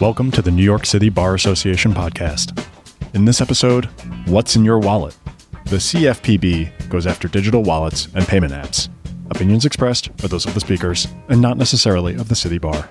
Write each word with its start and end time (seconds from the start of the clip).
Welcome 0.00 0.30
to 0.30 0.42
the 0.42 0.52
New 0.52 0.62
York 0.62 0.86
City 0.86 1.08
Bar 1.08 1.34
Association 1.34 1.92
podcast. 1.92 2.56
In 3.14 3.24
this 3.24 3.40
episode, 3.40 3.86
What's 4.26 4.54
in 4.54 4.64
Your 4.64 4.78
Wallet? 4.78 5.16
The 5.64 5.78
CFPB 5.78 6.88
goes 6.88 7.04
after 7.04 7.26
digital 7.26 7.64
wallets 7.64 8.06
and 8.14 8.24
payment 8.24 8.52
apps. 8.52 8.88
Opinions 9.28 9.64
expressed 9.64 10.10
are 10.22 10.28
those 10.28 10.46
of 10.46 10.54
the 10.54 10.60
speakers 10.60 11.08
and 11.28 11.40
not 11.40 11.56
necessarily 11.56 12.14
of 12.14 12.28
the 12.28 12.36
City 12.36 12.58
Bar. 12.58 12.88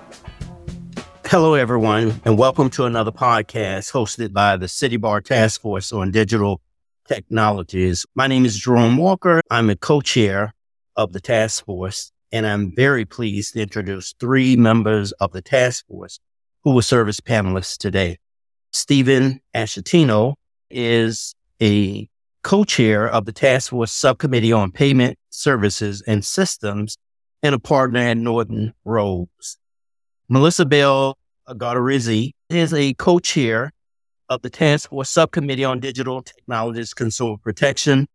Hello, 1.24 1.54
everyone, 1.54 2.20
and 2.26 2.36
welcome 2.36 2.68
to 2.68 2.84
another 2.84 3.10
podcast 3.10 3.90
hosted 3.90 4.34
by 4.34 4.58
the 4.58 4.68
City 4.68 4.98
Bar 4.98 5.22
Task 5.22 5.62
Force 5.62 5.94
on 5.94 6.10
Digital 6.10 6.60
Technologies. 7.06 8.04
My 8.14 8.26
name 8.26 8.44
is 8.44 8.58
Jerome 8.58 8.98
Walker. 8.98 9.40
I'm 9.50 9.70
a 9.70 9.76
co 9.76 10.02
chair 10.02 10.52
of 10.94 11.14
the 11.14 11.22
task 11.22 11.64
force, 11.64 12.12
and 12.32 12.46
I'm 12.46 12.70
very 12.76 13.06
pleased 13.06 13.54
to 13.54 13.62
introduce 13.62 14.12
three 14.20 14.56
members 14.56 15.12
of 15.12 15.32
the 15.32 15.40
task 15.40 15.86
force 15.86 16.20
who 16.64 16.72
will 16.72 16.82
serve 16.82 17.08
as 17.08 17.20
panelists 17.20 17.76
today. 17.76 18.18
Stephen 18.72 19.40
Aschettino 19.54 20.34
is 20.70 21.34
a 21.60 22.08
co-chair 22.42 23.08
of 23.08 23.24
the 23.24 23.32
task 23.32 23.70
force 23.70 23.92
subcommittee 23.92 24.52
on 24.52 24.70
payment 24.70 25.18
services 25.30 26.02
and 26.06 26.24
systems 26.24 26.96
and 27.42 27.54
a 27.54 27.58
partner 27.58 28.00
at 28.00 28.16
Norton 28.16 28.74
Rose. 28.84 29.58
Melissa 30.28 30.66
Bell 30.66 31.16
Godarizzi 31.48 32.32
is 32.50 32.74
a 32.74 32.94
co-chair 32.94 33.72
of 34.28 34.42
the 34.42 34.50
task 34.50 34.90
force 34.90 35.10
subcommittee 35.10 35.64
on 35.64 35.80
digital 35.80 36.22
technologies 36.22 36.92
consumer 36.92 37.36
protection, 37.38 38.06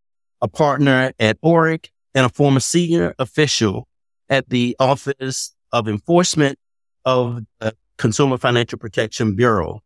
a 0.41 0.47
partner 0.47 1.11
at 1.19 1.41
Orrick, 1.41 1.89
and 2.13 2.25
a 2.25 2.29
former 2.29 2.59
senior 2.59 3.15
official 3.17 3.87
at 4.29 4.49
the 4.49 4.75
Office 4.79 5.55
of 5.71 5.87
Enforcement 5.87 6.59
of 7.05 7.41
the 7.59 7.75
Consumer 7.97 8.37
Financial 8.37 8.77
Protection 8.77 9.35
Bureau. 9.35 9.81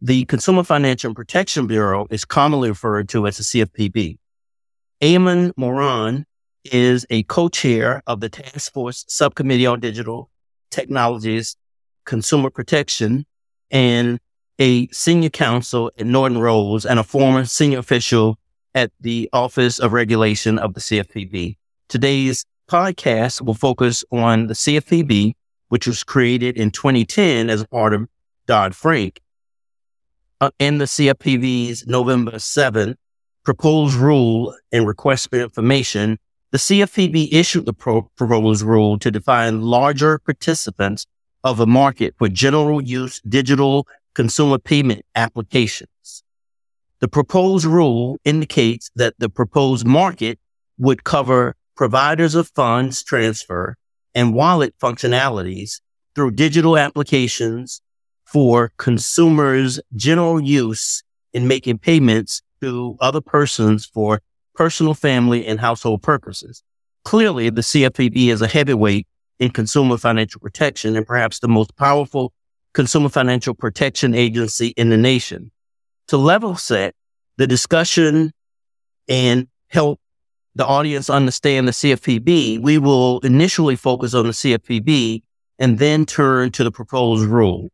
The 0.00 0.24
Consumer 0.26 0.62
Financial 0.62 1.14
Protection 1.14 1.66
Bureau 1.66 2.06
is 2.10 2.24
commonly 2.24 2.68
referred 2.68 3.08
to 3.10 3.26
as 3.26 3.38
the 3.38 3.44
CFPB. 3.44 4.18
Eamon 5.02 5.52
Moran 5.56 6.26
is 6.64 7.06
a 7.10 7.22
co-chair 7.24 8.02
of 8.06 8.20
the 8.20 8.28
Task 8.28 8.72
Force 8.72 9.04
Subcommittee 9.08 9.66
on 9.66 9.80
Digital 9.80 10.30
Technologies 10.70 11.56
consumer 12.06 12.48
protection 12.48 13.26
and 13.70 14.18
a 14.58 14.88
senior 14.88 15.28
counsel 15.28 15.90
at 15.98 16.06
Norton 16.06 16.38
Rose 16.38 16.86
and 16.86 16.98
a 16.98 17.02
former 17.02 17.44
senior 17.44 17.80
official 17.80 18.38
at 18.74 18.90
the 19.00 19.28
Office 19.32 19.78
of 19.78 19.92
Regulation 19.92 20.58
of 20.58 20.74
the 20.74 20.80
CFPB. 20.80 21.56
Today's 21.88 22.44
podcast 22.70 23.42
will 23.42 23.54
focus 23.54 24.04
on 24.10 24.46
the 24.46 24.54
CFPB, 24.54 25.34
which 25.68 25.86
was 25.86 26.04
created 26.04 26.56
in 26.56 26.70
2010 26.70 27.50
as 27.50 27.64
part 27.66 27.92
of 27.92 28.08
Dodd-Frank. 28.46 29.20
Uh, 30.40 30.50
in 30.58 30.78
the 30.78 30.84
CFPB's 30.84 31.86
November 31.86 32.38
7 32.38 32.96
proposed 33.44 33.94
rule 33.94 34.54
and 34.72 34.86
request 34.86 35.30
for 35.30 35.40
information, 35.40 36.18
the 36.50 36.58
CFPB 36.58 37.32
issued 37.32 37.66
the 37.66 37.72
pro- 37.72 38.10
proposed 38.16 38.62
rule 38.62 38.98
to 38.98 39.10
define 39.10 39.62
larger 39.62 40.18
participants 40.18 41.06
of 41.42 41.60
a 41.60 41.66
market 41.66 42.14
for 42.18 42.28
general 42.28 42.82
use 42.82 43.20
digital 43.28 43.86
consumer 44.14 44.58
payment 44.58 45.04
applications. 45.14 46.24
The 47.00 47.08
proposed 47.08 47.66
rule 47.66 48.18
indicates 48.24 48.90
that 48.96 49.14
the 49.18 49.28
proposed 49.28 49.86
market 49.86 50.38
would 50.78 51.04
cover 51.04 51.54
providers 51.76 52.34
of 52.34 52.48
funds 52.48 53.02
transfer 53.02 53.76
and 54.16 54.34
wallet 54.34 54.74
functionalities 54.82 55.80
through 56.14 56.30
digital 56.32 56.78
applications 56.78 57.82
for 58.24 58.72
consumers' 58.78 59.78
general 59.94 60.40
use 60.40 61.04
in 61.34 61.46
making 61.46 61.78
payments 61.78 62.42
to 62.62 62.96
other 63.00 63.20
persons 63.20 63.84
for 63.84 64.22
personal, 64.54 64.94
family, 64.94 65.46
and 65.46 65.60
household 65.60 66.02
purposes. 66.02 66.64
Clearly, 67.04 67.50
the 67.50 67.60
CFPB 67.60 68.28
is 68.28 68.40
a 68.40 68.48
heavyweight 68.48 69.06
in 69.38 69.50
consumer 69.50 69.98
financial 69.98 70.40
protection 70.40 70.96
and 70.96 71.06
perhaps 71.06 71.38
the 71.38 71.48
most 71.48 71.76
powerful 71.76 72.32
consumer 72.72 73.10
financial 73.10 73.54
protection 73.54 74.14
agency 74.14 74.68
in 74.78 74.88
the 74.88 74.96
nation. 74.96 75.50
To 76.08 76.16
level 76.16 76.56
set 76.56 76.94
the 77.36 77.46
discussion 77.46 78.32
and 79.08 79.46
help 79.68 80.00
the 80.56 80.66
audience 80.66 81.08
understand 81.08 81.68
the 81.68 81.72
CFPB, 81.72 82.60
we 82.60 82.78
will 82.78 83.20
initially 83.20 83.76
focus 83.76 84.14
on 84.14 84.26
the 84.26 84.32
CFPB 84.32 85.22
and 85.58 85.78
then 85.78 86.04
turn 86.04 86.50
to 86.52 86.64
the 86.64 86.72
proposed 86.72 87.26
rule. 87.26 87.70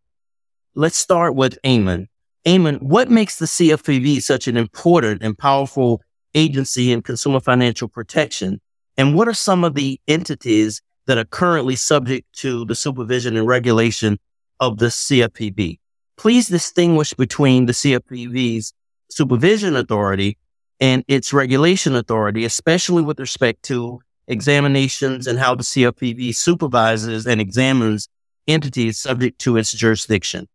Let's 0.75 0.99
start 0.99 1.35
with 1.35 1.59
Eamon. 1.63 2.09
Eamon, 2.47 2.83
what 2.83 3.11
makes 3.11 3.39
the 3.39 3.47
CFPB 3.47 4.23
such 4.23 4.49
an 4.49 4.57
important 4.57 5.23
and 5.23 5.39
powerful 5.39 6.03
agency 6.35 6.93
in 6.93 7.03
consumer 7.03 7.41
financial 7.41 7.89
protection? 7.89 8.61
And 8.97 9.15
what 9.15 9.29
are 9.29 9.35
some 9.35 9.65
of 9.65 9.75
the 9.75 10.01
entities 10.07 10.83
that 11.07 11.19
are 11.19 11.25
currently 11.25 11.77
subject 11.77 12.33
to 12.33 12.65
the 12.65 12.75
supervision 12.75 13.37
and 13.37 13.47
regulation 13.47 14.19
of 14.61 14.79
the 14.79 14.87
CFPB. 14.87 15.79
Please 16.17 16.47
distinguish 16.47 17.15
between 17.15 17.67
the 17.67 17.73
CFPB's 17.73 18.73
supervision 19.11 19.75
authority 19.77 20.39
and 20.83 21.05
its 21.07 21.33
regulation 21.33 21.95
authority, 21.95 22.45
especially 22.45 23.03
with 23.03 23.21
respect 23.21 23.63
to 23.63 24.01
examinations 24.27 25.29
and 25.29 25.39
how 25.39 25.55
the 25.55 25.63
CFPB 25.63 26.35
supervises 26.35 27.25
and 27.25 27.41
examines 27.41 28.09
entities 28.49 28.99
subject 28.99 29.39
to 29.39 29.57
its 29.57 29.73
jurisdiction. 29.73 30.49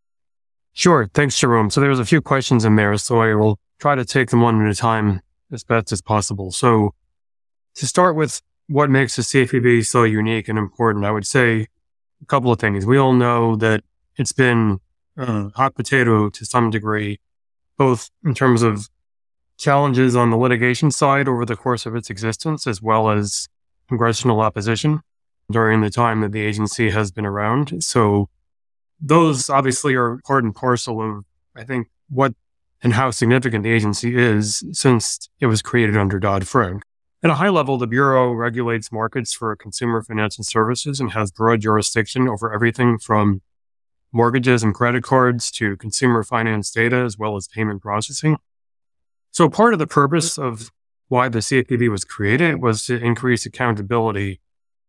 Sure. 0.73 1.09
Thanks, 1.13 1.39
Jerome. 1.39 1.69
So 1.69 1.79
there's 1.79 1.97
a 1.97 2.03
few 2.03 2.21
questions 2.21 2.65
in 2.65 2.75
there, 2.75 2.97
so 2.97 3.21
I 3.21 3.35
will 3.35 3.57
try 3.79 3.95
to 3.95 4.03
take 4.03 4.29
them 4.29 4.41
one 4.41 4.61
at 4.61 4.69
a 4.69 4.75
time 4.75 5.21
as 5.49 5.63
best 5.63 5.93
as 5.93 6.01
possible. 6.01 6.51
So 6.51 6.93
to 7.75 7.87
start 7.87 8.17
with 8.17 8.41
what 8.67 8.89
makes 8.89 9.15
the 9.15 9.21
CFPB 9.21 9.85
so 9.85 10.03
unique 10.03 10.49
and 10.49 10.59
important, 10.59 11.05
I 11.05 11.11
would 11.11 11.25
say 11.25 11.67
a 12.21 12.25
couple 12.25 12.51
of 12.51 12.59
things. 12.59 12.85
We 12.85 12.97
all 12.97 13.13
know 13.13 13.55
that 13.55 13.81
it's 14.17 14.33
been 14.33 14.81
a 15.15 15.51
hot 15.55 15.75
potato 15.75 16.29
to 16.29 16.45
some 16.45 16.69
degree, 16.69 17.21
both 17.77 18.09
in 18.25 18.33
terms 18.33 18.61
of 18.61 18.89
challenges 19.57 20.15
on 20.15 20.29
the 20.29 20.37
litigation 20.37 20.91
side 20.91 21.27
over 21.27 21.45
the 21.45 21.55
course 21.55 21.85
of 21.85 21.95
its 21.95 22.09
existence, 22.09 22.67
as 22.67 22.81
well 22.81 23.09
as 23.09 23.47
congressional 23.87 24.41
opposition 24.41 25.01
during 25.51 25.81
the 25.81 25.89
time 25.89 26.21
that 26.21 26.31
the 26.31 26.41
agency 26.41 26.89
has 26.89 27.11
been 27.11 27.25
around. 27.25 27.83
So 27.83 28.29
those 28.99 29.49
obviously 29.49 29.95
are 29.95 30.19
part 30.25 30.43
and 30.43 30.53
parcel 30.53 31.01
of, 31.01 31.25
I 31.55 31.63
think, 31.63 31.87
what 32.09 32.33
and 32.83 32.93
how 32.93 33.09
significant 33.09 33.63
the 33.63 33.71
agency 33.71 34.15
is 34.15 34.63
since 34.71 35.29
it 35.39 35.47
was 35.47 35.61
created 35.61 35.97
under 35.97 36.19
Dodd-Frank. 36.19 36.83
At 37.23 37.31
a 37.31 37.35
high 37.35 37.49
level, 37.49 37.79
the 37.79 37.87
Bureau 37.87 38.31
regulates 38.31 38.91
markets 38.91 39.33
for 39.33 39.55
consumer 39.55 40.03
financial 40.03 40.43
services 40.43 40.99
and 40.99 41.11
has 41.13 41.31
broad 41.31 41.61
jurisdiction 41.61 42.27
over 42.27 42.53
everything 42.53 42.99
from 42.99 43.41
mortgages 44.11 44.61
and 44.61 44.75
credit 44.75 45.03
cards 45.03 45.49
to 45.51 45.75
consumer 45.77 46.23
finance 46.23 46.69
data, 46.69 46.97
as 46.97 47.17
well 47.17 47.35
as 47.35 47.47
payment 47.47 47.81
processing. 47.81 48.37
So 49.37 49.47
part 49.47 49.73
of 49.73 49.77
the 49.77 49.85
purpose 49.85 50.35
mm-hmm. 50.35 50.47
of 50.47 50.71
why 51.09 51.29
the 51.29 51.39
CFPB 51.39 51.91
was 51.91 52.03
created 52.03 52.59
was 52.59 52.83
to 52.87 52.97
increase 52.97 53.45
accountability 53.45 54.41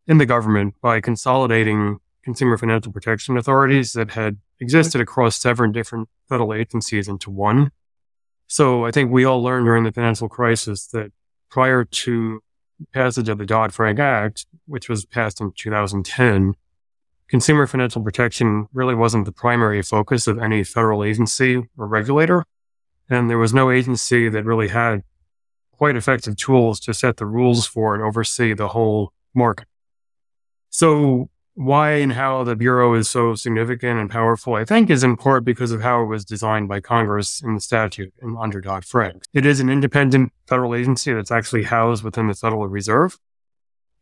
in 0.07 0.17
the 0.17 0.25
government 0.25 0.73
by 0.81 1.01
consolidating 1.01 1.99
consumer 2.23 2.57
financial 2.57 2.91
protection 2.91 3.37
authorities 3.37 3.93
that 3.93 4.09
had 4.09 4.33
mm-hmm. 4.33 4.63
existed 4.63 5.01
across 5.01 5.35
seven 5.35 5.71
different 5.71 6.09
federal 6.27 6.51
agencies 6.51 7.07
into 7.07 7.29
one. 7.29 7.69
So 8.47 8.85
I 8.85 8.89
think 8.89 9.11
we 9.11 9.23
all 9.23 9.43
learned 9.43 9.67
during 9.67 9.83
the 9.83 9.91
financial 9.91 10.27
crisis 10.27 10.87
that 10.87 11.11
prior 11.51 11.83
to 11.83 12.41
passage 12.91 13.29
of 13.29 13.37
the 13.37 13.45
Dodd-Frank 13.45 13.99
Act, 13.99 14.47
which 14.65 14.89
was 14.89 15.05
passed 15.05 15.39
in 15.39 15.51
2010, 15.51 16.55
consumer 17.27 17.67
financial 17.67 18.01
protection 18.01 18.67
really 18.73 18.95
wasn't 18.95 19.25
the 19.25 19.31
primary 19.31 19.83
focus 19.83 20.25
of 20.25 20.39
any 20.39 20.63
federal 20.63 21.03
agency 21.03 21.57
or 21.77 21.85
regulator. 21.85 22.45
And 23.09 23.29
there 23.29 23.37
was 23.37 23.53
no 23.53 23.71
agency 23.71 24.29
that 24.29 24.45
really 24.45 24.67
had 24.67 25.03
quite 25.71 25.95
effective 25.95 26.35
tools 26.35 26.79
to 26.81 26.93
set 26.93 27.17
the 27.17 27.25
rules 27.25 27.65
for 27.65 27.95
and 27.95 28.03
oversee 28.03 28.53
the 28.53 28.69
whole 28.69 29.13
market. 29.33 29.67
So 30.69 31.29
why 31.55 31.91
and 31.95 32.13
how 32.13 32.43
the 32.43 32.55
Bureau 32.55 32.93
is 32.93 33.09
so 33.09 33.35
significant 33.35 33.99
and 33.99 34.09
powerful, 34.09 34.55
I 34.55 34.63
think 34.63 34.89
is 34.89 35.03
in 35.03 35.17
part 35.17 35.43
because 35.43 35.71
of 35.71 35.81
how 35.81 36.03
it 36.03 36.05
was 36.05 36.23
designed 36.23 36.69
by 36.69 36.79
Congress 36.79 37.41
in 37.41 37.55
the 37.55 37.61
statute 37.61 38.13
and 38.21 38.37
under 38.37 38.61
Dodd-Frank. 38.61 39.23
It 39.33 39.45
is 39.45 39.59
an 39.59 39.69
independent 39.69 40.31
federal 40.47 40.75
agency 40.75 41.11
that's 41.11 41.31
actually 41.31 41.63
housed 41.63 42.03
within 42.03 42.27
the 42.27 42.33
Federal 42.33 42.67
Reserve. 42.67 43.17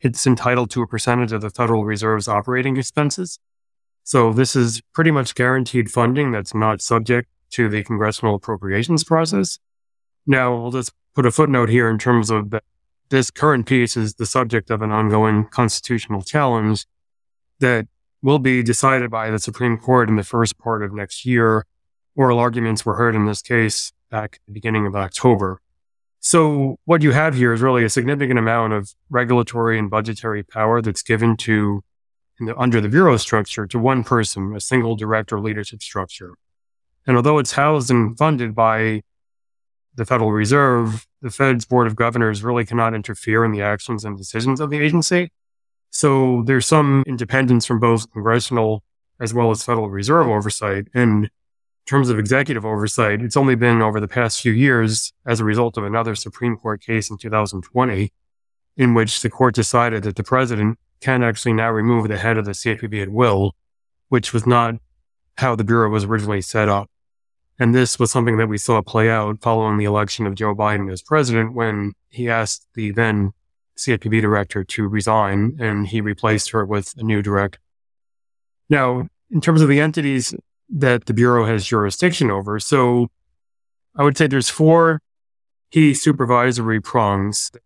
It's 0.02 0.28
entitled 0.28 0.70
to 0.72 0.84
a 0.84 0.88
percentage 0.88 1.32
of 1.32 1.42
the 1.42 1.50
Federal 1.50 1.86
Reserve's 1.86 2.28
operating 2.28 2.78
expenses. 2.78 3.40
So 4.04 4.32
this 4.34 4.56
is 4.56 4.82
pretty 4.94 5.12
much 5.12 5.34
guaranteed 5.34 5.90
funding 5.90 6.32
that's 6.32 6.54
not 6.54 6.82
subject 6.82 7.28
to 7.52 7.70
the 7.70 7.84
congressional 7.84 8.36
appropriations 8.36 9.04
process. 9.04 9.60
Now, 10.26 10.56
I'll 10.56 10.72
just 10.72 10.92
put 11.16 11.26
a 11.26 11.32
footnote 11.32 11.70
here 11.70 11.90
in 11.90 11.98
terms 11.98 12.30
of 12.30 12.50
that 12.52 12.64
this 13.10 13.32
current 13.32 13.66
piece 13.66 13.96
is 13.96 14.16
the 14.16 14.26
subject 14.26 14.70
of 14.70 14.82
an 14.82 14.92
ongoing 14.92 15.48
constitutional 15.48 16.22
challenge 16.22 16.86
that 17.60 17.88
will 18.22 18.40
be 18.40 18.62
decided 18.64 19.10
by 19.10 19.30
the 19.30 19.40
Supreme 19.40 19.78
Court 19.78 20.10
in 20.10 20.16
the 20.16 20.24
first 20.24 20.58
part 20.58 20.84
of 20.84 20.94
next 20.94 21.26
year. 21.26 21.66
Oral 22.16 22.40
arguments 22.40 22.86
were 22.86 22.96
heard 22.96 23.16
in 23.16 23.26
this 23.26 23.42
case 23.42 23.94
back 24.10 24.36
at 24.36 24.46
the 24.48 24.54
beginning 24.54 24.86
of 24.86 24.96
October. 24.96 25.62
So 26.20 26.78
what 26.86 27.02
you 27.04 27.12
have 27.12 27.36
here 27.36 27.54
is 27.54 27.62
really 27.62 27.86
a 27.86 27.90
significant 27.90 28.40
amount 28.40 28.74
of 28.74 28.94
regulatory 29.10 29.80
and 29.80 29.90
budgetary 29.90 30.44
power 30.44 30.82
that's 30.82 31.04
given 31.04 31.38
to 31.38 31.84
the, 32.40 32.58
under 32.58 32.82
the 32.82 32.90
bureau 32.90 33.18
structure 33.18 33.66
to 33.68 33.80
one 33.80 34.04
person, 34.04 34.56
a 34.56 34.60
single 34.60 34.96
director 34.96 35.40
leadership 35.40 35.82
structure. 35.82 36.34
And 37.08 37.16
although 37.16 37.40
it's 37.40 37.54
housed 37.54 37.90
and 37.90 38.18
funded 38.18 38.54
by 38.54 39.02
the 39.96 40.06
Federal 40.06 40.32
Reserve, 40.32 41.08
the 41.22 41.32
Fed's 41.32 41.66
Board 41.66 41.88
of 41.88 41.96
Governors 41.96 42.44
really 42.44 42.66
cannot 42.66 42.94
interfere 42.94 43.44
in 43.44 43.52
the 43.52 43.62
actions 43.62 44.06
and 44.06 44.18
decisions 44.18 44.60
of 44.60 44.70
the 44.70 44.80
agency. 44.80 45.32
So 45.90 46.44
there's 46.46 46.68
some 46.68 47.04
independence 47.08 47.66
from 47.66 47.80
both 47.80 48.12
congressional 48.12 48.84
as 49.20 49.34
well 49.34 49.50
as 49.50 49.64
Federal 49.64 49.90
Reserve 49.90 50.28
oversight. 50.28 50.88
And 50.94 51.26
in 51.26 51.30
terms 51.88 52.10
of 52.10 52.20
executive 52.20 52.66
oversight, 52.66 53.22
it's 53.22 53.38
only 53.38 53.56
been 53.56 53.82
over 53.82 54.00
the 54.00 54.08
past 54.08 54.42
few 54.42 54.52
years 54.52 55.14
as 55.26 55.40
a 55.40 55.46
result 55.46 55.78
of 55.78 55.86
another 55.86 56.14
Supreme 56.14 56.58
Court 56.58 56.82
case 56.82 57.10
in 57.10 57.18
2020, 57.18 58.12
in 58.76 58.94
which 58.94 59.22
the 59.22 59.30
court 59.30 59.56
decided 59.56 60.04
that 60.04 60.18
the 60.18 60.24
president 60.24 60.78
can 61.00 61.24
actually 61.24 61.54
now 61.54 61.72
remove 61.72 62.08
the 62.08 62.18
head 62.18 62.38
of 62.38 62.46
the 62.46 62.52
CFPB 62.52 63.02
at 63.02 63.10
will, 63.10 63.56
which 64.10 64.34
was 64.34 64.46
not 64.46 64.76
how 65.38 65.56
the 65.56 65.64
Bureau 65.64 65.90
was 65.90 66.04
originally 66.04 66.42
set 66.42 66.68
up. 66.70 66.90
And 67.60 67.74
this 67.74 67.98
was 67.98 68.12
something 68.12 68.38
that 68.38 68.48
we 68.48 68.58
saw 68.58 68.82
play 68.82 69.10
out 69.10 69.42
following 69.42 69.78
the 69.78 69.86
election 69.86 70.28
of 70.28 70.36
Joe 70.36 70.54
Biden 70.54 70.92
as 70.92 71.02
president 71.02 71.54
when 71.54 71.94
he 72.10 72.30
asked 72.30 72.68
the 72.76 72.92
then 72.92 73.32
CFPB 73.78 74.22
director 74.22 74.64
to 74.64 74.88
resign 74.88 75.58
and 75.60 75.88
he 75.88 76.02
replaced 76.02 76.52
her 76.52 76.66
with 76.66 76.94
a 76.98 77.04
new 77.04 77.22
director. 77.22 77.60
Now, 78.70 79.08
in 79.32 79.42
terms 79.42 79.62
of 79.62 79.70
the 79.70 79.80
entities 79.80 80.36
that 80.70 81.06
the 81.06 81.14
Bureau 81.14 81.46
has 81.46 81.66
jurisdiction 81.66 82.30
over, 82.30 82.60
so 82.60 83.08
I 83.96 84.04
would 84.04 84.18
say 84.18 84.28
there's 84.28 84.50
four 84.50 85.02
key 85.72 85.94
supervisory 85.94 86.80
prongs 86.80 87.50
that 87.54 87.64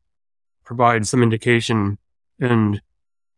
provide 0.64 1.06
some 1.08 1.22
indication 1.22 1.98
and 2.40 2.82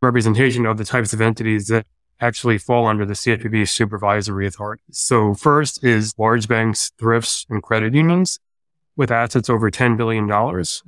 representation 0.01 0.65
of 0.65 0.77
the 0.77 0.85
types 0.85 1.13
of 1.13 1.21
entities 1.21 1.67
that 1.67 1.85
actually 2.19 2.57
fall 2.57 2.87
under 2.87 3.05
the 3.05 3.13
CFPB 3.13 3.67
supervisory 3.67 4.47
authority. 4.47 4.83
So 4.91 5.33
first 5.33 5.83
is 5.83 6.13
large 6.17 6.47
banks, 6.47 6.91
thrifts, 6.97 7.45
and 7.49 7.61
credit 7.61 7.93
unions 7.93 8.39
with 8.95 9.11
assets 9.11 9.49
over 9.49 9.71
$10 9.71 9.97
billion, 9.97 10.29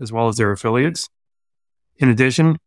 as 0.01 0.11
well 0.11 0.27
as 0.27 0.37
their 0.37 0.51
affiliates. 0.51 1.09
In 1.97 2.09
addition, 2.09 2.57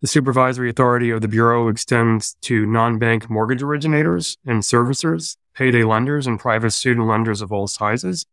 the 0.00 0.08
supervisory 0.08 0.70
authority 0.70 1.10
of 1.10 1.20
the 1.20 1.28
Bureau 1.28 1.68
extends 1.68 2.36
to 2.42 2.66
non-bank 2.66 3.30
mortgage 3.30 3.62
originators 3.62 4.36
and 4.44 4.62
servicers, 4.62 5.36
payday 5.54 5.84
lenders, 5.84 6.26
and 6.26 6.38
private 6.38 6.72
student 6.72 7.06
lenders 7.06 7.40
of 7.40 7.52
all 7.52 7.66
sizes. 7.66 8.26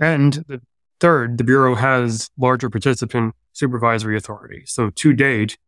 And 0.00 0.44
the 0.48 0.60
third, 1.00 1.38
the 1.38 1.44
Bureau 1.44 1.74
has 1.74 2.30
larger 2.36 2.70
participant 2.70 3.34
supervisory 3.52 4.16
authority. 4.16 4.62
So 4.66 4.90
to 4.90 5.12
date, 5.12 5.58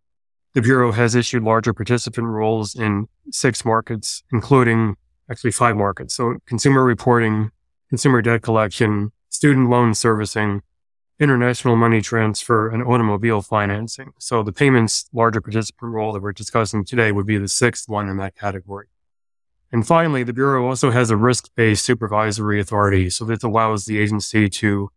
the 0.55 0.63
Bureau 0.63 0.93
has 0.93 1.15
issued 1.15 1.43
larger 1.43 1.73
participant 1.73 2.27
rules 2.27 2.75
in 2.75 3.07
six 3.31 3.65
markets, 3.65 4.23
including 4.33 4.97
actually 5.31 5.53
five 5.53 5.77
markets. 5.77 6.15
So 6.15 6.37
consumer 6.47 6.85
reporting, 6.85 7.51
consumer 7.89 8.21
debt 8.21 8.43
collection, 8.43 9.13
student 9.29 9.71
loan 9.71 9.95
servicing, 9.95 10.63
international 11.21 11.77
money 11.77 12.01
transfer, 12.01 12.69
and 12.69 12.83
automobile 12.83 13.43
financing. 13.43 14.13
So 14.19 14.43
the 14.43 14.53
payments 14.53 15.09
larger 15.13 15.41
participant 15.41 15.93
role 15.93 16.13
that 16.13 16.23
we're 16.23 16.33
discussing 16.33 16.85
today 16.85 17.13
would 17.13 17.27
be 17.27 17.39
the 17.39 17.49
sixth 17.49 17.89
one 17.89 18.09
in 18.09 18.17
that 18.17 18.35
category. 18.35 18.87
And 19.71 19.87
finally, 19.87 20.25
the 20.25 20.33
Bureau 20.33 20.67
also 20.67 20.91
has 20.91 21.11
a 21.11 21.17
risk-based 21.17 21.85
supervisory 21.85 22.59
authority. 22.61 23.09
So 23.09 23.25
this 23.25 23.45
allows 23.45 23.85
the 23.85 23.99
agency 23.99 24.49
to 24.49 24.91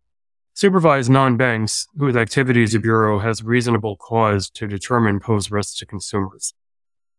supervise 0.54 1.10
non-banks 1.10 1.88
whose 1.96 2.16
activities 2.16 2.72
the 2.72 2.78
Bureau 2.78 3.18
has 3.18 3.42
reasonable 3.42 3.96
cause 3.96 4.48
to 4.50 4.66
determine 4.68 5.20
pose 5.20 5.50
risks 5.50 5.76
to 5.78 5.86
consumers. 5.86 6.54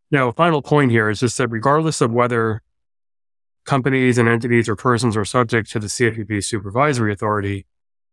Now, 0.09 0.29
a 0.29 0.33
final 0.33 0.61
point 0.61 0.91
here 0.91 1.09
is 1.09 1.19
just 1.19 1.37
that 1.37 1.49
regardless 1.49 1.99
of 1.99 2.11
whether 2.11 2.61
companies 3.65 4.17
and 4.17 4.29
entities 4.29 4.69
or 4.69 4.75
persons 4.75 5.17
are 5.17 5.25
subject 5.25 5.69
to 5.71 5.79
the 5.79 5.87
CFPB 5.87 6.43
supervisory 6.43 7.11
authority, 7.11 7.65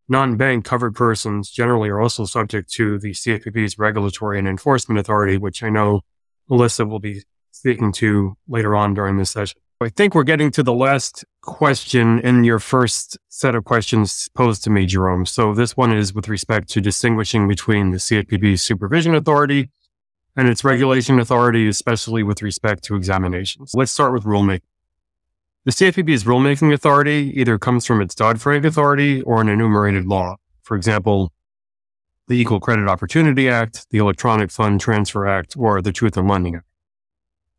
non-bank 0.09 0.65
covered 0.65 0.95
persons 0.95 1.51
generally 1.51 1.89
are 1.89 2.01
also 2.01 2.25
subject 2.25 2.73
to 2.73 2.99
the 2.99 3.13
CFPB's 3.13 3.79
regulatory 3.79 4.39
and 4.39 4.49
enforcement 4.49 4.99
authority, 4.99 5.39
which 5.39 5.63
I 5.63 5.69
know 5.69 6.01
Melissa 6.49 6.85
will 6.85 6.99
be 6.99 7.23
speaking 7.53 7.93
to 7.93 8.37
later 8.49 8.75
on 8.75 8.95
during 8.95 9.19
this 9.19 9.31
session. 9.31 9.62
I 9.83 9.89
think 9.89 10.15
we're 10.15 10.23
getting 10.23 10.51
to 10.53 10.63
the 10.63 10.73
last 10.73 11.25
question 11.41 12.21
in 12.21 12.45
your 12.45 12.59
first 12.59 13.19
set 13.29 13.55
of 13.55 13.65
questions 13.65 14.29
posed 14.35 14.65
to 14.65 14.71
me, 14.71 14.87
Jerome. 14.87 15.27
So 15.27 15.55
this 15.55 15.77
one 15.77 15.93
is 15.93 16.15
with 16.15 16.29
respect 16.29 16.69
to 16.71 16.81
distinguishing 16.81 17.49
between 17.49 17.91
the 17.91 17.99
CFPB 17.99 18.59
supervision 18.61 19.15
authority 19.15 19.71
and 20.37 20.49
its 20.49 20.65
regulation 20.65 21.19
authority, 21.19 21.69
especially 21.69 22.23
with 22.23 22.43
respect 22.43 22.85
to 22.85 22.97
examinations. 22.97 23.73
Let's 23.75 23.93
start 23.93 24.13
with 24.13 24.25
rulemaking. 24.25 24.63
The 25.65 25.73
CFPB's 25.73 26.25
rulemaking 26.25 26.73
authority 26.73 27.33
either 27.37 27.59
comes 27.59 27.87
from 27.87 28.01
its 28.01 28.15
Dodd-Frank 28.15 28.65
authority 28.65 29.23
or 29.23 29.41
an 29.41 29.49
enumerated 29.49 30.07
law. 30.07 30.37
For 30.63 30.77
example, 30.77 31.33
the 32.29 32.41
Equal 32.41 32.61
Credit 32.61 32.89
Opportunity 32.89 33.49
Act, 33.49 33.87
the 33.91 33.99
Electronic 33.99 34.51
Fund 34.51 34.81
Transfer 34.81 35.27
Act, 35.27 35.57
or 35.57 35.83
the 35.83 35.93
Truth 35.93 36.17
in 36.17 36.27
Lending 36.27 36.57
Act. 36.57 36.67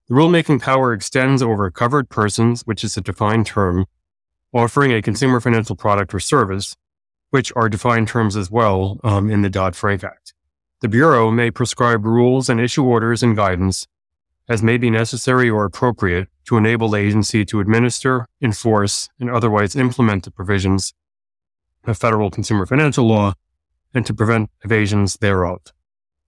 The 0.10 0.16
rulemaking 0.16 0.62
power 0.62 0.94
extends 0.94 1.42
over 1.42 1.72
covered 1.72 2.10
persons, 2.10 2.64
which 2.64 2.84
is 2.84 2.98
a 2.98 3.02
defined 3.02 3.46
term, 3.46 3.86
offering 4.54 4.92
a 4.92 5.02
consumer 5.02 5.40
financial 5.40 5.76
product 5.76 6.14
or 6.14 6.20
service, 6.20 6.76
which 7.30 7.54
are 7.56 7.70
defined 7.70 8.10
terms 8.10 8.36
as 8.36 8.52
well 8.52 9.00
um, 9.04 9.30
in 9.30 9.44
the 9.44 9.50
Dodd-Frank 9.50 10.04
Act. 10.04 10.34
The 10.82 10.90
Bureau 10.90 11.32
may 11.32 11.50
prescribe 11.52 12.06
rules 12.06 12.50
and 12.50 12.60
issue 12.60 12.84
orders 12.84 13.24
and 13.24 13.36
guidance 13.36 13.88
as 14.50 14.62
may 14.62 14.78
be 14.78 14.90
necessary 14.90 15.50
or 15.50 15.64
appropriate 15.64 16.28
to 16.46 16.58
enable 16.58 16.90
the 16.90 16.98
agency 16.98 17.46
to 17.46 17.62
administer, 17.62 18.28
enforce, 18.42 19.10
and 19.20 19.30
otherwise 19.30 19.76
implement 19.76 20.26
the 20.26 20.32
provisions 20.32 20.94
of 21.86 21.98
federal 21.98 22.30
consumer 22.30 22.66
financial 22.66 23.08
law 23.08 23.34
and 23.94 24.06
to 24.06 24.14
prevent 24.14 24.50
evasions 24.64 25.16
thereof. 25.18 25.62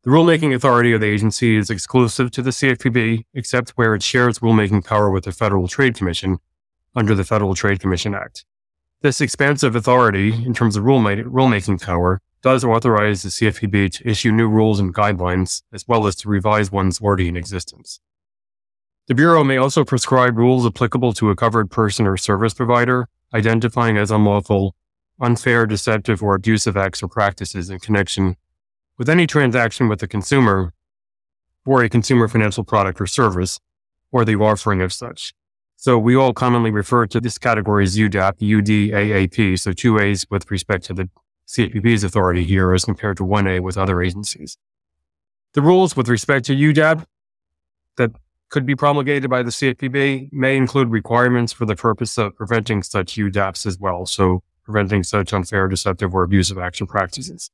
The 0.06 0.12
rulemaking 0.12 0.54
authority 0.54 0.92
of 0.94 1.02
the 1.02 1.08
agency 1.08 1.56
is 1.56 1.72
exclusive 1.72 2.30
to 2.30 2.44
the 2.44 2.52
CFPB, 2.52 3.26
except 3.34 3.72
where 3.72 3.96
it 3.96 4.04
shares 4.04 4.38
rulemaking 4.38 4.86
power 4.86 5.10
with 5.10 5.24
the 5.24 5.32
Federal 5.32 5.68
Trade 5.68 5.96
Commission 5.96 6.38
under 6.96 7.16
the 7.16 7.24
Federal 7.24 7.56
Trade 7.56 7.80
Commission 7.80 8.14
Act. 8.14 8.46
This 9.02 9.20
expansive 9.20 9.76
authority, 9.76 10.32
in 10.32 10.54
terms 10.54 10.76
of 10.76 10.84
rulemaking 10.84 11.82
power, 11.82 12.22
does 12.44 12.64
authorize 12.64 13.24
the 13.24 13.30
CFPB 13.30 13.94
to 13.94 14.08
issue 14.08 14.32
new 14.32 14.48
rules 14.48 14.80
and 14.80 14.94
guidelines, 14.94 15.64
as 15.74 15.88
well 15.88 16.06
as 16.06 16.16
to 16.18 16.30
revise 16.30 16.72
ones 16.72 17.02
already 17.02 17.28
in 17.28 17.36
existence. 17.36 18.00
The 19.08 19.16
Bureau 19.16 19.44
may 19.44 19.58
also 19.58 19.84
prescribe 19.84 20.38
rules 20.38 20.68
applicable 20.68 21.14
to 21.14 21.32
a 21.32 21.36
covered 21.36 21.72
person 21.72 22.06
or 22.06 22.16
service 22.16 22.54
provider, 22.54 23.10
identifying 23.34 23.98
as 23.98 24.12
unlawful, 24.12 24.76
unfair, 25.20 25.66
deceptive, 25.66 26.22
or 26.22 26.36
abusive 26.36 26.78
acts 26.78 27.02
or 27.02 27.08
practices 27.08 27.72
in 27.72 27.80
connection 27.80 28.36
with 28.98 29.10
any 29.10 29.28
transaction 29.28 29.88
with 29.88 30.02
a 30.04 30.08
consumer 30.08 30.74
for 31.64 31.84
a 31.84 31.90
consumer 31.90 32.28
financial 32.28 32.64
product 32.64 33.02
or 33.02 33.08
service, 33.08 33.60
or 34.12 34.24
the 34.24 34.36
offering 34.36 34.82
of 34.82 34.94
such. 34.94 35.34
So 35.76 35.98
we 35.98 36.16
all 36.16 36.34
commonly 36.34 36.72
refer 36.72 37.06
to 37.08 37.20
this 37.20 37.38
category 37.38 37.84
as 37.84 37.98
UDAP, 37.98 38.40
UDAAP, 38.40 39.60
so 39.60 39.74
two 39.74 40.00
A's 40.00 40.26
with 40.30 40.50
respect 40.50 40.86
to 40.86 40.94
the 40.94 41.10
CFPB's 41.48 42.04
authority 42.04 42.44
here 42.44 42.74
as 42.74 42.86
compared 42.86 43.18
to 43.18 43.24
one 43.24 43.48
A 43.48 43.60
with 43.60 43.78
other 43.78 44.02
agencies. 44.02 44.58
The 45.54 45.62
rules 45.62 45.96
with 45.96 46.08
respect 46.08 46.46
to 46.46 46.56
UDAP 46.56 47.04
that 47.98 48.12
could 48.50 48.66
be 48.66 48.76
promulgated 48.76 49.30
by 49.30 49.44
the 49.44 49.52
CFPB 49.52 50.30
may 50.32 50.56
include 50.56 50.90
requirements 50.90 51.52
for 51.52 51.66
the 51.66 51.76
purpose 51.76 52.18
of 52.18 52.36
preventing 52.36 52.84
such 52.84 53.16
UDAPs 53.16 53.66
as 53.66 53.78
well, 53.80 54.06
so 54.06 54.44
preventing 54.64 55.04
such 55.04 55.34
unfair, 55.34 55.68
deceptive, 55.68 56.14
or 56.14 56.24
abusive 56.24 56.58
action 56.58 56.88
practices. 56.88 57.52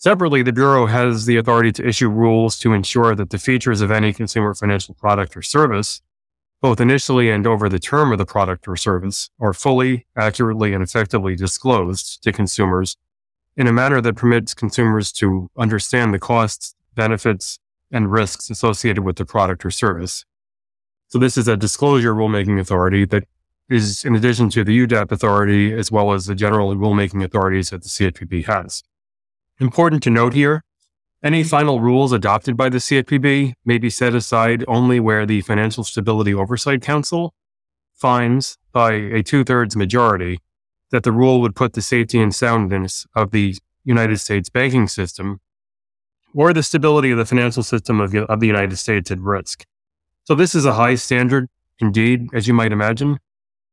Separately, 0.00 0.42
the 0.42 0.50
Bureau 0.50 0.86
has 0.86 1.26
the 1.26 1.36
authority 1.36 1.72
to 1.72 1.86
issue 1.86 2.08
rules 2.08 2.58
to 2.60 2.72
ensure 2.72 3.14
that 3.14 3.28
the 3.28 3.38
features 3.38 3.82
of 3.82 3.90
any 3.90 4.14
consumer 4.14 4.54
financial 4.54 4.94
product 4.94 5.36
or 5.36 5.42
service, 5.42 6.00
both 6.62 6.80
initially 6.80 7.28
and 7.28 7.46
over 7.46 7.68
the 7.68 7.78
term 7.78 8.10
of 8.10 8.16
the 8.16 8.24
product 8.24 8.66
or 8.66 8.76
service, 8.76 9.28
are 9.38 9.52
fully, 9.52 10.06
accurately, 10.16 10.72
and 10.72 10.82
effectively 10.82 11.36
disclosed 11.36 12.22
to 12.22 12.32
consumers 12.32 12.96
in 13.58 13.66
a 13.66 13.74
manner 13.74 14.00
that 14.00 14.16
permits 14.16 14.54
consumers 14.54 15.12
to 15.12 15.50
understand 15.58 16.14
the 16.14 16.18
costs, 16.18 16.74
benefits, 16.94 17.58
and 17.92 18.10
risks 18.10 18.48
associated 18.48 19.04
with 19.04 19.16
the 19.16 19.26
product 19.26 19.66
or 19.66 19.70
service. 19.70 20.24
So 21.08 21.18
this 21.18 21.36
is 21.36 21.46
a 21.46 21.58
disclosure 21.58 22.14
rulemaking 22.14 22.58
authority 22.58 23.04
that 23.04 23.24
is 23.68 24.02
in 24.06 24.16
addition 24.16 24.48
to 24.48 24.64
the 24.64 24.86
UDAP 24.86 25.12
authority 25.12 25.74
as 25.74 25.92
well 25.92 26.14
as 26.14 26.24
the 26.24 26.34
general 26.34 26.74
rulemaking 26.74 27.22
authorities 27.22 27.68
that 27.68 27.82
the 27.82 27.90
CFPB 27.90 28.46
has. 28.46 28.82
Important 29.60 30.02
to 30.04 30.10
note 30.10 30.32
here 30.32 30.64
Any 31.22 31.44
final 31.44 31.80
rules 31.80 32.12
adopted 32.12 32.56
by 32.56 32.70
the 32.70 32.78
CFPB 32.78 33.52
may 33.62 33.76
be 33.76 33.90
set 33.90 34.14
aside 34.14 34.64
only 34.66 34.98
where 34.98 35.26
the 35.26 35.42
Financial 35.42 35.84
Stability 35.84 36.32
Oversight 36.32 36.80
Council 36.80 37.34
finds 37.94 38.56
by 38.72 38.92
a 38.92 39.22
two 39.22 39.44
thirds 39.44 39.76
majority 39.76 40.38
that 40.90 41.02
the 41.02 41.12
rule 41.12 41.42
would 41.42 41.54
put 41.54 41.74
the 41.74 41.82
safety 41.82 42.22
and 42.22 42.34
soundness 42.34 43.06
of 43.14 43.32
the 43.32 43.54
United 43.84 44.18
States 44.18 44.48
banking 44.48 44.88
system 44.88 45.40
or 46.34 46.54
the 46.54 46.62
stability 46.62 47.10
of 47.10 47.18
the 47.18 47.26
financial 47.26 47.62
system 47.62 48.00
of, 48.00 48.14
of 48.14 48.40
the 48.40 48.46
United 48.46 48.78
States 48.78 49.10
at 49.10 49.20
risk. 49.20 49.66
So 50.24 50.34
this 50.34 50.54
is 50.54 50.64
a 50.64 50.72
high 50.72 50.94
standard 50.94 51.48
indeed, 51.80 52.28
as 52.32 52.48
you 52.48 52.54
might 52.54 52.72
imagine. 52.72 53.18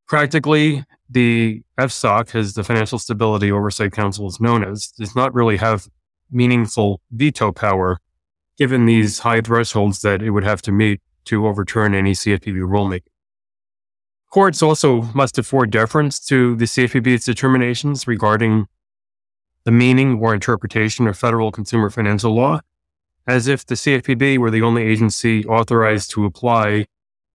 Practically, 0.08 0.84
the 1.10 1.62
FSOC, 1.78 2.34
as 2.34 2.54
the 2.54 2.64
Financial 2.64 2.98
Stability 2.98 3.52
Oversight 3.52 3.92
Council 3.92 4.26
is 4.26 4.40
known 4.40 4.64
as, 4.64 4.88
does 4.88 5.14
not 5.14 5.34
really 5.34 5.58
have 5.58 5.86
meaningful 6.30 7.00
veto 7.10 7.52
power 7.52 7.98
given 8.56 8.86
these 8.86 9.20
high 9.20 9.40
thresholds 9.40 10.00
that 10.00 10.22
it 10.22 10.30
would 10.30 10.44
have 10.44 10.62
to 10.62 10.72
meet 10.72 11.00
to 11.24 11.46
overturn 11.46 11.94
any 11.94 12.12
CFPB 12.12 12.56
rulemaking. 12.56 13.02
Courts 14.30 14.62
also 14.62 15.02
must 15.14 15.38
afford 15.38 15.70
deference 15.70 16.18
to 16.26 16.56
the 16.56 16.64
CFPB's 16.64 17.24
determinations 17.24 18.06
regarding 18.06 18.66
the 19.64 19.70
meaning 19.70 20.18
or 20.20 20.32
interpretation 20.34 21.06
of 21.06 21.18
federal 21.18 21.52
consumer 21.52 21.90
financial 21.90 22.34
law, 22.34 22.60
as 23.26 23.46
if 23.46 23.64
the 23.64 23.74
CFPB 23.74 24.38
were 24.38 24.50
the 24.50 24.62
only 24.62 24.82
agency 24.82 25.44
authorized 25.44 26.10
to 26.12 26.24
apply, 26.24 26.86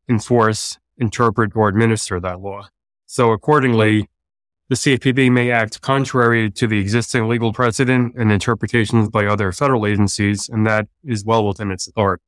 enforce, 0.10 0.78
interpret, 0.98 1.56
or 1.56 1.68
administer 1.68 2.20
that 2.20 2.40
law. 2.40 2.68
So 3.06 3.32
accordingly, 3.32 4.10
the 4.70 4.76
CFPB 4.76 5.32
may 5.32 5.52
act 5.52 5.82
contrary 5.82 6.50
to 6.52 6.68
the 6.68 6.80
existing 6.80 7.28
legal 7.28 7.54
precedent 7.54 8.16
and 8.18 8.32
interpretations 8.32 9.10
by 9.10 9.26
other 9.26 9.52
federal 9.52 9.86
agencies, 9.86 10.50
and 10.50 10.66
that 10.66 10.88
is 11.04 11.26
well 11.26 11.46
within 11.46 11.70
its 11.70 11.88
authority. 11.88 12.24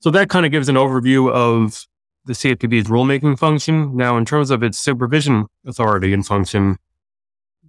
So 0.00 0.10
that 0.10 0.28
kind 0.28 0.46
of 0.46 0.52
gives 0.52 0.68
an 0.68 0.76
overview 0.76 1.30
of 1.30 1.86
the 2.24 2.32
CFPB's 2.32 2.88
rulemaking 2.88 3.38
function. 3.38 3.96
Now, 3.96 4.16
in 4.16 4.24
terms 4.24 4.50
of 4.50 4.62
its 4.62 4.78
supervision 4.78 5.46
authority 5.64 6.12
and 6.12 6.26
function, 6.26 6.78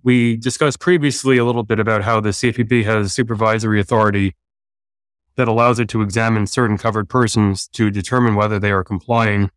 we 0.04 0.38
discussed 0.38 0.80
previously 0.80 1.38
a 1.38 1.46
little 1.46 1.64
bit 1.64 1.80
about 1.80 2.04
how 2.04 2.20
the 2.20 2.30
CFPB 2.30 2.86
has 2.86 3.14
supervisory 3.14 3.80
authority 3.80 4.36
that 5.36 5.48
allows 5.48 5.80
it 5.80 5.88
to 5.90 6.02
examine 6.02 6.48
certain 6.48 6.78
covered 6.78 7.10
persons 7.10 7.68
to 7.68 7.92
determine 7.92 8.36
whether 8.36 8.58
they 8.60 8.72
are 8.72 8.84
complying 8.84 9.52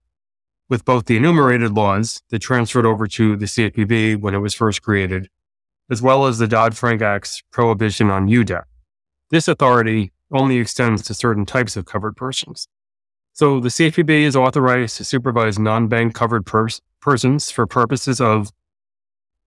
with 0.71 0.85
both 0.87 1.05
the 1.05 1.17
enumerated 1.17 1.73
laws 1.73 2.23
that 2.31 2.39
transferred 2.39 2.87
over 2.87 3.07
to 3.09 3.37
the 3.37 3.45
CFPB 3.45 4.19
when 4.19 4.35
it 4.35 4.39
was 4.39 4.55
first 4.55 4.81
created, 4.81 5.29
as 5.91 6.00
well 6.00 6.27
as 6.27 6.39
the 6.39 6.47
Dodd 6.47 6.77
Frank 6.77 7.03
Act's 7.03 7.43
prohibition 7.50 8.09
on 8.09 8.29
UDAP. 8.29 8.62
This 9.31 9.49
authority 9.49 10.12
only 10.33 10.59
extends 10.59 11.03
to 11.03 11.12
certain 11.12 11.45
types 11.45 11.77
of 11.77 11.85
covered 11.85 12.17
persons. 12.17 12.69
So 13.33 13.59
the 13.61 13.69
CFPB 13.69 14.23
is 14.23 14.37
authorized 14.37 14.97
to 14.97 15.05
supervise 15.05 15.59
non 15.59 15.89
bank 15.89 16.15
covered 16.15 16.47
pers- 16.47 16.81
persons 17.00 17.50
for 17.50 17.67
purposes 17.67 18.21
of 18.21 18.50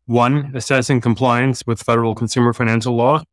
one, 0.05 0.51
assessing 0.53 0.99
compliance 0.99 1.63
with 1.65 1.81
federal 1.81 2.15
consumer 2.15 2.51
financial 2.51 2.95
law, 2.95 3.23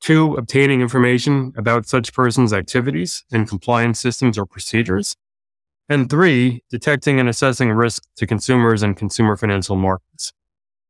two, 0.00 0.34
obtaining 0.34 0.80
information 0.80 1.52
about 1.56 1.86
such 1.86 2.12
persons' 2.12 2.52
activities 2.52 3.24
and 3.30 3.48
compliance 3.48 4.00
systems 4.00 4.36
or 4.36 4.44
procedures, 4.44 5.14
and 5.88 6.08
three, 6.08 6.62
detecting 6.70 7.20
and 7.20 7.28
assessing 7.28 7.70
risk 7.70 8.04
to 8.16 8.26
consumers 8.26 8.82
and 8.82 8.96
consumer 8.96 9.36
financial 9.36 9.76
markets. 9.76 10.32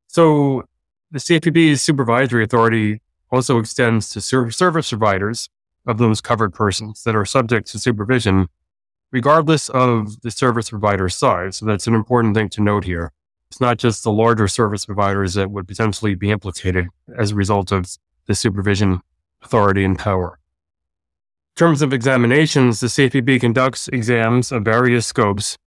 So 0.06 0.64
the 1.10 1.18
CFPB's 1.18 1.82
supervisory 1.82 2.44
authority 2.44 3.00
also 3.30 3.58
extends 3.58 4.10
to 4.10 4.20
service 4.20 4.90
providers 4.90 5.48
of 5.86 5.98
those 5.98 6.20
covered 6.20 6.52
persons 6.52 7.02
that 7.04 7.16
are 7.16 7.24
subject 7.24 7.66
to 7.68 7.78
supervision, 7.78 8.48
regardless 9.10 9.68
of 9.70 10.20
the 10.22 10.30
service 10.30 10.70
provider's 10.70 11.14
size. 11.14 11.56
So 11.56 11.66
that's 11.66 11.86
an 11.86 11.94
important 11.94 12.34
thing 12.34 12.48
to 12.50 12.62
note 12.62 12.84
here. 12.84 13.12
It's 13.50 13.60
not 13.60 13.78
just 13.78 14.04
the 14.04 14.12
larger 14.12 14.48
service 14.48 14.86
providers 14.86 15.34
that 15.34 15.50
would 15.50 15.68
potentially 15.68 16.14
be 16.14 16.30
implicated 16.30 16.88
as 17.18 17.32
a 17.32 17.34
result 17.34 17.72
of 17.72 17.86
the 18.26 18.34
supervision 18.34 19.00
authority 19.42 19.84
and 19.84 19.98
power. 19.98 20.38
Terms 21.54 21.82
of 21.82 21.92
examinations, 21.92 22.80
the 22.80 22.86
CFPB 22.86 23.38
conducts 23.38 23.86
exams 23.88 24.52
of 24.52 24.64
various 24.64 25.06
scopes 25.06 25.58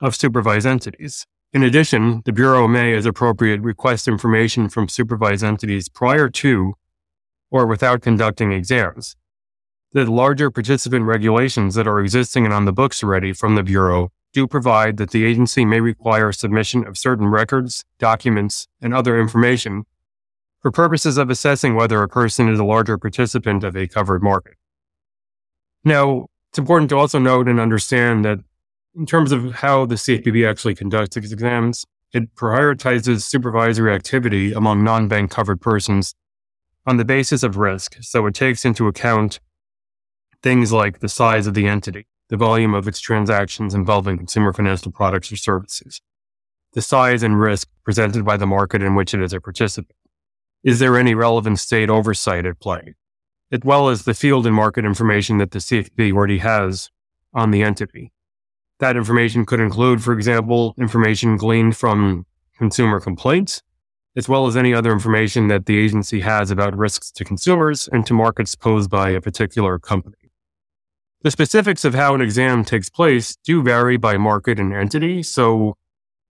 of 0.00 0.16
supervised 0.16 0.66
entities. 0.66 1.24
In 1.52 1.62
addition, 1.62 2.22
the 2.24 2.32
Bureau 2.32 2.66
may, 2.66 2.92
as 2.94 3.06
appropriate, 3.06 3.60
request 3.60 4.08
information 4.08 4.68
from 4.68 4.88
supervised 4.88 5.44
entities 5.44 5.88
prior 5.88 6.28
to 6.28 6.74
or 7.48 7.64
without 7.64 8.02
conducting 8.02 8.50
exams. 8.50 9.14
The 9.92 10.10
larger 10.10 10.50
participant 10.50 11.04
regulations 11.04 11.76
that 11.76 11.86
are 11.86 12.00
existing 12.00 12.44
and 12.44 12.52
on 12.52 12.64
the 12.64 12.72
books 12.72 13.02
already 13.02 13.32
from 13.32 13.54
the 13.54 13.62
Bureau 13.62 14.10
do 14.32 14.48
provide 14.48 14.96
that 14.96 15.10
the 15.10 15.24
agency 15.24 15.64
may 15.64 15.80
require 15.80 16.32
submission 16.32 16.84
of 16.84 16.98
certain 16.98 17.28
records, 17.28 17.84
documents, 18.00 18.66
and 18.82 18.92
other 18.92 19.18
information 19.18 19.84
for 20.60 20.72
purposes 20.72 21.16
of 21.16 21.30
assessing 21.30 21.76
whether 21.76 22.02
a 22.02 22.08
person 22.08 22.48
is 22.48 22.58
a 22.58 22.64
larger 22.64 22.98
participant 22.98 23.62
of 23.62 23.76
a 23.76 23.86
covered 23.86 24.24
market. 24.24 24.54
Now, 25.88 26.26
it's 26.50 26.58
important 26.58 26.90
to 26.90 26.98
also 26.98 27.18
note 27.18 27.48
and 27.48 27.58
understand 27.58 28.22
that 28.26 28.40
in 28.94 29.06
terms 29.06 29.32
of 29.32 29.54
how 29.54 29.86
the 29.86 29.94
CFPB 29.94 30.46
actually 30.46 30.74
conducts 30.74 31.16
its 31.16 31.32
exams, 31.32 31.86
it 32.12 32.34
prioritizes 32.34 33.22
supervisory 33.22 33.94
activity 33.94 34.52
among 34.52 34.84
non 34.84 35.08
bank 35.08 35.30
covered 35.30 35.62
persons 35.62 36.14
on 36.84 36.98
the 36.98 37.06
basis 37.06 37.42
of 37.42 37.56
risk. 37.56 37.96
So 38.02 38.26
it 38.26 38.34
takes 38.34 38.66
into 38.66 38.86
account 38.86 39.40
things 40.42 40.72
like 40.72 40.98
the 40.98 41.08
size 41.08 41.46
of 41.46 41.54
the 41.54 41.66
entity, 41.66 42.06
the 42.28 42.36
volume 42.36 42.74
of 42.74 42.86
its 42.86 43.00
transactions 43.00 43.72
involving 43.72 44.18
consumer 44.18 44.52
financial 44.52 44.92
products 44.92 45.32
or 45.32 45.36
services, 45.36 46.02
the 46.74 46.82
size 46.82 47.22
and 47.22 47.40
risk 47.40 47.66
presented 47.82 48.26
by 48.26 48.36
the 48.36 48.46
market 48.46 48.82
in 48.82 48.94
which 48.94 49.14
it 49.14 49.22
is 49.22 49.32
a 49.32 49.40
participant. 49.40 49.96
Is 50.62 50.80
there 50.80 50.98
any 50.98 51.14
relevant 51.14 51.58
state 51.60 51.88
oversight 51.88 52.44
at 52.44 52.60
play? 52.60 52.94
As 53.50 53.60
well 53.64 53.88
as 53.88 54.04
the 54.04 54.14
field 54.14 54.46
and 54.46 54.54
market 54.54 54.84
information 54.84 55.38
that 55.38 55.50
the 55.52 55.58
CFPB 55.58 56.12
already 56.12 56.38
has 56.38 56.90
on 57.32 57.50
the 57.50 57.62
entity. 57.62 58.12
That 58.78 58.96
information 58.96 59.44
could 59.44 59.60
include, 59.60 60.02
for 60.02 60.12
example, 60.12 60.74
information 60.78 61.36
gleaned 61.36 61.76
from 61.76 62.26
consumer 62.56 63.00
complaints, 63.00 63.62
as 64.16 64.28
well 64.28 64.46
as 64.46 64.56
any 64.56 64.74
other 64.74 64.92
information 64.92 65.48
that 65.48 65.66
the 65.66 65.78
agency 65.78 66.20
has 66.20 66.50
about 66.50 66.76
risks 66.76 67.10
to 67.12 67.24
consumers 67.24 67.88
and 67.88 68.06
to 68.06 68.14
markets 68.14 68.54
posed 68.54 68.90
by 68.90 69.10
a 69.10 69.20
particular 69.20 69.78
company. 69.78 70.16
The 71.22 71.30
specifics 71.32 71.84
of 71.84 71.94
how 71.94 72.14
an 72.14 72.20
exam 72.20 72.64
takes 72.64 72.88
place 72.88 73.36
do 73.44 73.62
vary 73.62 73.96
by 73.96 74.16
market 74.16 74.60
and 74.60 74.72
entity, 74.72 75.22
so 75.24 75.74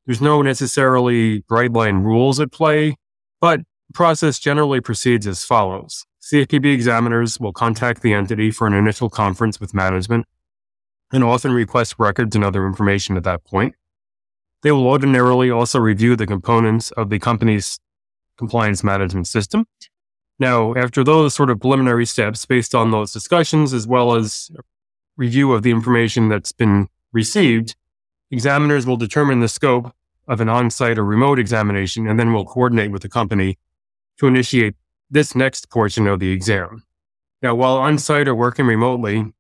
there's 0.07 0.23
no 0.23 0.41
necessarily 0.41 1.41
bright 1.41 1.73
line 1.73 1.97
rules 1.97 2.41
at 2.41 2.51
play, 2.51 2.97
but 3.41 3.61
the 3.89 3.93
process 3.93 4.39
generally 4.39 4.81
proceeds 4.81 5.27
as 5.27 5.45
follows. 5.45 6.07
CFPB 6.31 6.75
examiners 6.75 7.41
will 7.41 7.55
contact 7.55 8.03
the 8.03 8.13
entity 8.13 8.51
for 8.51 8.67
an 8.67 8.75
initial 8.75 9.09
conference 9.09 9.59
with 9.61 9.73
management 9.73 10.27
and 11.11 11.25
often 11.25 11.53
request 11.53 11.95
records 11.99 12.37
and 12.37 12.45
other 12.45 12.67
information 12.67 13.17
at 13.17 13.25
that 13.25 13.45
point. 13.45 13.75
They 14.63 14.71
will 14.71 14.87
ordinarily 14.87 15.51
also 15.51 15.79
review 15.79 16.17
the 16.17 16.27
components 16.27 16.91
of 16.91 17.09
the 17.09 17.19
company's 17.19 17.81
compliance 18.37 18.85
management 18.85 19.27
system. 19.27 19.65
Now, 20.39 20.75
after 20.75 21.03
those 21.03 21.35
sort 21.35 21.49
of 21.49 21.61
preliminary 21.61 22.05
steps 22.05 22.45
based 22.45 22.75
on 22.75 22.91
those 22.91 23.11
discussions, 23.11 23.73
as 23.73 23.87
well 23.87 24.15
as 24.15 24.51
review 25.17 25.55
of 25.55 25.63
the 25.63 25.71
information 25.71 26.29
that's 26.29 26.53
been 26.53 26.89
received, 27.11 27.75
examiners 28.31 28.85
will 28.85 28.99
determine 28.99 29.41
the 29.41 29.49
scope 29.49 29.95
of 30.27 30.43
an 30.43 30.51
on 30.51 30.69
site 30.69 30.99
or 30.99 31.07
remote 31.07 31.39
examination 31.39 32.07
and 32.07 32.21
then 32.21 32.35
will 32.35 32.45
coordinate 32.45 32.91
with 32.91 33.01
the 33.01 33.09
company 33.09 33.57
to 34.19 34.27
initiate 34.27 34.75
this 35.11 35.35
next 35.35 35.71
portion 35.71 36.07
of 36.07 36.21
the 36.21 36.31
exam. 36.31 36.85
Now, 37.43 37.55
while 37.55 37.77
on 37.77 37.99
site 37.99 38.29
or 38.29 38.35
working 38.35 38.67
remotely, 38.67 39.33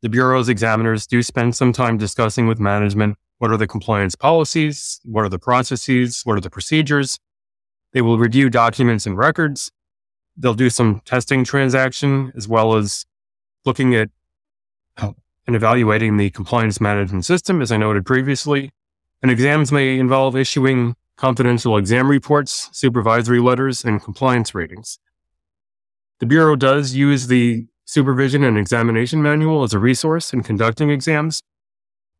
the 0.00 0.08
Bureau's 0.08 0.48
examiners 0.48 1.06
do 1.06 1.22
spend 1.22 1.54
some 1.54 1.72
time 1.72 1.96
discussing 1.98 2.46
with 2.46 2.58
management 2.58 3.16
what 3.38 3.50
are 3.50 3.56
the 3.56 3.66
compliance 3.66 4.14
policies, 4.14 5.00
what 5.04 5.24
are 5.24 5.28
the 5.28 5.38
processes, 5.38 6.22
what 6.24 6.36
are 6.36 6.40
the 6.40 6.50
procedures. 6.50 7.18
They 7.92 8.00
will 8.00 8.18
review 8.18 8.48
documents 8.48 9.06
and 9.06 9.16
records. 9.16 9.70
They'll 10.36 10.54
do 10.54 10.70
some 10.70 11.02
testing 11.04 11.44
transaction 11.44 12.32
as 12.36 12.48
well 12.48 12.76
as 12.76 13.04
looking 13.64 13.94
at 13.94 14.10
uh, 14.96 15.12
and 15.46 15.56
evaluating 15.56 16.16
the 16.16 16.30
compliance 16.30 16.80
management 16.80 17.24
system, 17.24 17.60
as 17.60 17.72
I 17.72 17.76
noted 17.76 18.06
previously. 18.06 18.70
And 19.22 19.30
exams 19.30 19.70
may 19.70 19.98
involve 19.98 20.36
issuing 20.36 20.96
confidential 21.22 21.76
exam 21.76 22.10
reports, 22.10 22.68
supervisory 22.72 23.38
letters, 23.38 23.84
and 23.84 24.02
compliance 24.02 24.56
ratings. 24.56 24.98
The 26.18 26.26
Bureau 26.26 26.56
does 26.56 26.96
use 26.96 27.28
the 27.28 27.66
Supervision 27.84 28.42
and 28.42 28.58
Examination 28.58 29.22
Manual 29.22 29.62
as 29.62 29.72
a 29.72 29.78
resource 29.78 30.32
in 30.32 30.42
conducting 30.42 30.90
exams 30.90 31.40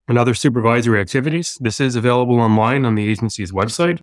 and 0.06 0.16
other 0.16 0.34
supervisory 0.34 1.00
activities. 1.00 1.58
This 1.60 1.80
is 1.80 1.96
available 1.96 2.38
online 2.38 2.84
on 2.84 2.94
the 2.94 3.08
agency's 3.08 3.50
website. 3.50 4.02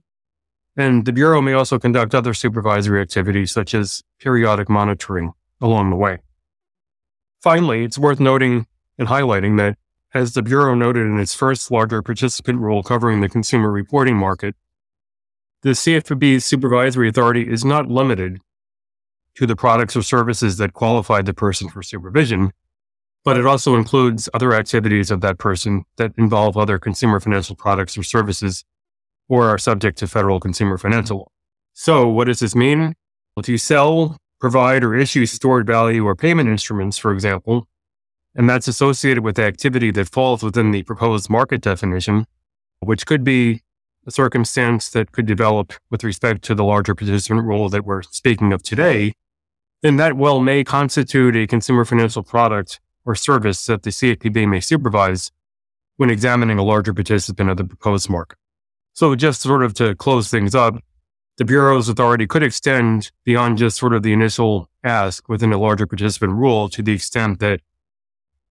And 0.76 1.06
the 1.06 1.14
Bureau 1.14 1.42
may 1.42 1.54
also 1.54 1.80
conduct 1.80 2.14
other 2.14 2.34
supervisory 2.34 3.02
activities 3.02 3.54
such 3.54 3.74
as 3.74 4.04
periodic 4.20 4.68
monitoring 4.68 5.32
along 5.62 5.92
the 5.92 5.96
way. 5.96 6.18
Finally, 7.42 7.86
it's 7.86 7.98
worth 7.98 8.20
noting 8.20 8.68
and 8.98 9.08
highlighting 9.08 9.58
that 9.60 9.78
as 10.14 10.34
the 10.34 10.42
Bureau 10.42 10.76
noted 10.76 11.06
in 11.06 11.20
its 11.20 11.34
first 11.34 11.72
larger 11.72 12.02
participant 12.02 12.60
rule 12.60 12.84
covering 12.84 13.22
the 13.22 13.30
consumer 13.30 13.72
reporting 13.72 14.18
market, 14.18 14.56
the 15.62 15.72
CFPB's 15.72 16.46
supervisory 16.46 17.10
authority 17.10 17.50
is 17.50 17.66
not 17.66 17.88
limited 17.88 18.40
to 19.36 19.46
the 19.46 19.56
products 19.56 19.96
or 19.96 20.02
services 20.02 20.58
that 20.58 20.74
qualify 20.74 21.22
the 21.22 21.34
person 21.34 21.70
for 21.70 21.84
supervision, 21.84 22.52
but 23.24 23.38
it 23.38 23.46
also 23.46 23.76
includes 23.76 24.30
other 24.34 24.54
activities 24.54 25.12
of 25.12 25.22
that 25.22 25.38
person 25.38 25.84
that 25.98 26.14
involve 26.18 26.58
other 26.58 26.80
consumer 26.80 27.20
financial 27.20 27.56
products 27.56 27.98
or 27.98 28.04
services 28.04 28.64
or 29.28 29.48
are 29.48 29.58
subject 29.58 29.98
to 30.00 30.08
federal 30.08 30.40
consumer 30.40 30.78
financial 30.78 31.20
law. 31.20 31.28
So, 31.74 32.08
what 32.08 32.26
does 32.26 32.40
this 32.40 32.56
mean? 32.56 32.80
Well, 33.36 33.44
If 33.44 33.50
you 33.50 33.58
sell, 33.58 34.18
provide, 34.40 34.84
or 34.84 34.96
issue 34.96 35.26
stored 35.26 35.68
value 35.68 36.06
or 36.06 36.16
payment 36.16 36.50
instruments, 36.50 36.98
for 36.98 37.14
example, 37.14 37.68
and 38.36 38.50
that's 38.50 38.68
associated 38.68 39.24
with 39.24 39.40
activity 39.40 39.92
that 39.92 40.10
falls 40.10 40.44
within 40.44 40.72
the 40.72 40.84
proposed 40.84 41.30
market 41.30 41.62
definition, 41.62 42.26
which 42.80 43.06
could 43.06 43.24
be 43.24 43.62
circumstance 44.12 44.90
that 44.90 45.12
could 45.12 45.26
develop 45.26 45.74
with 45.90 46.04
respect 46.04 46.44
to 46.44 46.56
the 46.56 46.64
larger 46.64 46.96
participant 46.96 47.46
rule 47.46 47.70
that 47.70 47.86
we're 47.86 48.02
speaking 48.02 48.54
of 48.54 48.64
today, 48.64 49.14
then 49.82 49.98
that 49.98 50.18
well 50.18 50.40
may 50.40 50.64
constitute 50.64 51.36
a 51.36 51.48
consumer 51.48 51.86
financial 51.86 52.24
product 52.24 52.80
or 53.06 53.16
service 53.16 53.66
that 53.66 53.84
the 53.84 53.90
CFPB 53.90 54.48
may 54.48 54.60
supervise 54.60 55.32
when 55.98 56.10
examining 56.10 56.58
a 56.58 56.64
larger 56.64 56.94
participant 56.94 57.50
of 57.50 57.58
the 57.58 57.64
proposed 57.64 58.10
market. 58.10 58.38
So 58.94 59.16
just 59.16 59.42
sort 59.42 59.64
of 59.64 59.74
to 59.76 59.96
close 59.96 60.30
things 60.30 60.54
up, 60.54 60.76
the 61.38 61.46
Bureau's 61.46 61.88
authority 61.88 62.28
could 62.28 62.44
extend 62.44 63.12
beyond 63.24 63.58
just 63.58 63.78
sort 63.78 63.94
of 63.94 64.04
the 64.04 64.12
initial 64.12 64.70
ask 64.84 65.28
within 65.30 65.54
a 65.54 65.58
larger 65.58 65.88
participant 65.88 66.34
rule 66.34 66.68
to 66.70 66.84
the 66.84 66.94
extent 66.94 67.40
that 67.40 67.62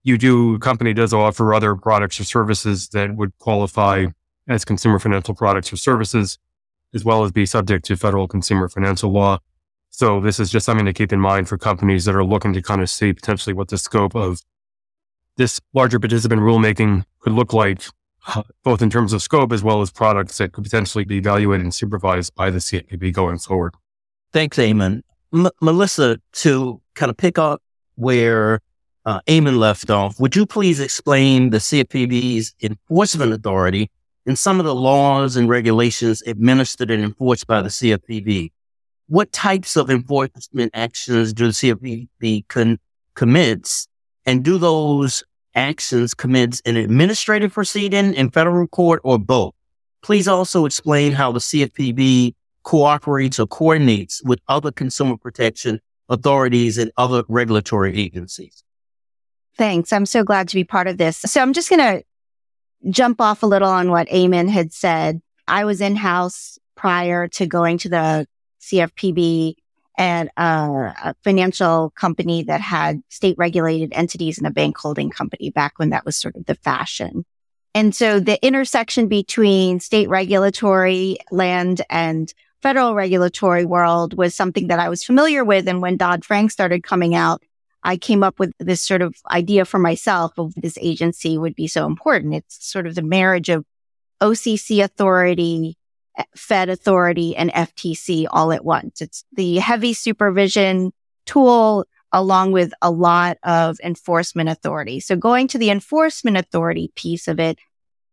you 0.03 0.17
do, 0.17 0.59
company 0.59 0.95
does 0.95 1.13
offer 1.13 1.53
other 1.53 1.75
products 1.75 2.19
or 2.19 2.25
services 2.25 2.89
that 2.91 3.15
would 3.15 3.37
qualify 3.39 4.07
as 4.49 4.65
consumer 4.65 4.99
financial 4.99 5.35
products 5.35 5.73
or 5.73 5.77
services, 5.77 6.39
as 6.95 7.05
well 7.05 7.23
as 7.23 7.33
be 7.33 7.47
subject 7.47 7.85
to 7.87 7.97
federal 7.97 8.27
consumer 8.27 8.69
financial 8.69 9.13
law. 9.13 9.39
So 9.91 10.21
this 10.21 10.41
is 10.41 10.51
just 10.51 10.67
something 10.67 10.87
to 10.87 10.93
keep 10.93 11.13
in 11.13 11.21
mind 11.21 11.49
for 11.49 11.59
companies 11.59 12.05
that 12.05 12.15
are 12.15 12.25
looking 12.25 12.53
to 12.55 12.63
kind 12.63 12.81
of 12.81 12.91
see 12.91 13.13
potentially 13.13 13.53
what 13.53 13.69
the 13.69 13.79
scope 13.79 14.15
of 14.15 14.41
this 15.37 15.61
larger 15.73 15.99
participant 15.99 16.43
rulemaking 16.43 17.05
could 17.21 17.33
look 17.33 17.53
like, 17.53 17.83
uh, 18.27 18.43
both 18.65 18.83
in 18.83 18.91
terms 18.91 19.13
of 19.13 19.23
scope 19.23 19.53
as 19.53 19.63
well 19.63 19.81
as 19.81 19.91
products 19.91 20.39
that 20.39 20.53
could 20.53 20.65
potentially 20.65 21.05
be 21.05 21.19
evaluated 21.19 21.65
and 21.65 21.75
supervised 21.75 22.35
by 22.35 22.51
the 22.51 22.59
CFPB 22.59 23.13
going 23.13 23.39
forward. 23.39 23.75
Thanks, 24.33 24.57
Eamon. 24.57 25.03
M- 25.33 25.51
Melissa, 25.61 26.21
to 26.33 26.81
kind 26.95 27.11
of 27.11 27.17
pick 27.17 27.39
up 27.39 27.63
where 27.95 28.61
uh, 29.05 29.21
Eamon 29.27 29.59
left 29.59 29.91
off, 29.91 30.21
would 30.21 30.37
you 30.37 30.45
please 30.45 30.81
explain 30.81 31.51
the 31.51 31.59
CFPB's 31.59 32.55
enforcement 32.63 33.33
authority 33.33 33.91
and 34.29 34.39
some 34.39 34.61
of 34.61 34.67
the 34.67 34.75
laws 34.75 35.37
and 35.37 35.49
regulations 35.49 36.23
administered 36.27 36.91
and 36.91 37.03
enforced 37.03 37.47
by 37.47 37.63
the 37.63 37.71
CFPB? 37.71 38.53
What 39.09 39.33
types 39.33 39.75
of 39.75 39.91
enforcement 39.91 40.71
actions 40.75 41.33
do 41.33 41.47
the 41.47 41.53
CFPB 41.53 42.47
con- 42.49 42.79
commits? 43.15 43.89
And 44.27 44.45
do 44.45 44.59
those 44.59 45.25
actions 45.55 46.13
commence 46.13 46.61
an 46.67 46.77
administrative 46.77 47.55
proceeding 47.55 48.13
in 48.13 48.31
federal 48.31 48.69
court 48.69 49.01
or 49.03 49.19
both? 49.19 49.55
Please 50.03 50.29
also 50.29 50.67
explain 50.67 51.13
how 51.13 51.33
the 51.33 51.41
CFPB 51.41 52.35
cooperates 52.65 53.41
or 53.41 53.47
coordinates 53.47 54.23
with 54.23 54.41
other 54.47 54.71
consumer 54.71 55.17
protection 55.17 55.81
authorities 56.11 56.77
and 56.77 56.93
other 56.99 57.25
regulatory 57.29 57.99
agencies. 57.99 58.63
Thanks. 59.57 59.91
I'm 59.91 60.05
so 60.05 60.23
glad 60.23 60.49
to 60.49 60.55
be 60.55 60.65
part 60.65 60.87
of 60.87 60.99
this. 60.99 61.17
So 61.17 61.41
I'm 61.41 61.55
just 61.55 61.71
going 61.71 61.81
to 61.81 62.05
jump 62.91 63.21
off 63.21 63.43
a 63.43 63.47
little 63.47 63.69
on 63.69 63.91
what 63.91 64.09
Eamon 64.09 64.49
had 64.49 64.73
said. 64.73 65.21
I 65.47 65.65
was 65.65 65.81
in 65.81 65.97
house 65.97 66.59
prior 66.75 67.29
to 67.29 67.47
going 67.47 67.79
to 67.79 67.89
the 67.89 68.27
CFPB 68.61 69.55
and 69.97 70.31
uh, 70.37 70.93
a 71.03 71.15
financial 71.25 71.91
company 71.91 72.45
that 72.45 72.61
had 72.61 73.03
state 73.09 73.37
regulated 73.37 73.93
entities 73.93 74.39
and 74.39 74.47
a 74.47 74.51
bank 74.51 74.79
holding 74.79 75.11
company 75.11 75.51
back 75.51 75.73
when 75.77 75.91
that 75.91 76.05
was 76.05 76.17
sort 76.17 76.37
of 76.37 76.47
the 76.47 76.55
fashion. 76.55 77.25
And 77.75 77.95
so 77.95 78.21
the 78.21 78.45
intersection 78.45 79.09
between 79.09 79.81
state 79.81 80.09
regulatory 80.09 81.19
land 81.31 81.83
and 81.91 82.33
federal 82.63 82.95
regulatory 82.95 83.65
world 83.65 84.17
was 84.17 84.35
something 84.35 84.69
that 84.69 84.79
I 84.79 84.89
was 84.89 85.05
familiar 85.05 85.45
with. 85.45 85.69
And 85.69 85.83
when 85.83 85.97
Dodd 85.97 86.25
Frank 86.25 86.51
started 86.51 86.83
coming 86.83 87.15
out, 87.15 87.43
I 87.89 87.97
came 87.97 88.23
up 88.23 88.39
with 88.39 88.53
this 88.59 88.83
sort 88.83 89.01
of 89.01 89.15
idea 89.31 89.65
for 89.65 89.79
myself 89.79 90.39
of 90.39 90.55
this 90.57 90.77
agency 90.79 91.39
would 91.39 91.55
be 91.55 91.67
so 91.67 91.87
important. 91.87 92.35
It's 92.35 92.71
sort 92.71 92.87
of 92.87 92.95
the 92.95 93.03
marriage 93.03 93.49
of 93.49 93.65
OCC 94.21 94.85
authority, 94.85 95.79
Fed 96.37 96.69
authority 96.69 97.35
and 97.35 97.51
FTC 97.51 98.27
all 98.31 98.53
at 98.53 98.63
once. 98.63 99.01
It's 99.01 99.25
the 99.33 99.57
heavy 99.57 99.95
supervision 99.95 100.93
tool 101.25 101.87
along 102.13 102.53
with 102.53 102.75
a 102.83 102.91
lot 102.91 103.39
of 103.43 103.79
enforcement 103.83 104.51
authority. 104.51 105.01
So 105.01 105.17
going 105.17 105.49
to 105.49 105.59
the 105.59 105.71
enforcement 105.71 106.37
authority 106.37 106.93
piece 106.95 107.27
of 107.27 107.41
it, 107.41 107.59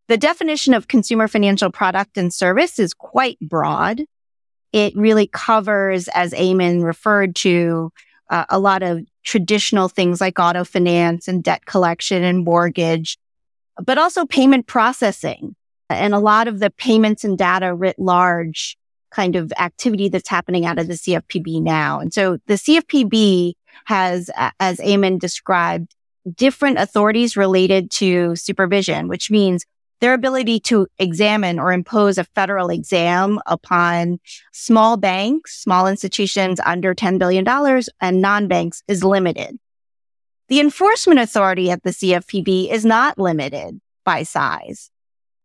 the 0.08 0.16
definition 0.16 0.74
of 0.74 0.88
consumer 0.88 1.28
financial 1.28 1.70
product 1.70 2.18
and 2.18 2.34
service 2.34 2.80
is 2.80 2.94
quite 2.94 3.40
broad. 3.42 4.04
It 4.72 4.96
really 4.96 5.28
covers, 5.28 6.08
as 6.08 6.32
Eamon 6.32 6.82
referred 6.82 7.36
to, 7.38 7.92
uh, 8.30 8.46
a 8.50 8.58
lot 8.58 8.82
of 8.82 9.02
traditional 9.26 9.90
things 9.90 10.22
like 10.22 10.40
auto 10.40 10.64
finance 10.64 11.28
and 11.28 11.44
debt 11.44 11.66
collection 11.66 12.24
and 12.24 12.46
mortgage, 12.46 13.18
but 13.84 13.98
also 13.98 14.26
payment 14.26 14.68
processing 14.68 15.56
and 15.90 16.14
a 16.14 16.20
lot 16.20 16.48
of 16.48 16.60
the 16.60 16.70
payments 16.70 17.24
and 17.24 17.38
data 17.38 17.74
writ 17.74 18.00
large 18.00 18.78
kind 19.12 19.36
of 19.36 19.52
activity 19.60 20.10
that's 20.10 20.30
happening 20.30 20.66
out 20.66 20.80
of 20.80 20.88
the 20.88 20.94
CFPB 20.94 21.62
now. 21.62 22.00
And 22.00 22.14
so 22.14 22.38
the 22.48 22.56
CFPB 22.56 23.54
has, 23.86 24.30
as 24.60 24.78
Eamon 24.80 25.20
described, 25.20 25.96
different 26.36 26.80
authorities 26.80 27.38
related 27.38 27.92
to 27.92 28.36
supervision, 28.36 29.08
which 29.08 29.30
means 29.30 29.66
their 30.01 30.13
ability 30.13 30.60
to 30.60 30.88
examine 30.99 31.60
or 31.60 31.71
impose 31.71 32.17
a 32.17 32.23
federal 32.23 32.69
exam 32.69 33.39
upon 33.45 34.19
small 34.51 34.97
banks, 34.97 35.62
small 35.62 35.88
institutions 35.88 36.60
under 36.65 36.93
$10 36.93 37.17
billion 37.17 37.47
and 38.01 38.21
non-banks 38.21 38.84
is 38.88 39.03
limited. 39.03 39.58
The 40.47 40.60
enforcement 40.60 41.19
authority 41.19 41.71
at 41.71 41.84
the 41.84 41.89
CFPB 41.89 42.71
is 42.71 42.86
not 42.86 43.17
limited 43.17 43.79
by 44.03 44.23
size. 44.23 44.91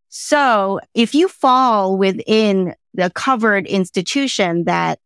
So 0.09 0.81
if 0.95 1.15
you 1.15 1.29
fall 1.29 1.97
within 1.97 2.75
the 2.93 3.11
covered 3.11 3.67
institution 3.67 4.65
that 4.65 4.99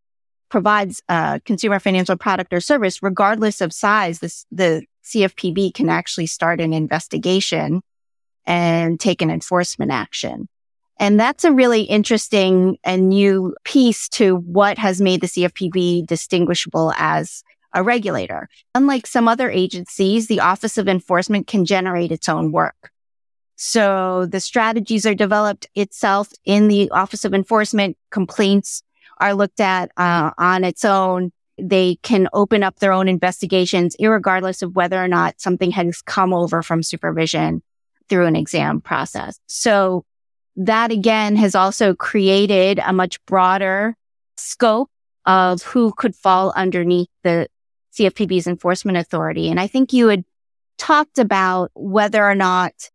provides 0.49 1.03
a 1.09 1.41
consumer 1.45 1.79
financial 1.79 2.17
product 2.17 2.53
or 2.53 2.61
service, 2.61 3.03
regardless 3.03 3.61
of 3.61 3.73
size, 3.73 4.21
this, 4.21 4.47
the 4.51 4.85
CFPB 5.05 5.75
can 5.75 5.89
actually 5.89 6.27
start 6.27 6.61
an 6.61 6.73
investigation 6.73 7.83
and 8.47 8.99
take 9.01 9.23
an 9.23 9.31
enforcement 9.31 9.91
action. 9.91 10.49
And 10.99 11.19
that's 11.19 11.45
a 11.45 11.53
really 11.53 11.83
interesting 11.83 12.79
and 12.85 13.09
new 13.09 13.55
piece 13.65 14.09
to 14.11 14.37
what 14.37 14.79
has 14.79 15.01
made 15.01 15.21
the 15.21 15.27
CFPB 15.27 16.07
distinguishable 16.07 16.93
as 16.97 17.43
a 17.73 17.83
regulator. 17.83 18.49
Unlike 18.75 19.09
some 19.09 19.27
other 19.27 19.51
agencies, 19.51 20.29
the 20.29 20.41
Office 20.41 20.79
of 20.79 20.89
Enforcement 20.89 21.49
can 21.49 21.65
generate 21.65 22.13
its 22.13 22.29
own 22.29 22.53
work. 22.53 22.93
So 23.57 24.27
the 24.27 24.41
strategies 24.41 25.05
are 25.07 25.15
developed 25.15 25.67
itself 25.75 26.29
in 26.45 26.69
the 26.69 26.91
Office 26.91 27.25
of 27.25 27.35
Enforcement. 27.35 27.97
Complaints 28.11 28.83
are 29.19 29.35
looked 29.35 29.61
at 29.61 29.91
uh, 29.97 30.31
on 30.39 30.63
its 30.65 30.85
own. 30.85 31.33
They 31.59 31.97
can 32.03 32.29
open 32.33 32.63
up 32.63 32.79
their 32.79 32.93
own 32.93 33.09
investigations, 33.09 33.97
regardless 34.01 34.63
of 34.63 34.75
whether 34.77 35.03
or 35.03 35.09
not 35.09 35.41
something 35.41 35.73
has 35.73 36.03
come 36.03 36.33
over 36.33 36.63
from 36.63 36.83
supervision 36.83 37.63
through 38.09 38.27
an 38.27 38.37
exam 38.37 38.81
process. 38.81 39.39
So 39.47 40.05
that 40.57 40.93
again 40.93 41.37
has 41.37 41.55
also 41.55 41.95
created 41.95 42.81
a 42.85 42.93
much 42.93 43.25
broader 43.27 43.97
scope 44.37 44.91
of 45.27 45.63
who 45.63 45.93
could 45.97 46.15
fall 46.15 46.53
underneath 46.55 47.09
the 47.23 47.49
CFPB's 47.97 48.47
enforcement 48.47 48.99
authority. 48.99 49.49
And 49.51 49.59
I 49.59 49.67
think 49.67 49.93
you 49.93 50.09
had 50.09 50.25
talked 50.79 51.19
about 51.19 51.71
whether 51.75 52.23
or 52.23 52.35
not 52.35 52.91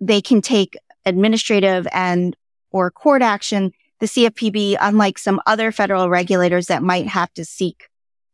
they 0.00 0.20
can 0.20 0.40
take 0.40 0.76
administrative 1.06 1.86
and 1.92 2.36
or 2.70 2.90
court 2.90 3.22
action. 3.22 3.72
The 4.00 4.06
CFPB, 4.06 4.76
unlike 4.80 5.18
some 5.18 5.40
other 5.46 5.72
federal 5.72 6.10
regulators 6.10 6.66
that 6.66 6.82
might 6.82 7.06
have 7.06 7.32
to 7.34 7.44
seek 7.44 7.88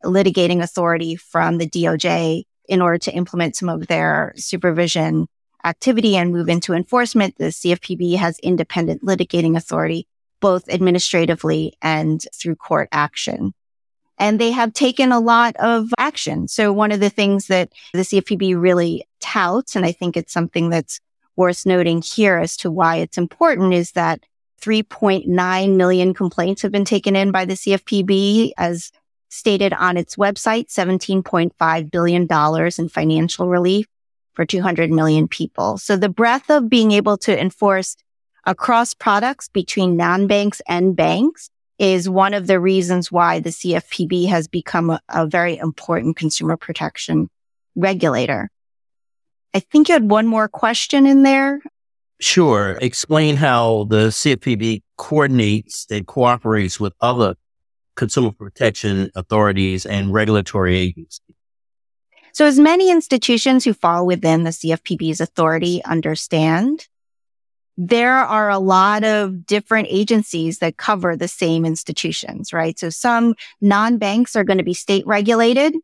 litigating 0.05 0.63
authority 0.63 1.17
from 1.17 1.59
the 1.59 1.69
DOJ 1.69 2.45
in 2.69 2.81
order 2.81 2.99
to 2.99 3.13
implement 3.13 3.57
some 3.57 3.69
of 3.69 3.87
their 3.87 4.33
supervision 4.37 5.27
activity 5.65 6.17
and 6.17 6.33
move 6.33 6.49
into 6.49 6.73
enforcement, 6.75 7.37
the 7.39 7.47
CFPB 7.47 8.17
has 8.17 8.39
independent 8.41 9.03
litigating 9.03 9.57
authority, 9.57 10.07
both 10.41 10.69
administratively 10.69 11.75
and 11.83 12.25
through 12.35 12.57
court 12.57 12.89
action. 12.93 13.55
and 14.21 14.39
they 14.39 14.51
have 14.51 14.75
taken 14.75 15.13
a 15.13 15.19
lot 15.19 15.57
of 15.57 15.89
action. 15.99 16.47
So 16.47 16.73
one 16.75 16.93
of 16.93 17.01
the 17.01 17.09
things 17.09 17.47
that 17.47 17.73
the 17.95 18.01
CFPB 18.01 18.61
really 18.61 19.07
touts, 19.19 19.75
and 19.75 19.87
I 19.87 19.93
think 19.93 20.15
it's 20.15 20.33
something 20.33 20.69
that's 20.69 21.01
worth 21.37 21.65
noting 21.65 22.03
here 22.03 22.37
as 22.37 22.55
to 22.59 22.71
why 22.71 22.97
it's 22.97 23.17
important 23.17 23.73
is 23.73 23.93
that 23.93 24.21
3.9 24.61 25.77
million 25.77 26.13
complaints 26.13 26.61
have 26.61 26.71
been 26.71 26.85
taken 26.85 27.17
in 27.17 27.33
by 27.33 27.47
the 27.47 27.55
CFPB 27.55 28.53
as 28.59 28.93
stated 29.31 29.73
on 29.73 29.97
its 29.97 30.17
website, 30.17 30.67
$17.5 30.67 31.91
billion 31.91 32.29
in 32.79 32.89
financial 32.91 33.49
relief 33.49 33.87
for 34.35 34.45
200 34.45 34.91
million 34.91 35.29
people. 35.29 35.79
So 35.79 35.97
the 35.97 36.09
breadth 36.09 36.51
of 36.51 36.69
being 36.69 36.93
able 36.93 37.17
to 37.19 37.41
enforce 37.41 37.97
across 38.47 38.95
products 38.95 39.49
between 39.49 39.97
non-banks 39.97 40.63
and 40.67 40.97
banks 40.97 41.51
is 41.79 42.09
one 42.09 42.35
of 42.35 42.47
the 42.47 42.61
reasons 42.61 43.11
why 43.11 43.41
the 43.41 43.51
CFPB 43.51 44.29
has 44.29 44.49
become 44.49 44.91
a, 44.91 45.01
a 45.09 45.27
very 45.27 45.57
important 45.57 46.17
consumer 46.17 46.57
protection 46.57 47.29
regulator. 47.75 48.51
I 49.55 49.61
think 49.61 49.89
you 49.89 49.95
had 49.95 50.11
one 50.11 50.27
more 50.27 50.49
question 50.49 51.07
in 51.07 51.23
there. 51.23 51.61
Sure. 52.21 52.77
Explain 52.83 53.37
how 53.37 53.85
the 53.89 54.09
CFPB 54.09 54.83
coordinates 54.97 55.87
and 55.91 56.07
cooperates 56.07 56.79
with 56.79 56.93
other 57.01 57.35
consumer 57.97 58.31
protection 58.31 59.11
authorities 59.15 59.87
and 59.87 60.13
regulatory 60.13 60.77
agencies. 60.77 61.30
So 62.33 62.47
as 62.47 62.59
many 62.59 62.91
institutions 62.91 63.65
who 63.65 63.73
fall 63.73 64.07
within 64.07 64.45
the 64.45 64.51
CFPB's 64.51 65.21
authority 65.21 65.83
understand, 65.85 66.87
there 67.77 68.17
are 68.19 68.51
a 68.51 68.59
lot 68.59 69.05
of 69.05 69.47
different 69.47 69.89
agencies 69.91 70.59
that 70.59 70.77
cover 70.77 71.17
the 71.17 71.29
same 71.29 71.65
institutions, 71.65 72.53
right? 72.53 72.79
So 72.79 72.91
some 72.91 73.35
non-banks 73.61 74.37
are 74.37 74.45
going 74.45 74.59
to 74.59 74.65
be 74.65 74.75
state 74.75 75.07
regulated. 75.07 75.75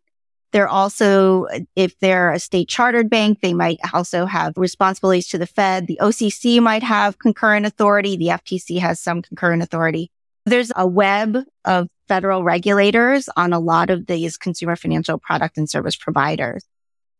They're 0.52 0.68
also, 0.68 1.46
if 1.74 1.98
they're 1.98 2.32
a 2.32 2.38
state 2.38 2.68
chartered 2.68 3.10
bank, 3.10 3.40
they 3.40 3.54
might 3.54 3.78
also 3.92 4.26
have 4.26 4.56
responsibilities 4.56 5.28
to 5.28 5.38
the 5.38 5.46
Fed. 5.46 5.86
The 5.86 5.98
OCC 6.00 6.60
might 6.60 6.82
have 6.82 7.18
concurrent 7.18 7.66
authority. 7.66 8.16
The 8.16 8.28
FTC 8.28 8.78
has 8.78 9.00
some 9.00 9.22
concurrent 9.22 9.62
authority. 9.62 10.10
There's 10.44 10.72
a 10.76 10.86
web 10.86 11.38
of 11.64 11.88
federal 12.08 12.44
regulators 12.44 13.28
on 13.36 13.52
a 13.52 13.58
lot 13.58 13.90
of 13.90 14.06
these 14.06 14.36
consumer 14.36 14.76
financial 14.76 15.18
product 15.18 15.58
and 15.58 15.68
service 15.68 15.96
providers. 15.96 16.64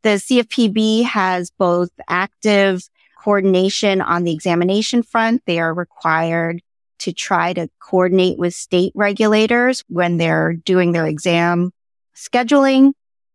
The 0.03 0.11
CFPB 0.11 1.05
has 1.05 1.51
both 1.51 1.91
active 2.09 2.83
coordination 3.23 4.01
on 4.01 4.25
the 4.25 4.33
examination 4.33 5.03
front. 5.03 5.43
They 5.47 5.59
are 5.59 5.75
required 5.75 6.63
to 7.01 7.13
try 7.13 7.53
to 7.53 7.69
coordinate 7.81 8.39
with 8.39 8.55
state 8.55 8.93
regulators 8.95 9.83
when 9.89 10.17
they're 10.17 10.55
doing 10.55 10.93
their 10.93 11.07
exam 11.07 11.73
scheduling. 12.15 12.93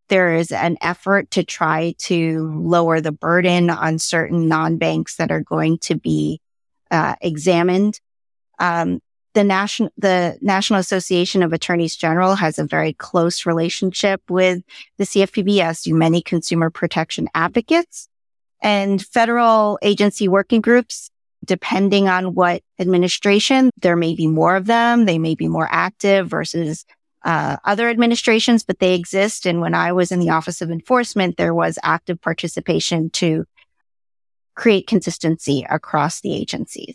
There 0.08 0.34
is 0.34 0.50
an 0.50 0.78
effort 0.80 1.30
to 1.32 1.44
try 1.44 1.94
to 1.98 2.50
lower 2.54 3.00
the 3.00 3.12
burden 3.12 3.70
on 3.70 3.98
certain 3.98 4.48
non-banks 4.48 5.16
that 5.16 5.30
are 5.30 5.42
going 5.42 5.78
to 5.80 5.94
be 5.94 6.40
uh, 6.90 7.16
examined. 7.20 8.00
Um, 8.58 9.00
the 9.34 9.44
national 9.44 9.90
the 9.96 10.38
National 10.40 10.80
Association 10.80 11.42
of 11.42 11.52
Attorneys 11.52 11.96
General 11.96 12.34
has 12.34 12.58
a 12.58 12.64
very 12.64 12.92
close 12.92 13.46
relationship 13.46 14.20
with 14.28 14.62
the 14.98 15.04
CFPB, 15.04 15.60
as 15.60 15.82
do 15.82 15.94
many 15.94 16.22
consumer 16.22 16.70
protection 16.70 17.28
advocates 17.34 18.08
and 18.62 19.04
federal 19.04 19.78
agency 19.82 20.28
working 20.28 20.60
groups, 20.60 21.10
depending 21.44 22.08
on 22.08 22.34
what 22.34 22.62
administration, 22.78 23.70
there 23.80 23.96
may 23.96 24.14
be 24.14 24.26
more 24.26 24.56
of 24.56 24.66
them. 24.66 25.04
They 25.04 25.18
may 25.18 25.34
be 25.34 25.48
more 25.48 25.68
active 25.70 26.28
versus 26.28 26.84
uh, 27.24 27.56
other 27.64 27.88
administrations, 27.88 28.64
but 28.64 28.78
they 28.78 28.94
exist. 28.94 29.46
And 29.46 29.60
when 29.60 29.74
I 29.74 29.92
was 29.92 30.12
in 30.12 30.20
the 30.20 30.30
Office 30.30 30.62
of 30.62 30.70
Enforcement, 30.70 31.36
there 31.36 31.54
was 31.54 31.78
active 31.82 32.20
participation 32.20 33.10
to 33.10 33.44
create 34.54 34.86
consistency 34.86 35.66
across 35.68 36.20
the 36.20 36.34
agencies. 36.34 36.94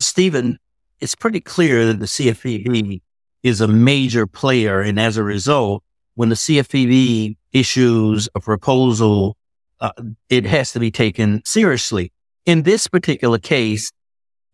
Stephen, 0.00 0.58
it's 1.00 1.14
pretty 1.14 1.40
clear 1.40 1.86
that 1.86 1.98
the 1.98 2.06
CFPB 2.06 3.02
is 3.42 3.60
a 3.60 3.68
major 3.68 4.26
player. 4.26 4.80
And 4.80 4.98
as 4.98 5.16
a 5.16 5.22
result, 5.22 5.82
when 6.14 6.28
the 6.30 6.34
CFPB 6.34 7.36
issues 7.52 8.28
a 8.34 8.40
proposal 8.40 9.36
uh, 9.80 9.90
it 10.28 10.46
has 10.46 10.72
to 10.72 10.80
be 10.80 10.90
taken 10.90 11.42
seriously. 11.44 12.12
In 12.44 12.62
this 12.62 12.88
particular 12.88 13.38
case, 13.38 13.92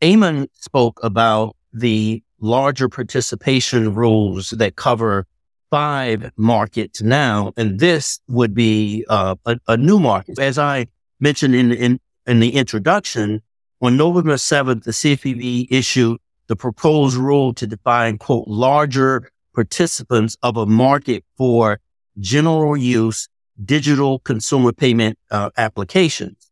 Eamon 0.01 0.49
spoke 0.55 0.99
about 1.03 1.57
the 1.73 2.23
larger 2.41 2.89
participation 2.89 3.95
rules 3.95 4.51
that 4.51 4.77
cover 4.77 5.27
five 5.71 6.31
markets 6.37 7.01
now, 7.03 7.53
and 7.57 7.79
this 7.79 8.21
would 8.29 8.55
be 8.55 9.05
uh, 9.09 9.37
a, 9.47 9.59
a, 9.69 9.77
new 9.77 9.99
market. 9.99 10.39
As 10.39 10.59
I 10.59 10.87
mentioned 11.21 11.55
in, 11.55 11.73
in, 11.73 12.01
in 12.27 12.41
the 12.41 12.57
introduction, 12.57 13.41
on 13.81 13.97
November 13.97 14.35
7th, 14.35 14.85
the 14.85 14.91
CFPB 14.91 15.69
issued 15.71 16.19
the 16.49 16.57
proposed 16.57 17.17
rule 17.17 17.55
to 17.55 17.67
define, 17.67 18.19
quote, 18.19 18.47
larger 18.49 19.31
participants 19.55 20.37
of 20.43 20.57
a 20.57 20.67
market 20.67 21.25
for 21.37 21.81
general 22.19 22.77
use 22.77 23.29
digital 23.65 24.19
consumer 24.21 24.73
payment 24.73 25.19
uh, 25.31 25.51
applications. 25.57 26.51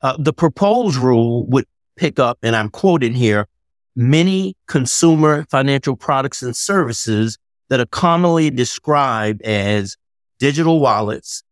Uh, 0.00 0.16
the 0.18 0.32
proposed 0.32 0.96
rule 0.96 1.46
would 1.46 1.66
pick 1.96 2.18
up, 2.18 2.38
and 2.42 2.54
I'm 2.54 2.70
quoting 2.70 3.14
here, 3.14 3.48
many 3.96 4.56
consumer 4.68 5.44
financial 5.50 5.96
products 5.96 6.42
and 6.42 6.56
services 6.56 7.36
that 7.68 7.80
are 7.80 7.86
commonly 7.86 8.50
described 8.50 9.42
as 9.42 9.96
digital 10.38 10.80
wallets, 10.80 11.42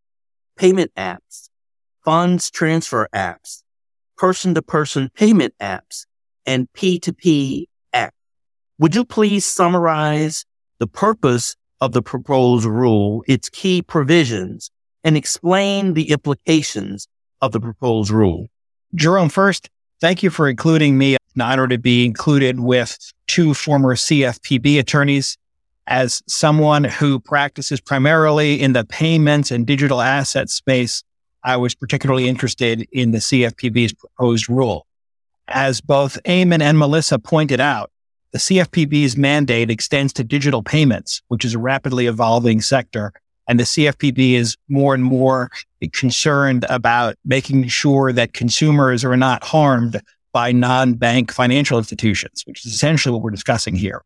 payment 0.57 0.93
apps, 0.97 1.49
funds 2.05 2.51
transfer 2.51 3.09
apps, 3.13 3.63
person 4.17 4.55
to 4.55 4.63
person 4.63 5.11
payment 5.15 5.55
apps, 5.61 6.07
and 6.47 6.69
P2P 6.73 7.67
Act. 7.93 8.15
Would 8.79 8.95
you 8.95 9.05
please 9.05 9.45
summarize 9.45 10.45
the 10.79 10.87
purpose 10.87 11.57
of 11.81 11.93
the 11.93 12.03
proposed 12.03 12.67
rule, 12.67 13.25
its 13.27 13.49
key 13.49 13.83
provisions, 13.83 14.71
and 15.05 15.17
explain 15.17 15.95
the 15.95 16.11
implications 16.11 17.09
of 17.41 17.53
the 17.53 17.61
proposed 17.61 18.11
rule. 18.11 18.49
Jerome, 18.95 19.29
first, 19.29 19.69
thank 20.01 20.23
you 20.23 20.31
for 20.31 20.49
including 20.49 20.99
me. 20.99 21.17
An 21.35 21.43
honor 21.43 21.69
to 21.69 21.77
be 21.77 22.07
included 22.07 22.61
with 22.61 22.97
two 23.27 23.53
former 23.53 23.95
CFPB 23.95 24.79
attorneys 24.79 25.37
as 25.87 26.23
someone 26.27 26.85
who 26.85 27.21
practices 27.21 27.81
primarily 27.81 28.61
in 28.61 28.73
the 28.73 28.85
payments 28.85 29.51
and 29.51 29.67
digital 29.67 30.01
asset 30.01 30.49
space. 30.49 31.03
I 31.45 31.59
was 31.59 31.75
particularly 31.75 32.27
interested 32.27 32.89
in 32.91 33.13
the 33.13 33.19
CFPB's 33.19 33.93
proposed 33.93 34.49
rule. 34.49 34.87
As 35.49 35.81
both 35.81 36.23
Eamon 36.25 36.61
and 36.61 36.79
Melissa 36.79 37.19
pointed 37.19 37.61
out, 37.61 37.91
the 38.33 38.39
CFPB's 38.39 39.17
mandate 39.17 39.71
extends 39.71 40.13
to 40.15 40.25
digital 40.25 40.63
payments, 40.63 41.23
which 41.29 41.45
is 41.45 41.55
a 41.55 41.59
rapidly 41.59 42.07
evolving 42.07 42.61
sector 42.61 43.13
and 43.49 43.61
the 43.61 43.65
CFPB 43.65 44.33
is 44.33 44.57
more 44.69 44.95
and 44.95 45.05
more 45.05 45.51
concerned 45.93 46.67
about 46.69 47.17
making 47.25 47.69
sure 47.69 48.13
that 48.13 48.33
consumers 48.33 49.05
are 49.05 49.17
not 49.17 49.45
harmed 49.45 50.01
by 50.33 50.53
non-bank 50.53 51.33
financial 51.33 51.79
institutions, 51.79 52.43
which 52.47 52.67
is 52.67 52.73
essentially 52.73 53.13
what 53.13 53.23
we're 53.23 53.31
discussing 53.31 53.77
here. 53.77 54.03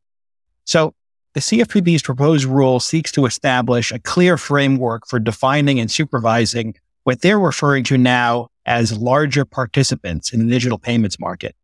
So 0.64 0.94
the 1.32 1.40
CFPB's 1.40 2.02
proposed 2.02 2.44
rule 2.44 2.80
seeks 2.80 3.10
to 3.12 3.24
establish 3.24 3.92
a 3.92 3.98
clear 3.98 4.36
framework 4.36 5.06
for 5.06 5.18
defining 5.18 5.80
and 5.80 5.90
supervising 5.90 6.76
what 7.04 7.20
they're 7.20 7.40
referring 7.40 7.84
to 7.84 7.98
now 7.98 8.48
as 8.66 8.96
larger 8.96 9.44
participants 9.44 10.32
in 10.32 10.46
the 10.46 10.52
digital 10.52 10.78
payments 10.78 11.18
market. 11.18 11.56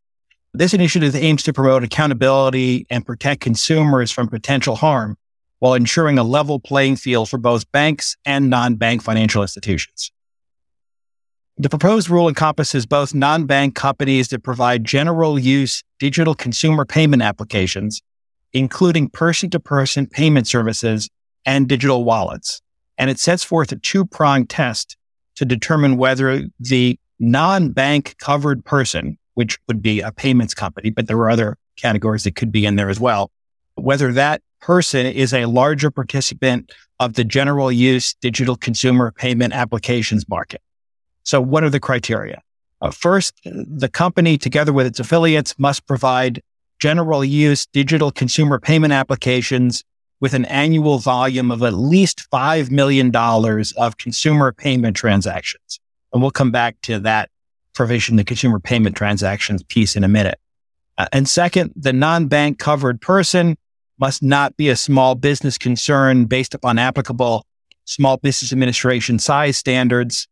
This 0.55 0.72
initiative 0.72 1.14
aims 1.14 1.42
to 1.42 1.53
promote 1.53 1.85
accountability 1.85 2.87
and 2.88 3.05
protect 3.05 3.42
consumers 3.42 4.11
from 4.11 4.29
potential 4.29 4.77
harm 4.77 5.16
while 5.59 5.75
ensuring 5.75 6.18
a 6.18 6.25
level 6.25 6.59
playing 6.59 6.96
field 6.96 7.29
for 7.29 7.38
both 7.38 7.70
banks 7.72 8.16
and 8.25 8.49
non-bank 8.49 9.03
financial 9.03 9.42
institutions. 9.42 10.12
The 11.59 11.70
proposed 11.70 12.11
rule 12.11 12.29
encompasses 12.29 12.85
both 12.85 13.14
non-bank 13.14 13.75
companies 13.75 14.29
that 14.29 14.42
provide 14.42 14.85
general 14.85 15.38
use 15.38 15.83
digital 15.99 16.35
consumer 16.35 16.85
payment 16.85 17.22
applications, 17.22 18.03
including 18.53 19.09
person-to-person 19.09 20.09
payment 20.09 20.46
services 20.46 21.09
and 21.46 21.68
digital 21.68 22.05
wallets. 22.05 22.61
And 22.99 23.09
it 23.09 23.18
sets 23.18 23.42
forth 23.42 23.72
a 23.72 23.77
two-pronged 23.77 24.51
test 24.51 24.96
to 25.37 25.44
determine 25.44 25.96
whether 25.96 26.42
the 26.59 26.99
non-bank 27.18 28.16
covered 28.18 28.64
person, 28.64 29.18
which 29.35 29.59
would 29.68 29.81
be 29.81 30.01
a 30.01 30.12
payments 30.12 30.55
company, 30.55 30.90
but 30.90 31.07
there 31.07 31.18
are 31.18 31.31
other 31.31 31.57
categories 31.77 32.25
that 32.25 32.37
could 32.37 32.51
be 32.51 32.66
in 32.66 32.77
there 32.77 32.88
as 32.88 32.99
well, 32.99 33.31
whether 33.75 34.12
that 34.12 34.42
person 34.61 35.07
is 35.07 35.33
a 35.33 35.46
larger 35.46 35.90
participant 35.90 36.72
of 36.99 37.14
the 37.14 37.25
general 37.25 37.70
use 37.70 38.14
digital 38.20 38.57
consumer 38.57 39.12
payment 39.12 39.53
applications 39.53 40.29
market. 40.29 40.62
So 41.22 41.40
what 41.40 41.64
are 41.64 41.70
the 41.70 41.81
criteria? 41.81 42.42
Uh, 42.81 42.90
first, 42.90 43.35
the 43.44 43.88
company 43.88 44.38
together 44.38 44.72
with 44.72 44.87
its 44.87 45.01
affiliates 45.01 45.59
must 45.59 45.87
provide 45.87 46.42
general 46.79 47.25
use 47.25 47.66
digital 47.66 48.11
consumer 48.11 48.59
payment 48.59 48.92
applications 48.92 49.83
with 50.20 50.35
an 50.35 50.44
annual 50.46 50.98
volume 50.98 51.50
of 51.50 51.62
at 51.62 51.74
least 51.74 52.29
$5 52.33 52.70
million 52.70 53.14
of 53.14 53.96
consumer 53.98 54.52
payment 54.52 54.96
transactions. 54.96 55.81
And 56.12 56.22
we'll 56.22 56.31
come 56.31 56.50
back 56.50 56.81
to 56.83 56.98
that 57.00 57.31
provision, 57.74 58.16
the 58.16 58.24
consumer 58.24 58.59
payment 58.59 58.96
transactions 58.96 59.62
piece 59.62 59.96
in 59.96 60.05
a 60.05 60.09
minute. 60.09 60.38
Uh, 60.98 61.07
and 61.12 61.29
second, 61.29 61.72
the 61.76 61.92
non-bank 61.92 62.59
covered 62.59 63.00
person 63.00 63.57
must 63.98 64.22
not 64.22 64.57
be 64.57 64.68
a 64.68 64.76
small 64.76 65.14
business 65.14 65.59
concern 65.59 66.24
based 66.24 66.55
upon 66.55 66.79
applicable 66.79 67.44
small 67.85 68.16
business 68.16 68.52
administration 68.52 69.18
size 69.18 69.57
standards. 69.57 70.26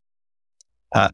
Uh, 0.93 1.11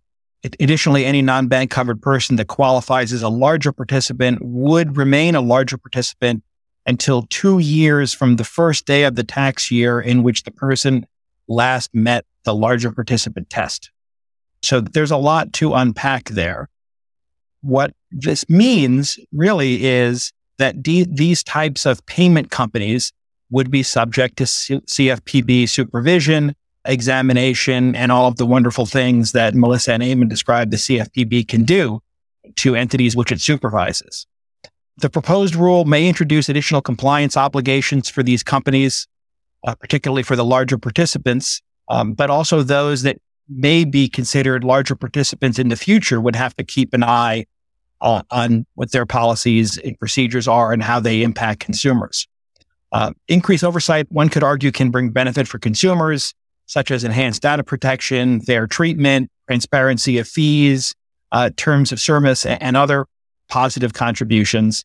additionally, 0.60 1.04
any 1.04 1.22
non-bank 1.22 1.70
covered 1.70 2.00
person 2.00 2.36
that 2.36 2.46
qualifies 2.46 3.12
as 3.12 3.22
a 3.22 3.28
larger 3.28 3.72
participant 3.72 4.38
would 4.40 4.96
remain 4.96 5.34
a 5.34 5.40
larger 5.40 5.76
participant 5.76 6.42
until 6.86 7.22
two 7.22 7.58
years 7.58 8.12
from 8.12 8.36
the 8.36 8.44
first 8.44 8.86
day 8.86 9.04
of 9.04 9.14
the 9.14 9.24
tax 9.24 9.70
year 9.70 10.00
in 10.00 10.22
which 10.22 10.44
the 10.44 10.50
person 10.50 11.06
last 11.48 11.94
met 11.94 12.24
the 12.44 12.54
larger 12.54 12.90
participant 12.90 13.50
test. 13.50 13.90
So 14.62 14.80
there's 14.80 15.10
a 15.10 15.16
lot 15.16 15.52
to 15.54 15.74
unpack 15.74 16.30
there. 16.30 16.68
What 17.62 17.92
this 18.10 18.48
means 18.48 19.18
really 19.32 19.84
is 19.84 20.32
that 20.58 20.82
d- 20.82 21.06
these 21.08 21.42
types 21.42 21.86
of 21.86 22.04
payment 22.06 22.50
companies 22.50 23.12
would 23.50 23.70
be 23.70 23.82
subject 23.82 24.36
to 24.38 24.46
C- 24.46 24.80
CFPB 24.80 25.68
supervision, 25.68 26.54
examination, 26.84 27.94
and 27.94 28.12
all 28.12 28.28
of 28.28 28.36
the 28.36 28.46
wonderful 28.46 28.86
things 28.86 29.32
that 29.32 29.54
Melissa 29.54 29.94
and 29.94 30.02
Eamon 30.02 30.28
described 30.28 30.70
the 30.70 30.76
CFPB 30.76 31.48
can 31.48 31.64
do 31.64 32.00
to 32.56 32.74
entities 32.74 33.16
which 33.16 33.32
it 33.32 33.40
supervises. 33.40 34.26
The 35.00 35.08
proposed 35.08 35.54
rule 35.54 35.86
may 35.86 36.06
introduce 36.06 36.50
additional 36.50 36.82
compliance 36.82 37.36
obligations 37.36 38.10
for 38.10 38.22
these 38.22 38.42
companies, 38.42 39.06
uh, 39.66 39.74
particularly 39.74 40.22
for 40.22 40.36
the 40.36 40.44
larger 40.44 40.76
participants, 40.76 41.62
um, 41.88 42.12
but 42.12 42.28
also 42.28 42.62
those 42.62 43.02
that 43.02 43.16
may 43.48 43.84
be 43.84 44.08
considered 44.08 44.62
larger 44.62 44.94
participants 44.94 45.58
in 45.58 45.68
the 45.68 45.76
future 45.76 46.20
would 46.20 46.36
have 46.36 46.54
to 46.56 46.64
keep 46.64 46.92
an 46.92 47.02
eye 47.02 47.46
on, 48.02 48.24
on 48.30 48.66
what 48.74 48.92
their 48.92 49.06
policies 49.06 49.78
and 49.78 49.98
procedures 49.98 50.46
are 50.46 50.72
and 50.72 50.82
how 50.82 51.00
they 51.00 51.22
impact 51.22 51.60
consumers. 51.60 52.28
Uh, 52.92 53.12
increased 53.26 53.64
oversight, 53.64 54.06
one 54.10 54.28
could 54.28 54.42
argue, 54.42 54.70
can 54.70 54.90
bring 54.90 55.10
benefit 55.10 55.48
for 55.48 55.58
consumers, 55.58 56.34
such 56.66 56.90
as 56.90 57.04
enhanced 57.04 57.40
data 57.40 57.64
protection, 57.64 58.40
fair 58.42 58.66
treatment, 58.66 59.30
transparency 59.48 60.18
of 60.18 60.28
fees, 60.28 60.94
uh, 61.32 61.48
terms 61.56 61.90
of 61.90 62.00
service, 62.00 62.44
and 62.44 62.76
other 62.76 63.06
positive 63.50 63.92
contributions. 63.92 64.84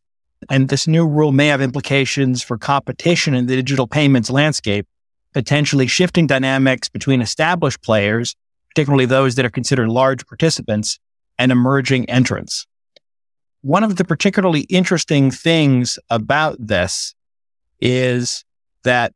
And 0.50 0.68
this 0.68 0.88
new 0.88 1.08
rule 1.08 1.32
may 1.32 1.48
have 1.48 1.62
implications 1.62 2.44
for 2.44 2.58
competition 2.58 3.34
in 3.34 3.46
the 3.46 3.56
digital 3.56 3.88
payments 3.88 4.30
landscape, 4.30 4.86
potentially 5.34 5.88
shifting 5.88 6.28
dynamics 6.28 6.90
between 6.90 7.22
established 7.22 7.82
players, 7.82 8.36
particularly 8.70 9.06
those 9.06 9.36
that 9.36 9.46
are 9.46 9.50
considered 9.50 9.88
large 9.88 10.26
participants, 10.28 11.00
and 11.40 11.52
emerging 11.52 12.10
entrants. 12.10 12.66
One 13.62 13.84
of 13.84 13.96
the 13.96 14.06
particularly 14.06 14.62
interesting 14.62 15.32
things 15.32 15.98
about 16.10 16.58
this 16.60 17.16
is 17.82 18.46
that 18.84 19.14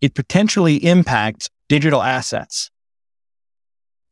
it 0.00 0.14
potentially 0.14 0.76
impacts 0.76 1.48
digital 1.68 2.02
assets. 2.02 2.70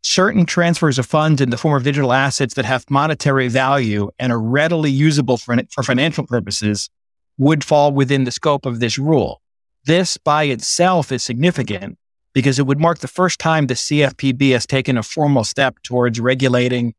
Certain 0.03 0.45
transfers 0.45 0.99
of 0.99 1.07
funds 1.07 1.41
in 1.41 1.51
the 1.51 1.57
form 1.57 1.77
of 1.77 1.85
digital 1.85 2.13
assets 2.13 2.55
that 2.55 2.65
have 2.65 2.85
monetary 2.91 3.49
value 3.49 4.11
and 4.19 4.33
are 4.33 4.41
readily 4.41 4.91
usable 4.91 5.37
for, 5.37 5.57
for 5.71 5.83
financial 5.83 6.27
purposes 6.27 6.91
would 7.39 7.63
fall 7.63 7.93
within 7.93 8.25
the 8.25 8.33
scope 8.33 8.67
of 8.67 8.81
this 8.81 8.99
rule. 8.99 9.41
This 9.85 10.17
by 10.17 10.45
itself 10.45 11.13
is 11.13 11.23
significant 11.23 11.99
because 12.35 12.59
it 12.59 12.67
would 12.67 12.81
mark 12.81 12.99
the 12.99 13.09
first 13.09 13.39
time 13.39 13.67
the 13.67 13.75
CFPB 13.75 14.53
has 14.53 14.67
taken 14.67 14.97
a 14.97 15.03
formal 15.03 15.45
step 15.45 15.77
towards 15.83 16.19
regulating 16.19 16.95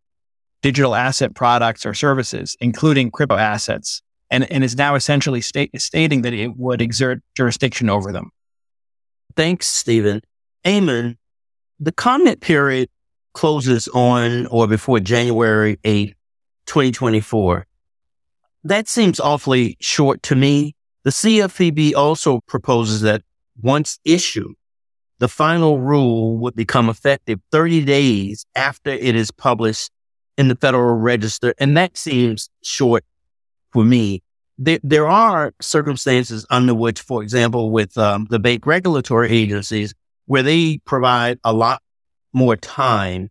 digital 0.62 0.96
asset 0.96 1.36
products 1.36 1.86
or 1.86 1.94
services, 1.94 2.56
including 2.62 3.12
crypto 3.12 3.36
assets, 3.36 4.02
and, 4.30 4.50
and 4.52 4.64
is 4.64 4.76
now 4.76 4.96
essentially 4.96 5.42
stating 5.42 6.22
that 6.22 6.34
it 6.34 6.56
would 6.58 6.82
exert 6.82 7.22
jurisdiction 7.36 7.90
over 7.90 8.12
them. 8.12 8.32
Thanks, 9.36 9.68
Stephen. 9.68 10.22
Eamon, 10.66 11.18
the 11.84 11.92
comment 11.92 12.40
period 12.40 12.90
closes 13.34 13.88
on 13.90 14.46
or 14.48 14.68
before 14.68 15.00
January 15.00 15.78
8, 15.84 16.16
2024. 16.66 17.68
That 18.64 18.88
seems 18.88 19.20
awfully 19.20 19.76
short 19.82 20.24
to 20.24 20.36
me. 20.36 20.76
The 21.04 21.10
CFPB 21.10 21.96
also 21.96 22.40
proposes 22.48 23.02
that 23.02 23.24
once 23.62 24.00
issued, 24.06 24.54
the 25.20 25.28
final 25.28 25.80
rule 25.80 26.38
would 26.38 26.56
become 26.56 26.90
effective 26.90 27.40
30 27.52 27.84
days 27.84 28.46
after 28.56 28.92
it 28.92 29.16
is 29.16 29.32
published 29.32 29.92
in 30.38 30.48
the 30.48 30.56
Federal 30.56 30.96
Register. 30.96 31.54
And 31.58 31.76
that 31.76 31.98
seems 31.98 32.50
short 32.64 33.04
for 33.72 33.84
me. 33.84 34.24
There, 34.58 34.80
there 34.84 35.08
are 35.08 35.54
circumstances 35.62 36.46
under 36.50 36.74
which, 36.74 37.02
for 37.02 37.22
example, 37.22 37.72
with 37.72 37.98
um, 37.98 38.28
the 38.30 38.40
bank 38.40 38.66
regulatory 38.66 39.30
agencies, 39.30 39.94
where 40.26 40.44
they 40.44 40.80
provide 40.86 41.40
a 41.44 41.54
lot 41.54 41.82
more 42.34 42.56
time. 42.56 43.30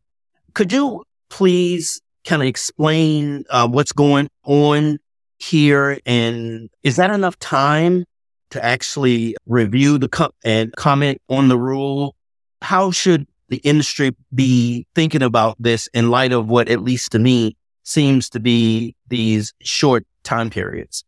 Could 0.55 0.73
you 0.73 1.05
please 1.31 2.01
kind 2.25 2.43
of 2.43 2.49
explain 2.49 3.45
uh, 3.51 3.69
what's 3.69 3.93
going 3.93 4.29
on 4.45 4.99
here? 5.39 5.99
And 6.07 6.71
is 6.83 6.97
that 6.97 7.11
enough 7.11 7.39
time 7.39 8.05
to 8.51 8.65
actually 8.65 9.35
review 9.47 9.99
the 9.99 10.09
co- 10.09 10.35
and 10.45 10.73
comment 10.77 11.21
on 11.29 11.49
the 11.49 11.59
rule? 11.59 12.15
How 12.61 12.91
should 12.91 13.27
the 13.49 13.57
industry 13.59 14.15
be 14.35 14.87
thinking 14.95 15.23
about 15.23 15.57
this 15.59 15.89
in 15.95 16.11
light 16.11 16.33
of 16.33 16.49
what, 16.49 16.69
at 16.69 16.83
least 16.83 17.13
to 17.13 17.19
me, 17.19 17.57
seems 17.83 18.31
to 18.31 18.41
be 18.41 18.95
these 19.09 19.53
short 19.63 20.07
time 20.23 20.51
periods? 20.51 21.05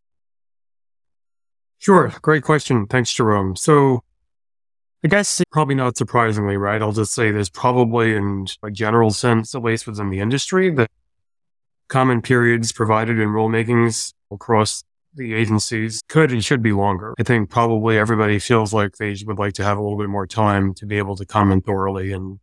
Sure. 1.78 2.12
Great 2.22 2.42
question. 2.42 2.86
Thanks, 2.86 3.12
Jerome. 3.12 3.56
So 3.56 4.02
I 5.04 5.08
guess 5.08 5.42
probably 5.52 5.74
not 5.74 5.98
surprisingly, 5.98 6.56
right? 6.56 6.80
I'll 6.80 6.92
just 6.92 7.12
say 7.12 7.30
there's 7.30 7.50
probably 7.50 8.16
in 8.16 8.46
a 8.62 8.70
general 8.70 9.10
sense, 9.10 9.54
at 9.54 9.62
least 9.62 9.86
within 9.86 10.08
the 10.08 10.18
industry, 10.18 10.70
that 10.70 10.90
common 11.88 12.22
periods 12.22 12.72
provided 12.72 13.20
in 13.20 13.28
rulemakings 13.28 14.14
across 14.32 14.82
the 15.14 15.34
agencies 15.34 16.02
could 16.08 16.32
and 16.32 16.42
should 16.42 16.62
be 16.62 16.72
longer. 16.72 17.14
I 17.18 17.22
think 17.22 17.50
probably 17.50 17.98
everybody 17.98 18.38
feels 18.38 18.72
like 18.72 18.96
they 18.96 19.14
would 19.26 19.38
like 19.38 19.52
to 19.54 19.64
have 19.64 19.76
a 19.76 19.82
little 19.82 19.98
bit 19.98 20.08
more 20.08 20.26
time 20.26 20.72
to 20.74 20.86
be 20.86 20.96
able 20.96 21.16
to 21.16 21.26
comment 21.26 21.66
thoroughly. 21.66 22.10
And 22.10 22.40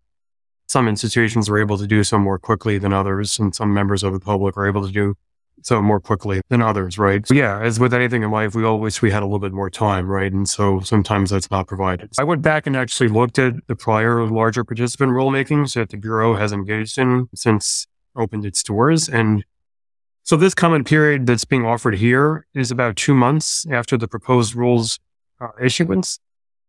some 0.68 0.88
institutions 0.88 1.50
are 1.50 1.58
able 1.58 1.80
to 1.80 1.88
do 1.88 2.04
so 2.04 2.20
more 2.20 2.38
quickly 2.38 2.78
than 2.78 2.94
others. 2.94 3.40
And 3.40 3.56
some 3.56 3.74
members 3.74 4.04
of 4.04 4.14
the 4.14 4.20
public 4.20 4.56
are 4.56 4.68
able 4.68 4.86
to 4.86 4.94
do 4.94 5.16
so 5.64 5.82
more 5.82 6.00
quickly 6.00 6.42
than 6.50 6.62
others, 6.62 6.98
right? 6.98 7.28
So 7.28 7.34
yeah, 7.34 7.60
as 7.60 7.80
with 7.80 7.94
anything 7.94 8.24
in 8.24 8.32
life, 8.32 8.56
we 8.56 8.64
all 8.64 8.80
wish 8.80 9.02
we 9.02 9.12
had 9.12 9.24
a 9.24 9.26
little 9.26 9.40
bit 9.40 9.54
more 9.54 9.70
time, 9.70 10.08
right? 10.08 10.32
And 10.32 10.48
so 10.48 10.80
sometimes 10.82 11.30
that's 11.30 11.52
not 11.52 11.68
provided. 11.68 12.12
I 12.20 12.24
went 12.24 12.42
back 12.42 12.68
and 12.68 12.76
actually 12.76 13.10
looked 13.10 13.40
at 13.40 13.54
the 13.68 13.76
prior 13.76 14.26
larger 14.28 14.64
participant 14.64 15.12
rulemakings 15.12 15.76
that 15.76 15.90
the 15.90 15.98
Bureau 15.98 16.36
has 16.36 16.52
engaged 16.52 16.98
in 16.98 17.28
since 17.36 17.88
opened 18.16 18.46
its 18.46 18.64
doors. 18.64 19.08
And 19.08 19.46
so 20.24 20.36
this 20.36 20.54
comment 20.54 20.88
period 20.88 21.26
that's 21.26 21.46
being 21.46 21.66
offered 21.66 21.96
here 21.96 22.46
is 22.54 22.72
about 22.72 22.96
two 22.96 23.14
months 23.14 23.66
after 23.72 23.98
the 23.98 24.08
proposed 24.08 24.56
rules 24.56 25.00
uh, 25.40 25.48
issuance, 25.62 26.20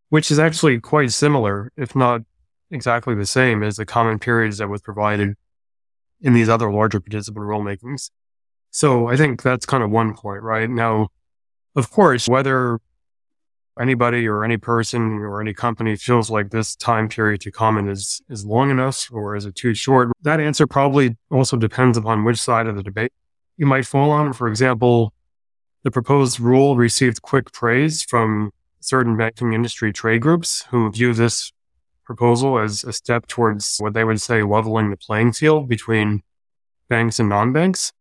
which 0.08 0.30
is 0.30 0.38
actually 0.38 0.80
quite 0.80 1.12
similar, 1.12 1.70
if 1.76 1.94
not 1.94 2.22
exactly 2.70 3.14
the 3.14 3.26
same 3.26 3.62
as 3.62 3.76
the 3.76 3.84
comment 3.84 4.22
periods 4.22 4.58
that 4.58 4.68
was 4.68 4.80
provided 4.80 5.34
in 6.20 6.32
these 6.32 6.48
other 6.48 6.72
larger 6.72 7.00
participant 7.00 7.44
rulemakings. 7.44 8.10
So 8.72 9.06
I 9.06 9.16
think 9.16 9.42
that's 9.42 9.66
kind 9.66 9.84
of 9.84 9.90
one 9.90 10.14
point, 10.14 10.42
right? 10.42 10.68
Now, 10.68 11.08
of 11.76 11.90
course, 11.90 12.26
whether 12.26 12.78
anybody 13.78 14.26
or 14.26 14.44
any 14.44 14.56
person 14.56 15.18
or 15.18 15.40
any 15.40 15.52
company 15.52 15.94
feels 15.94 16.30
like 16.30 16.50
this 16.50 16.74
time 16.74 17.08
period 17.08 17.42
to 17.42 17.50
comment 17.50 17.90
is, 17.90 18.22
is 18.30 18.44
long 18.46 18.70
enough 18.70 19.08
or 19.12 19.36
is 19.36 19.44
it 19.44 19.54
too 19.54 19.74
short, 19.74 20.10
that 20.22 20.40
answer 20.40 20.66
probably 20.66 21.16
also 21.30 21.56
depends 21.56 21.98
upon 21.98 22.24
which 22.24 22.38
side 22.38 22.66
of 22.66 22.74
the 22.74 22.82
debate 22.82 23.12
you 23.58 23.66
might 23.66 23.86
fall 23.86 24.10
on. 24.10 24.32
For 24.32 24.48
example, 24.48 25.12
the 25.82 25.90
proposed 25.90 26.40
rule 26.40 26.74
received 26.74 27.20
quick 27.20 27.52
praise 27.52 28.02
from 28.02 28.52
certain 28.80 29.18
banking 29.18 29.52
industry 29.52 29.92
trade 29.92 30.22
groups 30.22 30.64
who 30.70 30.90
view 30.90 31.12
this 31.12 31.52
proposal 32.04 32.58
as 32.58 32.84
a 32.84 32.92
step 32.92 33.26
towards 33.26 33.76
what 33.80 33.92
they 33.92 34.04
would 34.04 34.20
say 34.20 34.42
leveling 34.42 34.90
the 34.90 34.96
playing 34.96 35.32
field 35.32 35.68
between 35.68 36.22
banks 36.88 37.20
and 37.20 37.28
non-banks. 37.28 37.92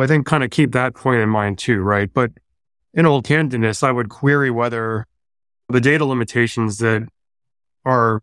I 0.00 0.06
think 0.06 0.26
kind 0.26 0.44
of 0.44 0.50
keep 0.50 0.72
that 0.72 0.94
point 0.94 1.20
in 1.20 1.28
mind 1.28 1.58
too, 1.58 1.80
right? 1.80 2.12
But 2.12 2.32
in 2.94 3.06
all 3.06 3.22
candidness, 3.22 3.82
I 3.82 3.92
would 3.92 4.08
query 4.08 4.50
whether 4.50 5.06
the 5.68 5.80
data 5.80 6.04
limitations 6.04 6.78
that 6.78 7.08
are 7.84 8.22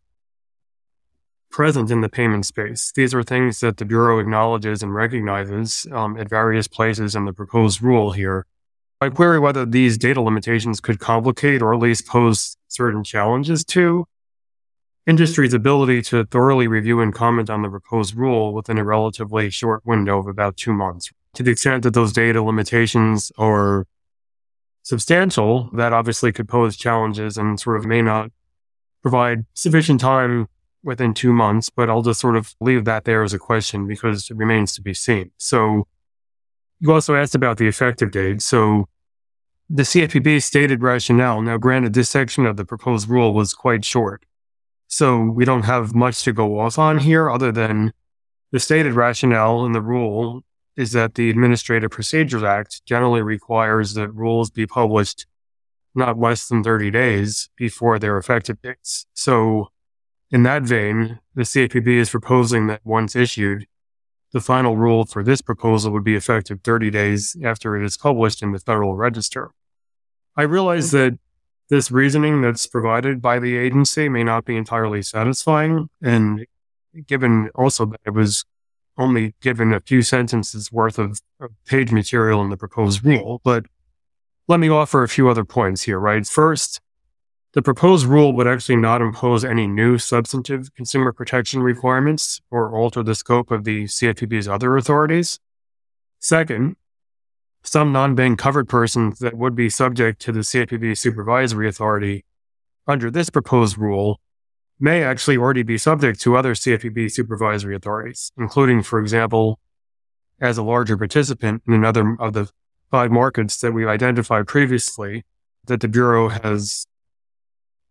present 1.50 1.90
in 1.90 2.02
the 2.02 2.10
payment 2.10 2.46
space. 2.46 2.92
These 2.96 3.14
are 3.14 3.24
things 3.24 3.62
that 3.62 3.78
the 3.78 3.86
Bureau 3.86 4.20
acknowledges 4.20 4.84
and 4.84 4.94
recognizes 4.94 5.88
um, 5.92 6.18
at 6.18 6.30
various 6.30 6.68
places 6.68 7.16
in 7.16 7.26
the 7.26 7.34
proposed 7.34 7.82
rule 7.82 8.12
here. 8.12 8.46
I 9.00 9.10
query 9.10 9.40
whether 9.40 9.66
these 9.66 9.98
data 9.98 10.22
limitations 10.22 10.80
could 10.80 11.00
complicate 11.00 11.62
or 11.62 11.74
at 11.74 11.80
least 11.80 12.08
pose 12.08 12.58
certain 12.68 13.04
challenges 13.04 13.64
to 13.66 14.06
industry's 15.06 15.54
ability 15.54 16.02
to 16.02 16.26
thoroughly 16.26 16.68
review 16.68 17.00
and 17.00 17.14
comment 17.14 17.50
on 17.50 17.62
the 17.62 17.70
proposed 17.70 18.16
rule 18.16 18.54
within 18.54 18.78
a 18.78 18.84
relatively 18.84 19.50
short 19.50 19.86
window 19.86 20.20
of 20.20 20.28
about 20.28 20.58
two 20.58 20.74
months. 20.74 21.12
To 21.38 21.44
the 21.44 21.52
extent 21.52 21.84
that 21.84 21.94
those 21.94 22.14
data 22.14 22.42
limitations 22.42 23.32
are 23.38 23.86
substantial, 24.82 25.70
that 25.74 25.94
obviously 25.94 26.32
could 26.32 26.50
pose 26.50 26.76
challenges 26.76 27.38
and 27.38 27.60
sort 27.60 27.78
of 27.78 27.86
may 27.86 28.02
not 28.02 28.32
provide 29.04 29.46
sufficient 29.54 30.02
time 30.02 30.48
within 30.82 31.14
two 31.14 31.32
months, 31.32 31.70
but 31.70 31.92
I'll 31.92 32.02
just 32.02 32.22
sort 32.22 32.38
of 32.38 32.56
leave 32.60 32.86
that 32.86 33.06
there 33.06 33.22
as 33.22 33.34
a 33.34 33.38
question 33.38 33.86
because 33.86 34.32
it 34.32 34.36
remains 34.36 34.74
to 34.74 34.82
be 34.82 34.96
seen. 34.96 35.30
So 35.38 35.86
you 36.80 36.92
also 36.92 37.14
asked 37.14 37.36
about 37.36 37.58
the 37.58 37.68
effective 37.68 38.10
date. 38.10 38.42
So 38.42 38.90
the 39.70 39.84
CFPB 39.84 40.42
stated 40.42 40.82
rationale. 40.82 41.44
Now, 41.44 41.58
granted, 41.58 41.94
this 41.94 42.10
section 42.10 42.48
of 42.48 42.58
the 42.58 42.66
proposed 42.66 43.10
rule 43.10 43.36
was 43.36 43.54
quite 43.54 43.86
short. 43.86 44.26
So 44.88 45.22
we 45.22 45.46
don't 45.46 45.66
have 45.66 45.94
much 45.94 46.24
to 46.24 46.34
go 46.34 46.60
off 46.60 46.80
on 46.80 46.98
here 46.98 47.30
other 47.30 47.52
than 47.52 47.94
the 48.52 48.60
stated 48.60 48.94
rationale 48.94 49.68
in 49.68 49.74
the 49.74 49.84
rule 49.84 50.44
is 50.78 50.92
that 50.92 51.16
the 51.16 51.30
Administrative 51.30 51.92
Procedures 51.92 52.44
Act 52.44 52.86
generally 52.86 53.22
requires 53.22 53.96
that 53.96 54.12
rules 54.12 54.52
be 54.52 54.68
published 54.68 55.26
not 55.96 56.20
less 56.20 56.48
than 56.48 56.64
30 56.64 56.92
days 56.92 57.50
before 57.58 57.98
their 57.98 58.18
effective 58.18 58.62
dates. 58.62 59.08
So 59.14 59.70
in 60.30 60.44
that 60.44 60.64
vein, 60.64 61.20
the 61.34 61.42
CFPB 61.42 61.88
is 61.98 62.12
proposing 62.12 62.68
that 62.68 62.82
once 62.84 63.16
issued, 63.16 63.66
the 64.34 64.40
final 64.40 64.78
rule 64.78 65.06
for 65.06 65.24
this 65.24 65.42
proposal 65.42 65.92
would 65.94 66.04
be 66.04 66.16
effective 66.16 66.60
30 66.64 66.92
days 66.92 67.36
after 67.44 67.76
it 67.76 67.84
is 67.84 67.98
published 67.98 68.44
in 68.44 68.52
the 68.52 68.60
Federal 68.60 68.96
Register. 68.96 69.52
I 70.36 70.44
realize 70.44 70.92
that 70.92 71.18
this 71.70 71.90
reasoning 71.90 72.42
that's 72.42 72.68
provided 72.68 73.22
by 73.22 73.40
the 73.40 73.58
agency 73.58 74.10
may 74.10 74.24
not 74.24 74.46
be 74.46 74.56
entirely 74.56 75.02
satisfying, 75.02 75.90
and 76.02 76.46
given 77.08 77.50
also 77.56 77.86
that 77.88 78.02
it 78.06 78.12
was 78.12 78.46
only 78.98 79.36
given 79.42 79.74
a 79.74 79.80
few 79.80 80.02
sentences 80.02 80.72
worth 80.72 80.98
of, 80.98 81.20
of 81.40 81.52
page 81.66 81.92
material 81.92 82.42
in 82.42 82.50
the 82.50 82.58
proposed 82.58 83.06
rule, 83.06 83.42
but 83.44 83.66
let 84.48 84.60
me 84.60 84.70
offer 84.70 85.04
a 85.04 85.10
few 85.10 85.30
other 85.30 85.46
points 85.46 85.84
here, 85.84 86.00
right? 86.00 86.26
First, 86.26 86.80
the 87.54 87.62
proposed 87.62 88.06
rule 88.06 88.34
would 88.34 88.48
actually 88.48 88.76
not 88.76 89.02
impose 89.02 89.44
any 89.44 89.68
new 89.68 89.98
substantive 89.98 90.74
consumer 90.76 91.12
protection 91.12 91.62
requirements 91.62 92.40
or 92.52 92.76
alter 92.76 93.04
the 93.04 93.16
scope 93.16 93.52
of 93.52 93.64
the 93.64 93.86
CFPB's 93.86 94.48
other 94.48 94.78
authorities. 94.78 95.40
Second, 96.20 96.76
some 97.64 97.92
non-bank 97.92 98.40
covered 98.40 98.70
persons 98.70 99.20
that 99.20 99.38
would 99.38 99.56
be 99.56 99.70
subject 99.70 100.22
to 100.22 100.32
the 100.32 100.40
CFPB 100.40 100.98
supervisory 100.98 101.68
authority 101.68 102.26
under 102.88 103.12
this 103.12 103.30
proposed 103.30 103.78
rule 103.78 104.20
may 104.80 105.04
actually 105.04 105.38
already 105.38 105.64
be 105.64 105.78
subject 105.78 106.20
to 106.22 106.36
other 106.36 106.54
CFPB 106.54 107.12
supervisory 107.12 107.76
authorities, 107.76 108.32
including, 108.38 108.84
for 108.84 109.00
example, 109.00 109.60
as 110.40 110.58
a 110.58 110.64
larger 110.64 110.98
participant 110.98 111.64
in 111.68 111.74
another 111.74 112.16
of 112.20 112.34
the 112.34 112.50
five 112.92 113.12
markets 113.12 113.58
that 113.60 113.74
we've 113.74 113.88
identified 113.88 114.48
previously 114.48 115.26
that 115.66 115.82
the 115.82 115.88
Bureau 115.88 116.30
has 116.30 116.86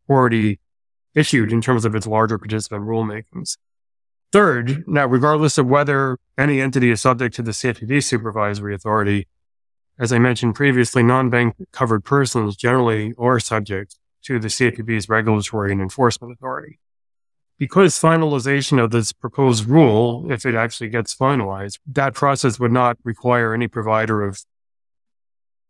already 0.08 0.60
issued 1.14 1.52
in 1.52 1.60
terms 1.60 1.84
of 1.84 1.94
its 1.94 2.06
larger 2.06 2.38
participant 2.38 2.82
rulemakings. 2.84 3.56
Third, 4.32 4.84
now, 4.86 5.06
regardless 5.06 5.58
of 5.58 5.66
whether 5.66 6.18
any 6.36 6.60
entity 6.60 6.90
is 6.90 7.00
subject 7.00 7.34
to 7.36 7.42
the 7.42 7.52
CFPB 7.52 8.02
supervisory 8.02 8.74
authority, 8.74 9.26
as 9.98 10.12
I 10.12 10.18
mentioned 10.18 10.54
previously, 10.54 11.02
non-bank 11.02 11.54
covered 11.72 12.04
persons 12.04 12.56
generally 12.56 13.14
are 13.18 13.40
subject 13.40 13.96
to 14.26 14.38
the 14.38 14.48
CFPB's 14.48 15.08
regulatory 15.08 15.72
and 15.72 15.80
enforcement 15.80 16.32
authority. 16.32 16.78
Because 17.58 17.98
finalization 17.98 18.82
of 18.82 18.90
this 18.90 19.12
proposed 19.12 19.66
rule, 19.66 20.30
if 20.30 20.44
it 20.44 20.54
actually 20.54 20.90
gets 20.90 21.14
finalized, 21.14 21.78
that 21.86 22.12
process 22.12 22.58
would 22.58 22.72
not 22.72 22.98
require 23.04 23.54
any 23.54 23.68
provider 23.68 24.22
of 24.22 24.44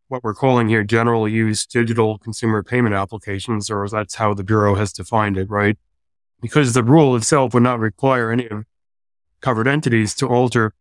what 0.08 0.24
we're 0.24 0.34
calling 0.34 0.68
here 0.68 0.84
general 0.84 1.28
use 1.28 1.66
digital 1.66 2.18
consumer 2.18 2.62
payment 2.62 2.94
applications, 2.94 3.70
or 3.70 3.88
that's 3.88 4.14
how 4.14 4.32
the 4.34 4.44
Bureau 4.44 4.74
has 4.74 4.92
defined 4.92 5.36
it, 5.36 5.50
right? 5.50 5.76
Because 6.40 6.72
the 6.72 6.82
rule 6.82 7.14
itself 7.14 7.54
would 7.54 7.62
not 7.62 7.78
require 7.78 8.30
any 8.30 8.48
of 8.48 8.64
covered 9.40 9.68
entities 9.68 10.14
to 10.14 10.26
alter 10.26 10.74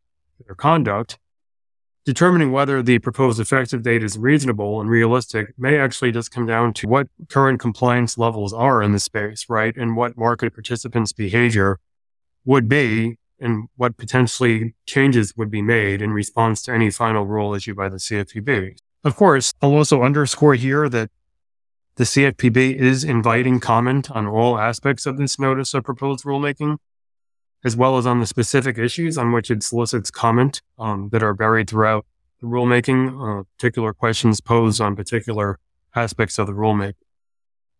their 0.45 0.55
conduct. 0.55 1.19
Determining 2.05 2.51
whether 2.51 2.83
the 2.83 2.99
proposed 2.99 3.39
effective 3.39 3.81
date 3.81 4.03
is 4.03 4.15
reasonable 4.15 4.79
and 4.79 4.87
realistic 4.87 5.57
may 5.57 5.79
actually 5.79 6.11
just 6.11 6.29
come 6.29 6.45
down 6.45 6.71
to 6.73 6.87
what 6.87 7.07
current 7.29 7.59
compliance 7.59 8.15
levels 8.15 8.53
are 8.53 8.83
in 8.83 8.91
the 8.91 8.99
space, 8.99 9.47
right? 9.49 9.75
And 9.75 9.97
what 9.97 10.15
market 10.15 10.53
participants' 10.53 11.13
behavior 11.13 11.79
would 12.45 12.69
be 12.69 13.17
and 13.39 13.69
what 13.75 13.97
potentially 13.97 14.75
changes 14.85 15.35
would 15.35 15.49
be 15.49 15.63
made 15.63 15.99
in 15.99 16.11
response 16.11 16.61
to 16.63 16.71
any 16.71 16.91
final 16.91 17.25
rule 17.25 17.55
issued 17.55 17.75
by 17.75 17.89
the 17.89 17.97
CFPB. 17.97 18.77
Of 19.03 19.15
course, 19.15 19.51
I'll 19.59 19.73
also 19.73 20.03
underscore 20.03 20.53
here 20.53 20.87
that 20.89 21.09
the 21.95 22.03
CFPB 22.03 22.75
is 22.75 23.03
inviting 23.03 23.59
comment 23.59 24.11
on 24.11 24.27
all 24.27 24.59
aspects 24.59 25.07
of 25.07 25.17
this 25.17 25.39
notice 25.39 25.73
of 25.73 25.83
proposed 25.83 26.23
rulemaking, 26.23 26.77
as 27.65 27.75
well 27.75 27.97
as 27.97 28.05
on 28.05 28.21
the 28.21 28.25
specific 28.25 28.77
issues 28.77 29.17
on 29.17 29.33
which 29.33 29.51
it 29.51 29.63
solicits 29.63 30.09
comment 30.09 30.61
um, 30.79 31.09
that 31.11 31.23
are 31.23 31.33
buried 31.33 31.69
throughout 31.69 32.05
the 32.39 32.47
rulemaking, 32.47 33.39
uh, 33.39 33.43
particular 33.57 33.93
questions 33.93 34.39
posed 34.39 34.79
on 34.79 34.95
particular 34.95 35.59
aspects 35.95 36.39
of 36.39 36.47
the 36.47 36.53
rulemaking. 36.53 36.93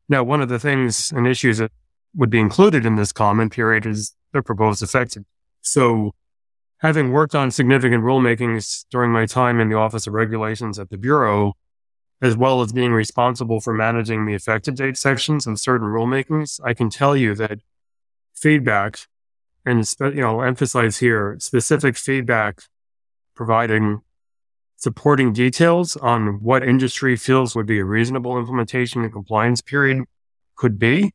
Now, 0.09 0.23
one 0.23 0.41
of 0.41 0.49
the 0.49 0.59
things 0.59 1.11
and 1.11 1.25
issues 1.25 1.59
that 1.59 1.71
would 2.13 2.29
be 2.29 2.39
included 2.39 2.85
in 2.85 2.95
this 2.95 3.11
comment 3.13 3.53
period 3.53 3.85
is 3.85 4.15
the 4.33 4.41
proposed 4.41 4.83
effective. 4.83 5.23
So 5.61 6.11
Having 6.79 7.13
worked 7.13 7.33
on 7.33 7.51
significant 7.51 8.03
rulemakings 8.03 8.85
during 8.91 9.11
my 9.11 9.25
time 9.25 9.59
in 9.59 9.69
the 9.69 9.75
Office 9.77 10.07
of 10.07 10.13
Regulations 10.13 10.77
at 10.77 10.89
the 10.89 10.97
Bureau, 10.97 11.53
as 12.21 12.35
well 12.35 12.61
as 12.61 12.73
being 12.73 12.91
responsible 12.91 13.61
for 13.61 13.73
managing 13.73 14.25
the 14.25 14.33
effective 14.33 14.75
date 14.75 14.97
sections 14.97 15.47
of 15.47 15.59
certain 15.59 15.87
rulemakings, 15.87 16.59
I 16.63 16.73
can 16.73 16.89
tell 16.89 17.15
you 17.15 17.33
that 17.35 17.59
feedback, 18.33 18.99
and 19.65 19.85
you 19.99 20.21
know, 20.21 20.39
I'll 20.39 20.47
emphasize 20.47 20.97
here 20.99 21.37
specific 21.39 21.97
feedback, 21.97 22.61
providing 23.35 24.01
supporting 24.77 25.33
details 25.33 25.95
on 25.97 26.43
what 26.43 26.61
industry 26.61 27.15
feels 27.15 27.55
would 27.55 27.65
be 27.65 27.79
a 27.79 27.85
reasonable 27.85 28.37
implementation 28.37 29.03
and 29.03 29.11
compliance 29.11 29.61
period 29.61 30.03
could 30.55 30.77
be 30.77 31.11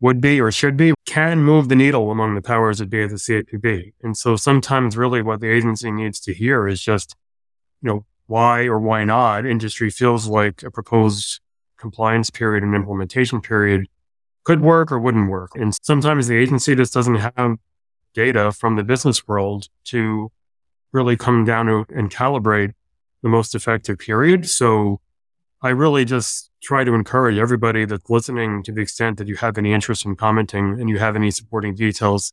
would 0.00 0.20
be 0.20 0.40
or 0.40 0.50
should 0.50 0.76
be 0.76 0.94
can 1.06 1.40
move 1.42 1.68
the 1.68 1.76
needle 1.76 2.10
among 2.10 2.34
the 2.34 2.42
powers 2.42 2.78
that 2.78 2.88
be 2.88 3.02
at 3.02 3.10
the 3.10 3.16
CFPB. 3.16 3.92
And 4.02 4.16
so 4.16 4.34
sometimes 4.34 4.96
really 4.96 5.22
what 5.22 5.40
the 5.40 5.50
agency 5.50 5.90
needs 5.90 6.18
to 6.20 6.32
hear 6.32 6.66
is 6.66 6.80
just, 6.80 7.14
you 7.82 7.88
know, 7.88 8.06
why 8.26 8.62
or 8.62 8.78
why 8.78 9.04
not 9.04 9.44
industry 9.44 9.90
feels 9.90 10.26
like 10.26 10.62
a 10.62 10.70
proposed 10.70 11.40
compliance 11.76 12.30
period 12.30 12.62
and 12.62 12.74
implementation 12.74 13.40
period 13.40 13.88
could 14.44 14.60
work 14.60 14.90
or 14.90 14.98
wouldn't 14.98 15.28
work. 15.28 15.50
And 15.54 15.74
sometimes 15.82 16.28
the 16.28 16.36
agency 16.36 16.74
just 16.74 16.94
doesn't 16.94 17.16
have 17.16 17.56
data 18.14 18.52
from 18.52 18.76
the 18.76 18.84
business 18.84 19.26
world 19.26 19.68
to 19.84 20.30
really 20.92 21.16
come 21.16 21.44
down 21.44 21.66
to 21.66 21.86
and 21.94 22.10
calibrate 22.10 22.72
the 23.22 23.28
most 23.28 23.54
effective 23.54 23.98
period. 23.98 24.48
So 24.48 25.00
I 25.62 25.70
really 25.70 26.04
just 26.04 26.50
try 26.62 26.84
to 26.84 26.94
encourage 26.94 27.38
everybody 27.38 27.84
that's 27.84 28.08
listening 28.10 28.62
to 28.64 28.72
the 28.72 28.80
extent 28.80 29.18
that 29.18 29.28
you 29.28 29.36
have 29.36 29.58
any 29.58 29.72
interest 29.72 30.04
in 30.04 30.16
commenting 30.16 30.80
and 30.80 30.88
you 30.88 30.98
have 30.98 31.16
any 31.16 31.30
supporting 31.30 31.74
details 31.74 32.32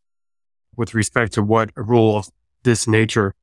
with 0.76 0.94
respect 0.94 1.34
to 1.34 1.44
what 1.44 1.72
a 1.76 1.82
rule 1.82 2.18
of 2.18 2.30
this 2.64 2.88
nature 2.88 3.34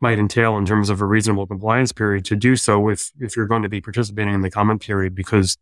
might 0.00 0.18
entail 0.18 0.58
in 0.58 0.66
terms 0.66 0.90
of 0.90 1.00
a 1.00 1.06
reasonable 1.06 1.46
compliance 1.46 1.92
period 1.92 2.24
to 2.26 2.36
do 2.36 2.56
so 2.56 2.88
if, 2.88 3.12
if 3.20 3.36
you're 3.36 3.46
going 3.46 3.62
to 3.62 3.68
be 3.68 3.80
participating 3.80 4.34
in 4.34 4.42
the 4.42 4.50
comment 4.50 4.82
period, 4.82 5.14
because 5.14 5.56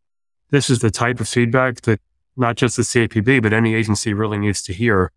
this 0.50 0.68
is 0.68 0.80
the 0.80 0.90
type 0.90 1.20
of 1.20 1.28
feedback 1.28 1.82
that 1.82 2.00
not 2.36 2.56
just 2.56 2.76
the 2.76 2.82
CFPB, 2.82 3.42
but 3.42 3.52
any 3.52 3.74
agency 3.74 4.14
really 4.14 4.38
needs 4.38 4.62
to 4.62 4.72
hear 4.72 5.12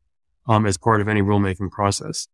um, 0.48 0.66
as 0.66 0.78
part 0.78 1.02
of 1.02 1.08
any 1.08 1.22
rulemaking 1.22 1.72
process. 1.72 2.28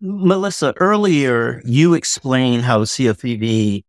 Melissa, 0.00 0.74
earlier 0.78 1.60
you 1.64 1.94
explained 1.94 2.62
how 2.62 2.84
CFPB 2.84 3.84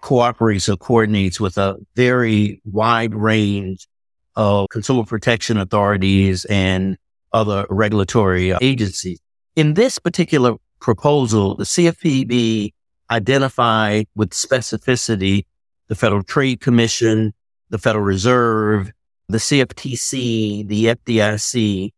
cooperates 0.00 0.68
or 0.68 0.76
coordinates 0.76 1.38
with 1.38 1.58
a 1.58 1.76
very 1.94 2.60
wide 2.64 3.14
range 3.14 3.86
of 4.34 4.68
consumer 4.70 5.04
protection 5.04 5.58
authorities 5.58 6.44
and 6.46 6.96
other 7.32 7.66
regulatory 7.70 8.52
agencies. 8.60 9.20
In 9.54 9.74
this 9.74 9.98
particular 9.98 10.54
proposal, 10.80 11.54
the 11.54 11.64
CFPB 11.64 12.72
identified 13.10 14.06
with 14.14 14.30
specificity 14.30 15.44
the 15.88 15.94
Federal 15.94 16.22
Trade 16.22 16.60
Commission, 16.60 17.34
the 17.68 17.76
Federal 17.76 18.04
Reserve, 18.04 18.90
the 19.28 19.38
CFTC, 19.38 20.66
the 20.66 20.86
FDIC, 20.86 21.90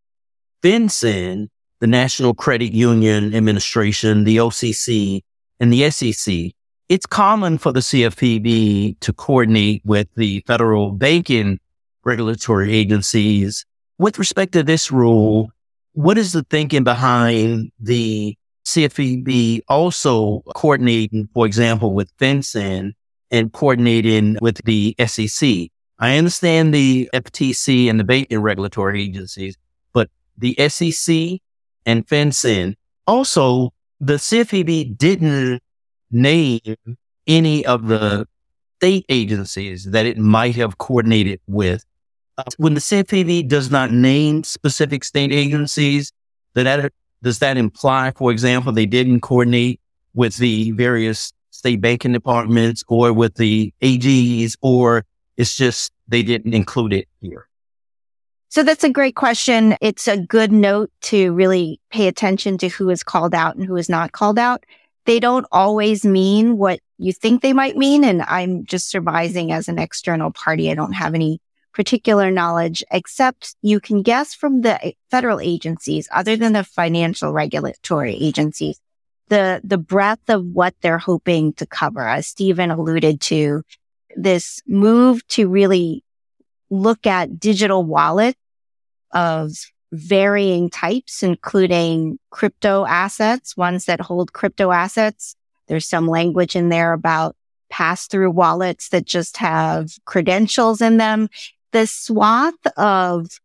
FinCEN, 0.65 1.49
the 1.81 1.87
National 1.87 2.35
Credit 2.35 2.73
Union 2.73 3.35
Administration, 3.35 4.25
the 4.25 4.39
OCC, 4.39 5.21
and 5.61 5.73
the 5.73 5.91
SEC 5.91 6.53
it's 6.89 7.07
common 7.07 7.57
for 7.57 7.73
the 7.73 7.81
CFPB 7.81 9.01
to 9.01 9.13
coordinate 9.15 9.83
with 9.85 10.07
the 10.17 10.45
federal 10.47 10.93
banking 10.93 11.59
regulatory 12.05 12.75
agencies. 12.75 13.65
With 13.99 14.19
respect 14.19 14.53
to 14.53 14.63
this 14.63 14.93
rule, 14.93 15.51
what 15.93 16.19
is 16.19 16.33
the 16.33 16.43
thinking 16.51 16.85
behind 16.85 17.73
the 17.81 18.37
CFPB 18.67 19.63
also 19.69 20.41
coordinating, 20.55 21.29
for 21.33 21.47
example, 21.47 21.95
with 21.95 22.15
FinCEN 22.19 22.93
and 23.31 23.53
coordinating 23.53 24.37
with 24.43 24.63
the 24.65 24.95
SEC? 25.07 25.69
I 25.99 26.19
understand 26.19 26.75
the 26.75 27.09
FTC 27.15 27.89
and 27.89 27.99
the 27.99 28.05
banking 28.05 28.41
regulatory 28.41 29.05
agencies, 29.05 29.57
the 30.39 30.55
SEC 30.69 31.41
and 31.87 32.07
FinCEN 32.07 32.75
also 33.07 33.73
the 34.01 34.15
CFPB 34.15 34.97
didn't 34.97 35.63
name 36.11 36.61
any 37.27 37.65
of 37.67 37.87
the 37.89 38.27
state 38.79 39.07
agencies 39.09 39.85
that 39.85 40.07
it 40.07 40.19
might 40.19 40.57
have 40.57 40.79
coordinated 40.79 41.41
with. 41.47 41.85
Uh, 42.37 42.45
when 42.57 42.75
the 42.75 42.81
CFPB 42.81 43.49
does 43.49 43.71
not 43.71 43.93
name 43.93 44.43
specific 44.45 45.05
state 45.05 45.33
agencies, 45.33 46.13
that 46.55 46.93
does 47.23 47.39
that 47.39 47.57
imply, 47.57 48.13
for 48.17 48.31
example, 48.31 48.73
they 48.73 48.87
didn't 48.87 49.21
coordinate 49.21 49.81
with 50.15 50.37
the 50.37 50.73
various 50.73 51.33
state 51.51 51.81
banking 51.81 52.13
departments 52.13 52.85
or 52.89 53.13
with 53.13 53.35
the 53.37 53.73
AGs, 53.81 54.57
or 54.61 55.05
it's 55.37 55.57
just 55.57 55.93
they 56.09 56.23
didn't 56.23 56.53
include 56.53 56.93
it 56.93 57.09
here? 57.21 57.49
So 58.55 58.63
that's 58.63 58.85
a 58.85 58.91
great 58.91 59.17
question. 59.17 59.77
It's 59.81 60.07
a 60.07 60.17
good 60.17 60.53
note 60.53 60.93
to 61.03 61.33
really 61.33 61.81
pay 61.91 62.07
attention 62.07 62.57
to 62.59 62.69
who 62.69 62.89
is 62.89 63.03
called 63.03 63.35
out 63.35 63.57
and 63.57 63.67
who 63.67 63.75
is 63.75 63.89
not 63.89 64.13
called 64.13 64.39
out 64.39 64.65
they 65.05 65.21
don't 65.21 65.47
always 65.53 66.05
mean 66.05 66.57
what 66.57 66.81
you 66.99 67.13
think 67.13 67.43
they 67.43 67.53
might 67.53 67.77
mean. 67.77 68.05
And 68.05 68.23
I'm 68.23 68.65
just 68.65 68.89
surmising 68.89 69.53
as 69.53 69.69
an 69.69 69.79
external 69.79 70.31
party. 70.31 70.71
I 70.71 70.75
don't 70.75 70.93
have 70.93 71.15
any 71.15 71.41
particular 71.73 72.31
knowledge, 72.31 72.85
except 72.91 73.57
you 73.63 73.81
can 73.81 74.03
guess 74.03 74.33
from 74.33 74.61
the 74.61 74.95
federal 75.11 75.41
agencies, 75.41 76.09
other 76.13 76.37
than 76.37 76.53
the 76.53 76.65
financial 76.65 77.33
regulatory 77.33 78.15
agencies, 78.15 78.79
the, 79.29 79.61
the 79.65 79.79
breadth 79.79 80.31
of 80.31 80.45
what 80.45 80.75
they're 80.81 80.99
hoping 80.99 81.53
to 81.55 81.67
cover. 81.67 82.07
As 82.07 82.29
Stephen 82.29 82.71
alluded 82.71 83.21
to, 83.23 83.63
this 84.17 84.61
move 84.67 85.27
to 85.29 85.49
really 85.49 86.05
look 86.71 87.07
at 87.07 87.41
digital 87.41 87.83
wallet 87.83 88.37
of 89.15 89.53
varying 89.93 90.69
types, 90.69 91.23
including 91.23 92.19
crypto 92.31 92.85
assets, 92.85 93.57
ones 93.57 93.85
that 93.85 94.01
hold 94.01 94.33
crypto 94.33 94.73
assets. 94.73 95.37
There's 95.69 95.87
some 95.87 96.09
language 96.09 96.57
in 96.57 96.69
there 96.69 96.93
about 96.93 97.37
pass 97.71 98.07
through 98.07 98.31
wallets 98.31 98.91
that 98.91 99.07
just 99.07 99.37
have 99.39 99.93
credentials 100.05 100.81
in 100.81 100.97
them. 100.97 101.29
The 101.73 101.87
swath 101.87 102.55
of 102.77 103.41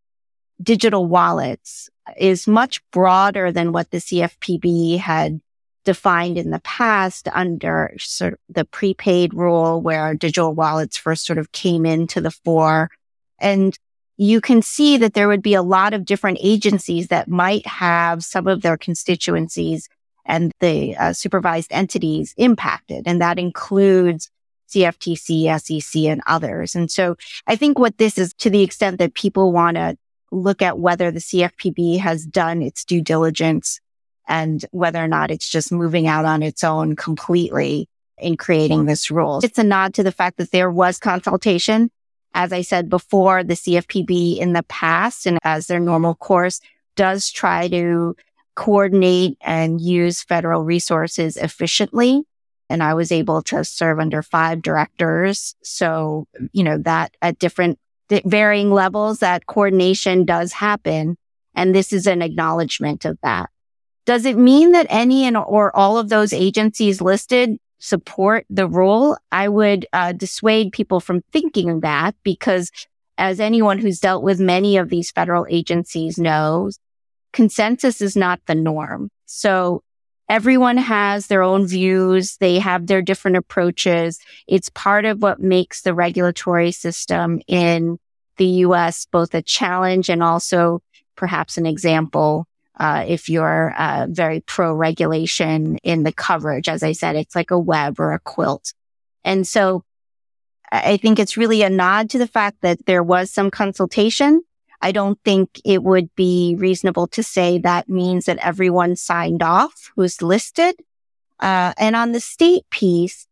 digital 0.61 1.05
wallets 1.05 1.89
is 2.17 2.47
much 2.47 2.81
broader 2.91 3.51
than 3.51 3.71
what 3.71 3.91
the 3.91 3.97
CFPB 3.97 4.97
had 4.99 5.39
defined 5.85 6.37
in 6.37 6.51
the 6.51 6.59
past 6.59 7.27
under 7.33 7.93
sort 7.97 8.33
of 8.33 8.39
the 8.49 8.65
prepaid 8.65 9.33
rule 9.33 9.81
where 9.81 10.13
digital 10.13 10.53
wallets 10.53 10.97
first 10.97 11.25
sort 11.25 11.39
of 11.39 11.51
came 11.51 11.85
into 11.85 12.21
the 12.21 12.31
fore. 12.31 12.89
And 13.39 13.77
you 14.19 14.41
can 14.41 14.61
see 14.61 14.97
that 14.97 15.13
there 15.13 15.29
would 15.29 15.41
be 15.41 15.53
a 15.53 15.61
lot 15.61 15.93
of 15.93 16.03
different 16.03 16.39
agencies 16.41 17.07
that 17.07 17.29
might 17.29 17.65
have 17.65 18.21
some 18.21 18.47
of 18.47 18.61
their 18.61 18.77
constituencies 18.77 19.87
and 20.25 20.51
the 20.59 20.93
uh, 20.97 21.13
supervised 21.13 21.71
entities 21.71 22.33
impacted. 22.35 23.03
And 23.05 23.21
that 23.21 23.39
includes 23.39 24.29
CFTC, 24.71 25.57
SEC, 25.61 26.01
and 26.01 26.21
others. 26.27 26.75
And 26.75 26.91
so 26.91 27.15
I 27.47 27.55
think 27.55 27.79
what 27.79 27.97
this 27.97 28.17
is 28.17 28.33
to 28.39 28.49
the 28.49 28.61
extent 28.61 28.99
that 28.99 29.13
people 29.13 29.53
want 29.53 29.77
to 29.77 29.97
look 30.33 30.61
at 30.61 30.77
whether 30.77 31.11
the 31.11 31.19
CFPB 31.19 31.99
has 31.99 32.25
done 32.25 32.61
its 32.61 32.83
due 32.83 33.01
diligence 33.01 33.79
and 34.27 34.65
whether 34.71 35.01
or 35.01 35.07
not 35.07 35.31
it's 35.31 35.49
just 35.49 35.71
moving 35.71 36.07
out 36.07 36.25
on 36.25 36.43
its 36.43 36.65
own 36.65 36.97
completely 36.97 37.87
in 38.17 38.35
creating 38.35 38.83
this 38.83 39.09
rule. 39.09 39.39
It's 39.41 39.57
a 39.57 39.63
nod 39.63 39.93
to 39.93 40.03
the 40.03 40.11
fact 40.11 40.37
that 40.39 40.51
there 40.51 40.69
was 40.69 40.99
consultation 40.99 41.89
as 42.33 42.53
I 42.53 42.61
said 42.61 42.89
before, 42.89 43.43
the 43.43 43.55
CFPB 43.55 44.37
in 44.37 44.53
the 44.53 44.63
past 44.63 45.25
and 45.25 45.37
as 45.43 45.67
their 45.67 45.79
normal 45.79 46.15
course 46.15 46.61
does 46.95 47.29
try 47.29 47.67
to 47.69 48.15
coordinate 48.55 49.37
and 49.41 49.79
use 49.79 50.23
federal 50.23 50.63
resources 50.63 51.37
efficiently. 51.37 52.23
And 52.69 52.83
I 52.83 52.93
was 52.93 53.11
able 53.11 53.41
to 53.43 53.63
serve 53.63 53.99
under 53.99 54.21
five 54.21 54.61
directors. 54.61 55.55
So, 55.63 56.27
you 56.51 56.63
know, 56.63 56.77
that 56.79 57.15
at 57.21 57.39
different 57.39 57.79
varying 58.25 58.71
levels, 58.71 59.19
that 59.19 59.45
coordination 59.45 60.25
does 60.25 60.53
happen. 60.53 61.17
And 61.55 61.73
this 61.73 61.93
is 61.93 62.05
an 62.05 62.21
acknowledgement 62.21 63.05
of 63.05 63.17
that. 63.23 63.49
Does 64.05 64.25
it 64.25 64.37
mean 64.37 64.71
that 64.71 64.87
any 64.89 65.25
and 65.25 65.37
or 65.37 65.75
all 65.75 65.97
of 65.97 66.09
those 66.09 66.33
agencies 66.33 67.01
listed 67.01 67.57
support 67.79 68.45
the 68.49 68.67
rule, 68.67 69.17
I 69.31 69.47
would 69.47 69.85
uh, 69.93 70.11
dissuade 70.11 70.71
people 70.71 70.99
from 70.99 71.21
thinking 71.31 71.79
that 71.81 72.15
because 72.23 72.71
as 73.17 73.39
anyone 73.39 73.79
who's 73.79 73.99
dealt 73.99 74.23
with 74.23 74.39
many 74.39 74.77
of 74.77 74.89
these 74.89 75.11
federal 75.11 75.45
agencies 75.49 76.17
knows, 76.17 76.79
consensus 77.33 78.01
is 78.01 78.15
not 78.15 78.39
the 78.45 78.55
norm. 78.55 79.09
So 79.25 79.83
everyone 80.29 80.77
has 80.77 81.27
their 81.27 81.41
own 81.41 81.67
views. 81.67 82.37
They 82.37 82.59
have 82.59 82.87
their 82.87 83.01
different 83.01 83.37
approaches. 83.37 84.19
It's 84.47 84.69
part 84.69 85.05
of 85.05 85.21
what 85.21 85.41
makes 85.41 85.81
the 85.81 85.93
regulatory 85.93 86.71
system 86.71 87.41
in 87.47 87.97
the 88.37 88.45
US 88.45 89.05
both 89.05 89.35
a 89.35 89.41
challenge 89.41 90.09
and 90.09 90.23
also 90.23 90.81
perhaps 91.15 91.57
an 91.57 91.65
example 91.65 92.47
uh, 92.79 93.03
if 93.07 93.29
you're 93.29 93.73
uh, 93.77 94.07
very 94.09 94.39
pro 94.39 94.73
regulation 94.73 95.77
in 95.83 96.03
the 96.03 96.13
coverage. 96.13 96.69
As 96.69 96.81
I 96.81 96.93
said, 96.93 97.15
it's 97.15 97.35
like 97.35 97.51
a 97.51 97.59
web 97.59 97.99
or 97.99 98.13
a 98.13 98.19
quilt. 98.19 98.73
And 99.23 99.45
so 99.45 99.83
I 100.71 100.97
think 100.97 101.19
it's 101.19 101.37
really 101.37 101.61
a 101.61 101.69
nod 101.69 102.09
to 102.11 102.17
the 102.17 102.27
fact 102.27 102.61
that 102.61 102.85
there 102.85 103.03
was 103.03 103.31
some 103.31 103.51
consultation. 103.51 104.43
I 104.81 104.93
don't 104.93 105.19
think 105.25 105.59
it 105.65 105.83
would 105.83 106.13
be 106.15 106.55
reasonable 106.57 107.07
to 107.07 107.23
say 107.23 107.57
that 107.57 107.89
means 107.89 108.25
that 108.25 108.37
everyone 108.37 108.95
signed 108.95 109.43
off 109.43 109.91
who's 109.95 110.21
listed. 110.21 110.75
Uh, 111.39 111.73
and 111.77 111.95
on 111.95 112.13
the 112.13 112.19
state 112.19 112.63
piece, 112.69 113.27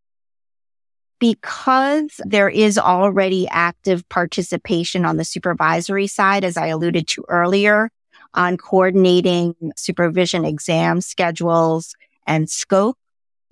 because 1.20 2.22
there 2.26 2.50
is 2.50 2.78
already 2.78 3.48
active 3.48 4.08
participation 4.10 5.06
on 5.06 5.18
the 5.18 5.26
supervisory 5.26 6.08
side, 6.08 6.44
as 6.44 6.58
I 6.58 6.68
alluded 6.68 7.08
to 7.10 7.26
earlier, 7.28 7.90
on 8.34 8.58
coordinating 8.58 9.56
supervision 9.76 10.46
exam 10.46 11.02
schedules 11.02 11.94
and 12.26 12.50
scope. 12.50 12.98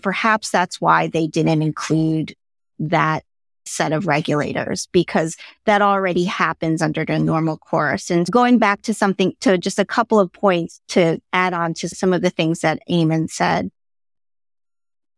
Perhaps 0.01 0.51
that's 0.51 0.79
why 0.79 1.07
they 1.07 1.27
didn't 1.27 1.61
include 1.61 2.35
that 2.79 3.23
set 3.67 3.91
of 3.91 4.07
regulators 4.07 4.87
because 4.91 5.35
that 5.65 5.81
already 5.81 6.23
happens 6.23 6.81
under 6.81 7.03
the 7.03 7.19
normal 7.19 7.57
course. 7.57 8.09
And 8.09 8.29
going 8.31 8.59
back 8.59 8.81
to 8.83 8.93
something 8.93 9.33
to 9.41 9.57
just 9.57 9.79
a 9.79 9.85
couple 9.85 10.19
of 10.19 10.31
points 10.31 10.81
to 10.89 11.19
add 11.33 11.53
on 11.53 11.73
to 11.75 11.89
some 11.89 12.13
of 12.13 12.21
the 12.21 12.29
things 12.29 12.59
that 12.59 12.79
Eamon 12.89 13.29
said. 13.29 13.71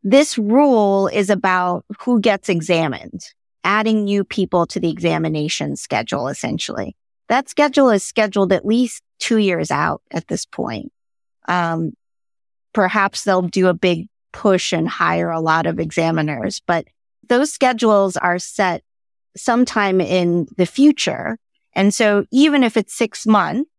This 0.03 0.38
rule 0.38 1.08
is 1.08 1.30
about 1.30 1.84
who 2.01 2.22
gets 2.22 2.47
examined, 2.47 3.22
adding 3.64 4.05
new 4.05 4.24
people 4.24 4.66
to 4.68 4.80
the 4.80 4.89
examination 4.89 5.76
schedule, 5.76 6.30
essentially. 6.30 6.95
That 7.28 7.49
schedule 7.49 7.89
is 7.89 8.03
scheduled 8.03 8.53
at 8.53 8.66
least 8.66 9.03
two 9.20 9.38
years 9.38 9.72
out 9.72 10.01
at 10.11 10.28
this 10.28 10.45
point. 10.45 10.91
Um, 11.47 11.93
perhaps 12.74 13.24
they'll 13.24 13.41
do 13.41 13.68
a 13.68 13.74
big 13.74 14.07
push 14.32 14.74
and 14.74 14.88
hire 14.88 15.32
a 15.32 15.39
lot 15.39 15.65
of 15.65 15.80
examiners, 15.80 16.61
but 16.65 16.86
those 17.28 17.51
schedules 17.51 18.18
are 18.18 18.39
set 18.39 18.84
sometime 19.36 20.01
in 20.01 20.47
the 20.57 20.65
future. 20.65 21.38
And 21.74 21.93
so 21.93 22.26
even 22.32 22.63
if 22.63 22.78
it's 22.78 22.93
six 22.93 23.26
months 23.26 23.70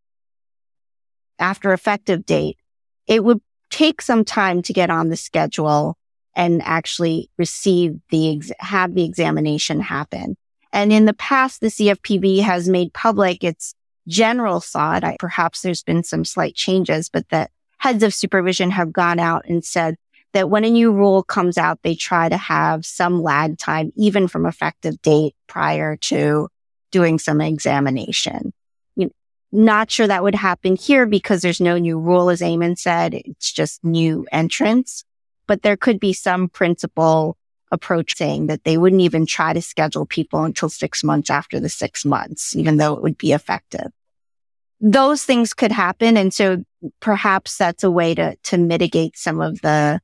after 1.39 1.73
effective 1.73 2.27
date, 2.27 2.59
it 3.07 3.25
would 3.25 3.41
take 3.71 4.01
some 4.03 4.25
time 4.25 4.63
to 4.63 4.73
get 4.73 4.91
on 4.91 5.09
the 5.09 5.17
schedule 5.17 5.97
and 6.35 6.63
actually 6.63 7.31
receive 7.37 7.97
the, 8.11 8.37
ex- 8.37 8.53
have 8.61 8.95
the 8.95 9.05
examination 9.05 9.81
happen. 9.81 10.37
And 10.73 10.93
in 10.93 11.07
the 11.07 11.15
past, 11.15 11.61
the 11.61 11.69
CFPB 11.69 12.43
has 12.43 12.69
made 12.69 12.93
public 12.93 13.43
its 13.43 13.75
general 14.09 14.61
thought. 14.61 15.05
I, 15.05 15.17
perhaps 15.19 15.63
there's 15.63 15.83
been 15.83 16.03
some 16.03 16.25
slight 16.25 16.55
changes, 16.55 17.09
but 17.09 17.29
that 17.29 17.51
heads 17.79 18.03
of 18.03 18.15
supervision 18.15 18.71
have 18.71 18.93
gone 18.93 19.21
out 19.21 19.45
and 19.47 19.65
said 19.65 19.97
that 20.33 20.51
when 20.51 20.65
a 20.65 20.71
new 20.71 20.93
rule 20.93 21.23
comes 21.23 21.57
out, 21.57 21.81
they 21.83 21.95
try 21.95 22.29
to 22.29 22.37
have 22.37 22.85
some 22.85 23.23
lag 23.23 23.59
time, 23.59 23.93
even 23.97 24.29
from 24.29 24.47
effective 24.47 25.01
date 25.03 25.35
prior 25.47 25.97
to 25.97 26.49
doing 26.91 27.19
some 27.19 27.41
examination. 27.41 28.53
You 28.97 29.07
know, 29.07 29.13
not 29.53 29.91
sure 29.91 30.07
that 30.07 30.23
would 30.23 30.35
happen 30.35 30.77
here 30.77 31.07
because 31.07 31.41
there's 31.41 31.61
no 31.61 31.79
new 31.79 31.99
rule, 31.99 32.31
as 32.31 32.41
Eamon 32.41 32.79
said. 32.79 33.15
It's 33.15 33.53
just 33.53 33.85
new 33.85 34.27
entrants, 34.33 35.05
but 35.47 35.63
there 35.63 35.77
could 35.77 36.01
be 36.01 36.13
some 36.13 36.49
principle 36.49 37.37
approach 37.71 38.17
saying 38.17 38.47
that 38.47 38.65
they 38.65 38.79
wouldn't 38.79 39.03
even 39.03 39.27
try 39.27 39.53
to 39.53 39.63
schedule 39.63 40.07
people 40.07 40.43
until 40.45 40.69
six 40.69 41.05
months 41.05 41.31
after 41.31 41.61
the 41.61 41.69
six 41.69 42.05
months, 42.05 42.57
even 42.57 42.77
though 42.79 42.95
it 42.95 43.03
would 43.03 43.19
be 43.19 43.33
effective. 43.33 43.89
Those 44.81 45.25
things 45.25 45.55
could 45.55 45.73
happen. 45.73 46.17
And 46.17 46.33
so 46.33 46.65
perhaps 47.01 47.57
that's 47.57 47.83
a 47.83 47.91
way 47.91 48.15
to, 48.15 48.37
to 48.45 48.59
mitigate 48.59 49.17
some 49.17 49.41
of 49.41 49.61
the 49.61 50.01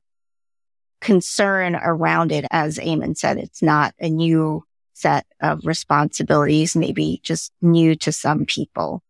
concern 1.01 1.75
around 1.75 2.31
it. 2.31 2.45
As 2.51 2.77
Eamon 2.77 3.17
said, 3.17 3.37
it's 3.37 3.61
not 3.61 3.93
a 3.99 4.09
new 4.09 4.63
set 4.93 5.25
of 5.41 5.65
responsibilities, 5.65 6.75
maybe 6.75 7.19
just 7.23 7.51
new 7.61 7.95
to 7.95 8.11
some 8.11 8.45
people. 8.45 9.03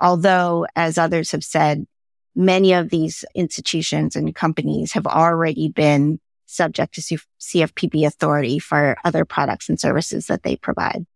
Although, 0.00 0.66
as 0.74 0.98
others 0.98 1.30
have 1.32 1.44
said, 1.44 1.86
many 2.34 2.72
of 2.72 2.90
these 2.90 3.24
institutions 3.34 4.16
and 4.16 4.34
companies 4.34 4.92
have 4.92 5.06
already 5.06 5.68
been 5.68 6.18
subject 6.46 6.94
to 6.94 7.00
CFPB 7.40 8.06
authority 8.06 8.58
for 8.58 8.96
other 9.04 9.24
products 9.24 9.68
and 9.68 9.78
services 9.78 10.26
that 10.26 10.42
they 10.42 10.56
provide. 10.56 11.06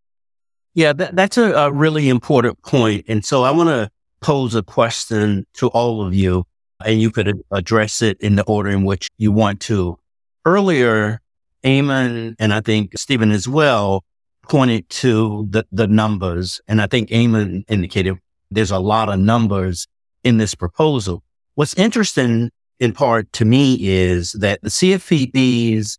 Yeah, 0.75 0.93
that, 0.93 1.17
that's 1.17 1.39
a, 1.39 1.53
a 1.53 1.73
really 1.73 2.09
important 2.09 2.63
point. 2.63 3.07
And 3.09 3.25
so 3.25 3.43
I 3.45 3.51
want 3.51 3.69
to 3.69 3.91
pose 4.21 4.55
a 4.55 4.63
question 4.63 5.47
to 5.55 5.69
all 5.69 6.07
of 6.07 6.15
you, 6.15 6.45
and 6.85 7.01
you 7.01 7.11
could 7.11 7.43
address 7.51 8.03
it 8.03 8.21
in 8.21 8.37
the 8.37 8.45
order 8.45 8.71
in 8.71 8.85
which 8.85 9.09
you 9.19 9.33
want 9.33 9.61
to. 9.63 9.99
Earlier, 10.45 11.21
Eamon 11.65 12.37
and 12.39 12.53
I 12.53 12.61
think 12.61 12.93
Stephen 12.97 13.31
as 13.31 13.49
well 13.49 14.05
pointed 14.49 14.89
to 14.89 15.47
the, 15.51 15.67
the 15.73 15.87
numbers. 15.87 16.61
And 16.69 16.81
I 16.81 16.87
think 16.87 17.11
Eamon 17.11 17.65
indicated 17.69 18.19
there's 18.51 18.71
a 18.71 18.79
lot 18.79 19.09
of 19.09 19.19
numbers 19.19 19.87
in 20.23 20.39
this 20.39 20.55
proposal. 20.55 21.23
What's 21.55 21.75
interesting 21.75 22.51
in 22.79 22.93
part 22.93 23.33
to 23.33 23.45
me 23.45 23.77
is 23.81 24.33
that 24.33 24.61
the 24.63 24.69
CFPB's 24.69 25.99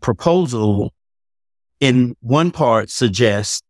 proposal 0.00 0.92
in 1.80 2.16
one 2.20 2.50
part 2.50 2.88
suggests 2.88 3.62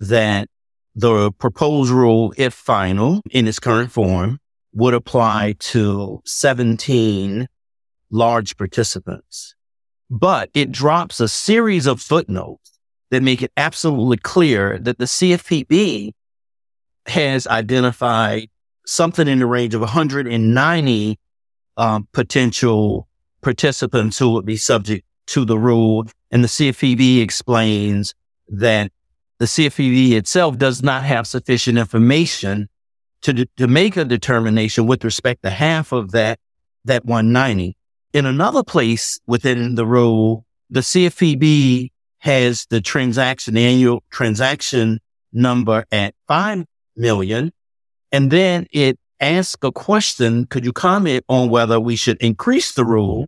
that 0.00 0.48
the 0.94 1.32
proposed 1.32 1.90
rule, 1.90 2.32
if 2.36 2.54
final 2.54 3.20
in 3.30 3.48
its 3.48 3.58
current 3.58 3.90
form, 3.90 4.38
would 4.72 4.94
apply 4.94 5.54
to 5.58 6.20
17 6.24 7.48
large 8.10 8.56
participants. 8.56 9.54
But 10.10 10.50
it 10.54 10.70
drops 10.70 11.20
a 11.20 11.28
series 11.28 11.86
of 11.86 12.00
footnotes 12.00 12.78
that 13.10 13.22
make 13.22 13.42
it 13.42 13.52
absolutely 13.56 14.18
clear 14.18 14.78
that 14.78 14.98
the 14.98 15.04
CFPB 15.04 16.12
has 17.06 17.46
identified 17.46 18.48
something 18.86 19.28
in 19.28 19.38
the 19.38 19.46
range 19.46 19.74
of 19.74 19.80
190 19.80 21.18
um, 21.76 22.08
potential 22.12 23.08
participants 23.40 24.18
who 24.18 24.30
would 24.30 24.46
be 24.46 24.56
subject 24.56 25.06
to 25.26 25.44
the 25.44 25.58
rule. 25.58 26.06
And 26.30 26.44
the 26.44 26.48
CFPB 26.48 27.22
explains 27.22 28.14
that 28.48 28.90
the 29.38 29.46
CFPB 29.46 30.12
itself 30.12 30.58
does 30.58 30.82
not 30.82 31.04
have 31.04 31.26
sufficient 31.26 31.78
information 31.78 32.68
to, 33.22 33.46
to 33.56 33.66
make 33.66 33.96
a 33.96 34.04
determination 34.04 34.86
with 34.86 35.04
respect 35.04 35.42
to 35.42 35.50
half 35.50 35.92
of 35.92 36.12
that, 36.12 36.38
that 36.84 37.04
190. 37.04 37.76
In 38.12 38.26
another 38.26 38.62
place 38.62 39.18
within 39.26 39.74
the 39.74 39.86
rule, 39.86 40.44
the 40.70 40.80
CFPB 40.80 41.90
has 42.18 42.66
the 42.70 42.80
transaction, 42.80 43.54
the 43.54 43.64
annual 43.64 44.02
transaction 44.10 45.00
number 45.32 45.84
at 45.90 46.14
5 46.28 46.64
million. 46.96 47.52
And 48.12 48.30
then 48.30 48.66
it 48.70 48.98
asks 49.20 49.56
a 49.62 49.72
question. 49.72 50.46
Could 50.46 50.64
you 50.64 50.72
comment 50.72 51.24
on 51.28 51.48
whether 51.48 51.80
we 51.80 51.96
should 51.96 52.18
increase 52.18 52.72
the 52.72 52.84
rule 52.84 53.26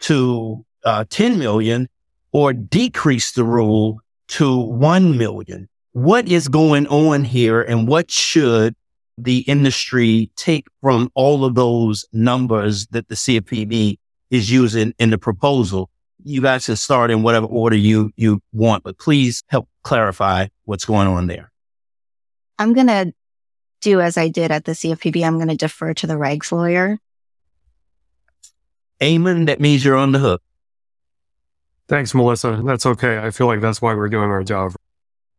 to 0.00 0.64
uh, 0.84 1.04
10 1.08 1.38
million 1.38 1.88
or 2.32 2.52
decrease 2.52 3.32
the 3.32 3.44
rule 3.44 4.00
to 4.28 4.58
1 4.58 5.16
million? 5.16 5.68
What 5.92 6.28
is 6.28 6.48
going 6.48 6.86
on 6.88 7.24
here 7.24 7.62
and 7.62 7.88
what 7.88 8.10
should 8.10 8.74
the 9.18 9.38
industry 9.40 10.30
take 10.36 10.66
from 10.82 11.10
all 11.14 11.44
of 11.44 11.54
those 11.54 12.04
numbers 12.12 12.86
that 12.88 13.08
the 13.08 13.14
CFPB 13.14 13.98
is 14.30 14.50
using 14.50 14.92
in 14.98 15.10
the 15.10 15.18
proposal? 15.18 15.90
You 16.22 16.42
guys 16.42 16.66
can 16.66 16.76
start 16.76 17.10
in 17.10 17.22
whatever 17.22 17.46
order 17.46 17.76
you, 17.76 18.10
you 18.16 18.42
want, 18.52 18.82
but 18.84 18.98
please 18.98 19.42
help 19.48 19.68
clarify 19.82 20.48
what's 20.64 20.84
going 20.84 21.06
on 21.06 21.28
there. 21.28 21.52
I'm 22.58 22.72
going 22.72 22.88
to 22.88 23.12
do 23.80 24.00
as 24.00 24.18
I 24.18 24.28
did 24.28 24.50
at 24.50 24.64
the 24.64 24.72
CFPB. 24.72 25.24
I'm 25.24 25.36
going 25.36 25.48
to 25.48 25.56
defer 25.56 25.94
to 25.94 26.06
the 26.06 26.14
regs 26.14 26.50
lawyer. 26.50 26.98
Eamon, 29.00 29.46
that 29.46 29.60
means 29.60 29.84
you're 29.84 29.96
on 29.96 30.12
the 30.12 30.18
hook. 30.18 30.42
Thanks, 31.88 32.14
Melissa. 32.14 32.62
That's 32.64 32.86
okay. 32.86 33.18
I 33.18 33.30
feel 33.30 33.46
like 33.46 33.60
that's 33.60 33.80
why 33.80 33.94
we're 33.94 34.08
doing 34.08 34.30
our 34.30 34.42
job. 34.42 34.74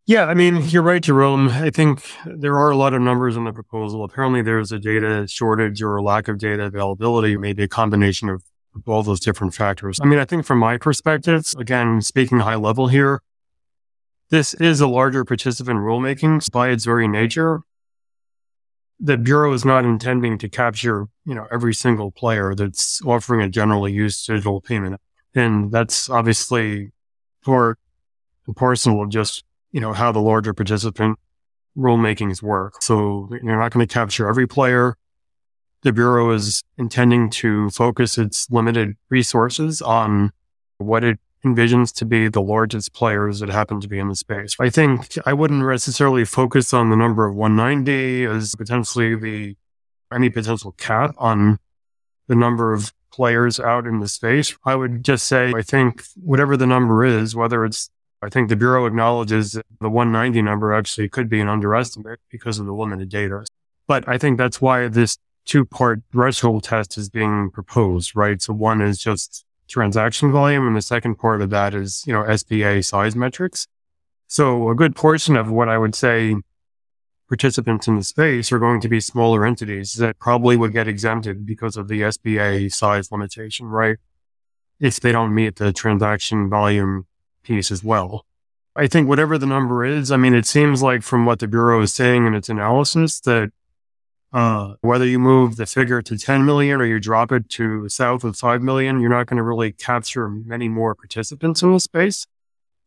Yeah, 0.06 0.26
I 0.26 0.34
mean, 0.34 0.64
you're 0.70 0.84
right, 0.84 1.04
Jerome. 1.04 1.50
I 1.50 1.70
think 1.70 2.02
there 2.26 2.58
are 2.58 2.72
a 2.72 2.78
lot 2.78 2.94
of 2.94 3.02
numbers 3.02 3.36
in 3.36 3.44
the 3.44 3.52
proposal. 3.52 4.06
Apparently, 4.06 4.42
there's 4.42 4.72
a 4.72 4.80
data 4.80 5.28
shortage 5.28 5.82
or 5.82 5.98
a 5.98 6.02
lack 6.02 6.30
of 6.30 6.38
data 6.38 6.64
availability, 6.64 7.36
maybe 7.36 7.64
a 7.64 7.68
combination 7.68 8.30
of 8.30 8.44
all 8.86 9.04
those 9.04 9.20
different 9.20 9.54
factors. 9.54 10.00
I 10.02 10.06
mean, 10.06 10.20
I 10.20 10.26
think 10.26 10.46
from 10.46 10.60
my 10.60 10.78
perspective, 10.78 11.44
again, 11.58 12.02
speaking 12.02 12.40
high 12.40 12.56
level 12.56 12.88
here, 12.88 13.22
this 14.30 14.54
is 14.54 14.80
a 14.80 14.88
larger 14.88 15.26
participant 15.26 15.80
rulemaking 15.80 16.50
by 16.52 16.70
its 16.70 16.86
very 16.86 17.08
nature 17.08 17.62
the 19.00 19.18
bureau 19.18 19.54
is 19.54 19.64
not 19.64 19.86
intending 19.86 20.38
to 20.40 20.50
capture, 20.50 21.08
you 21.26 21.36
know, 21.36 21.48
every 21.52 21.74
single 21.74 22.12
player 22.12 22.56
that's 22.56 23.02
offering 23.06 23.42
a 23.42 23.50
generally 23.50 23.92
used 23.92 24.26
digital 24.26 24.62
payment. 24.62 25.00
And 25.38 25.72
that's 25.72 26.10
obviously 26.10 26.92
part 27.44 27.80
and 28.46 28.56
parcel 28.56 29.02
of 29.02 29.10
just, 29.10 29.44
you 29.72 29.80
know, 29.80 29.94
how 29.94 30.12
the 30.12 30.20
larger 30.20 30.54
participant 30.54 31.20
rulemakings 31.78 32.42
work. 32.42 32.82
So 32.82 33.30
you're 33.32 33.58
not 33.58 33.72
going 33.72 33.86
to 33.86 33.94
capture 33.94 34.28
every 34.28 34.48
player. 34.48 34.96
The 35.84 35.94
bureau 35.94 36.32
is 36.32 36.64
intending 36.78 37.30
to 37.30 37.70
focus 37.70 38.18
its 38.18 38.50
limited 38.50 38.96
resources 39.10 39.82
on 39.82 40.32
what 40.80 41.04
it 41.04 41.20
envisions 41.46 41.94
to 41.94 42.06
be 42.06 42.28
the 42.28 42.42
largest 42.42 42.94
players 42.94 43.40
that 43.40 43.50
happen 43.50 43.80
to 43.80 43.88
be 43.88 44.00
in 44.00 44.08
the 44.10 44.16
space. 44.16 44.56
I 44.60 44.70
think 44.70 45.18
I 45.26 45.34
wouldn't 45.34 45.66
necessarily 45.66 46.26
focus 46.26 46.74
on 46.74 46.90
the 46.90 46.96
number 46.96 47.26
of 47.26 47.36
190 47.36 48.26
as 48.26 48.56
potentially 48.56 49.16
the 49.16 49.56
any 50.12 50.30
potential 50.30 50.72
cap 50.74 51.14
on 51.18 51.60
the 52.28 52.36
number 52.36 52.74
of 52.74 52.92
players 53.12 53.60
out 53.60 53.88
in 53.88 54.00
the 54.00 54.08
space. 54.08 54.56
I 54.66 54.76
would 54.76 55.04
just 55.04 55.28
say 55.28 55.54
I 55.56 55.62
think 55.62 56.04
whatever 56.16 56.58
the 56.58 56.68
number 56.68 57.04
is, 57.06 57.36
whether 57.36 57.66
it's 57.66 57.90
I 58.22 58.30
think 58.30 58.50
the 58.50 58.56
Bureau 58.56 58.86
acknowledges 58.86 59.52
that 59.52 59.66
the 59.80 59.90
190 59.90 60.42
number 60.42 60.74
actually 60.74 61.10
could 61.10 61.30
be 61.30 61.40
an 61.40 61.48
underestimate 61.48 62.20
because 62.30 62.58
of 62.60 62.66
the 62.66 62.74
limited 62.74 63.10
data. 63.10 63.46
But 63.88 64.08
I 64.08 64.18
think 64.18 64.38
that's 64.38 64.60
why 64.60 64.88
this 64.88 65.18
two 65.46 65.66
part 65.66 66.02
threshold 66.12 66.64
test 66.64 66.98
is 66.98 67.10
being 67.10 67.52
proposed, 67.52 68.16
right? 68.16 68.42
So 68.42 68.54
one 68.54 68.82
is 68.82 68.98
just 69.00 69.46
transaction 69.68 70.32
volume. 70.32 70.68
And 70.68 70.76
the 70.76 70.82
second 70.82 71.16
part 71.16 71.42
of 71.42 71.50
that 71.52 71.74
is, 71.74 72.04
you 72.08 72.14
know, 72.14 72.24
SBA 72.24 72.86
size 72.86 73.16
metrics. 73.16 73.68
So 74.28 74.70
a 74.70 74.76
good 74.76 74.96
portion 74.96 75.38
of 75.38 75.50
what 75.50 75.70
I 75.70 75.78
would 75.78 75.96
say 75.96 76.36
participants 77.28 77.88
in 77.88 77.96
the 77.96 78.04
space 78.04 78.52
are 78.52 78.60
going 78.60 78.82
to 78.82 78.90
be 78.90 79.00
smaller 79.00 79.46
entities 79.46 79.94
that 79.94 80.18
probably 80.20 80.56
would 80.56 80.74
get 80.74 80.88
exempted 80.88 81.46
because 81.46 81.78
of 81.78 81.88
the 81.88 82.02
SBA 82.02 82.72
size 82.74 83.12
limitation, 83.12 83.68
right? 83.68 83.98
If 84.80 85.00
they 85.00 85.12
don't 85.12 85.34
meet 85.34 85.58
the 85.58 85.74
transaction 85.74 86.50
volume 86.50 87.08
piece 87.44 87.72
as 87.72 87.84
well. 87.84 88.26
I 88.76 88.88
think 88.88 89.08
whatever 89.08 89.38
the 89.38 89.48
number 89.48 89.84
is, 89.84 90.12
I 90.12 90.18
mean, 90.18 90.36
it 90.36 90.46
seems 90.46 90.84
like 90.84 91.02
from 91.02 91.26
what 91.26 91.40
the 91.40 91.48
Bureau 91.48 91.82
is 91.82 91.94
saying 91.94 92.28
in 92.28 92.36
its 92.36 92.48
analysis 92.48 93.20
that 93.22 93.52
uh, 94.32 94.76
whether 94.82 95.06
you 95.06 95.18
move 95.18 95.56
the 95.56 95.66
figure 95.66 96.02
to 96.02 96.18
10 96.18 96.46
million 96.46 96.80
or 96.80 96.86
you 96.86 97.00
drop 97.00 97.32
it 97.32 97.50
to 97.50 97.90
south 97.90 98.24
of 98.24 98.36
5 98.36 98.62
million, 98.62 99.00
you're 99.00 99.10
not 99.10 99.26
going 99.26 99.38
to 99.38 99.44
really 99.44 99.72
capture 99.72 100.30
many 100.30 100.68
more 100.68 100.94
participants 100.94 101.64
in 101.64 101.74
the 101.74 101.80
space. 101.80 102.28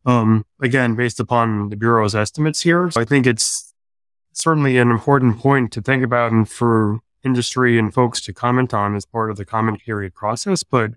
Um, 0.05 0.45
again, 0.61 0.95
based 0.95 1.19
upon 1.19 1.69
the 1.69 1.75
Bureau's 1.75 2.15
estimates 2.15 2.61
here. 2.61 2.89
I 2.95 3.03
think 3.03 3.27
it's 3.27 3.70
certainly 4.41 4.77
an 4.77 4.91
important 4.91 5.39
point 5.39 5.71
to 5.73 5.81
think 5.81 6.03
about 6.03 6.31
and 6.31 6.49
for 6.49 6.99
industry 7.23 7.77
and 7.77 7.93
folks 7.93 8.19
to 8.21 8.33
comment 8.33 8.73
on 8.73 8.95
as 8.95 9.05
part 9.05 9.29
of 9.29 9.37
the 9.37 9.45
comment 9.45 9.81
period 9.81 10.13
process. 10.13 10.63
But 10.63 10.91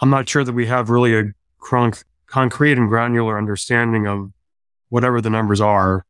I'm 0.00 0.10
not 0.10 0.28
sure 0.28 0.44
that 0.44 0.52
we 0.52 0.66
have 0.66 0.90
really 0.90 1.16
a 1.16 1.32
concrete 2.26 2.78
and 2.78 2.88
granular 2.88 3.38
understanding 3.38 4.06
of 4.06 4.32
whatever 4.88 5.20
the 5.20 5.30
numbers 5.30 5.60
are. 5.60 6.04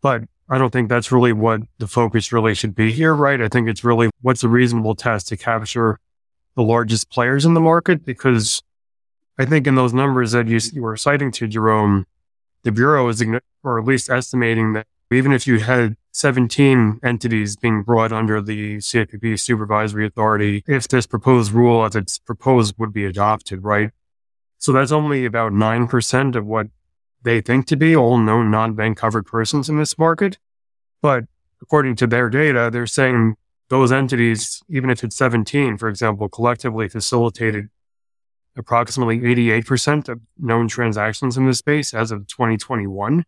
But 0.00 0.24
I 0.48 0.58
don't 0.58 0.70
think 0.70 0.88
that's 0.88 1.12
really 1.12 1.32
what 1.32 1.60
the 1.78 1.86
focus 1.86 2.32
really 2.32 2.54
should 2.54 2.74
be 2.74 2.92
here, 2.92 3.14
right? 3.14 3.40
I 3.40 3.48
think 3.48 3.68
it's 3.68 3.84
really 3.84 4.10
what's 4.22 4.42
a 4.42 4.48
reasonable 4.48 4.94
test 4.94 5.28
to 5.28 5.36
capture 5.36 5.98
the 6.54 6.62
largest 6.62 7.10
players 7.10 7.44
in 7.44 7.54
the 7.54 7.60
market 7.60 8.04
because 8.04 8.62
I 9.38 9.44
think 9.44 9.66
in 9.66 9.76
those 9.76 9.92
numbers 9.92 10.32
that 10.32 10.48
you, 10.48 10.58
you 10.72 10.82
were 10.82 10.96
citing 10.96 11.30
to 11.32 11.46
Jerome, 11.46 12.06
the 12.64 12.72
Bureau 12.72 13.08
is, 13.08 13.22
or 13.62 13.78
at 13.78 13.84
least 13.84 14.10
estimating 14.10 14.72
that 14.72 14.86
even 15.12 15.32
if 15.32 15.46
you 15.46 15.60
had 15.60 15.96
17 16.18 16.98
entities 17.04 17.54
being 17.54 17.84
brought 17.84 18.10
under 18.10 18.42
the 18.42 18.78
CFPB 18.78 19.38
supervisory 19.38 20.04
authority, 20.04 20.64
if 20.66 20.88
this 20.88 21.06
proposed 21.06 21.52
rule 21.52 21.84
as 21.84 21.94
it's 21.94 22.18
proposed 22.18 22.74
would 22.76 22.92
be 22.92 23.04
adopted, 23.04 23.62
right? 23.62 23.92
So 24.58 24.72
that's 24.72 24.90
only 24.90 25.24
about 25.24 25.52
9% 25.52 26.34
of 26.34 26.44
what 26.44 26.66
they 27.22 27.40
think 27.40 27.68
to 27.68 27.76
be 27.76 27.94
all 27.94 28.18
known 28.18 28.50
non-bank 28.50 28.98
covered 28.98 29.26
persons 29.26 29.68
in 29.68 29.78
this 29.78 29.96
market. 29.96 30.38
But 31.00 31.26
according 31.62 31.94
to 31.96 32.08
their 32.08 32.28
data, 32.28 32.68
they're 32.72 32.88
saying 32.88 33.36
those 33.68 33.92
entities, 33.92 34.60
even 34.68 34.90
if 34.90 35.04
it's 35.04 35.14
17, 35.14 35.78
for 35.78 35.88
example, 35.88 36.28
collectively 36.28 36.88
facilitated 36.88 37.68
approximately 38.56 39.20
88% 39.20 40.08
of 40.08 40.20
known 40.36 40.66
transactions 40.66 41.36
in 41.36 41.46
this 41.46 41.58
space 41.58 41.94
as 41.94 42.10
of 42.10 42.26
2021. 42.26 43.24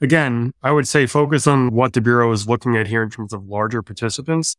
Again, 0.00 0.52
I 0.62 0.72
would 0.72 0.88
say 0.88 1.06
focus 1.06 1.46
on 1.46 1.72
what 1.72 1.92
the 1.92 2.00
Bureau 2.00 2.32
is 2.32 2.48
looking 2.48 2.76
at 2.76 2.86
here 2.86 3.02
in 3.02 3.10
terms 3.10 3.32
of 3.32 3.46
larger 3.46 3.82
participants. 3.82 4.56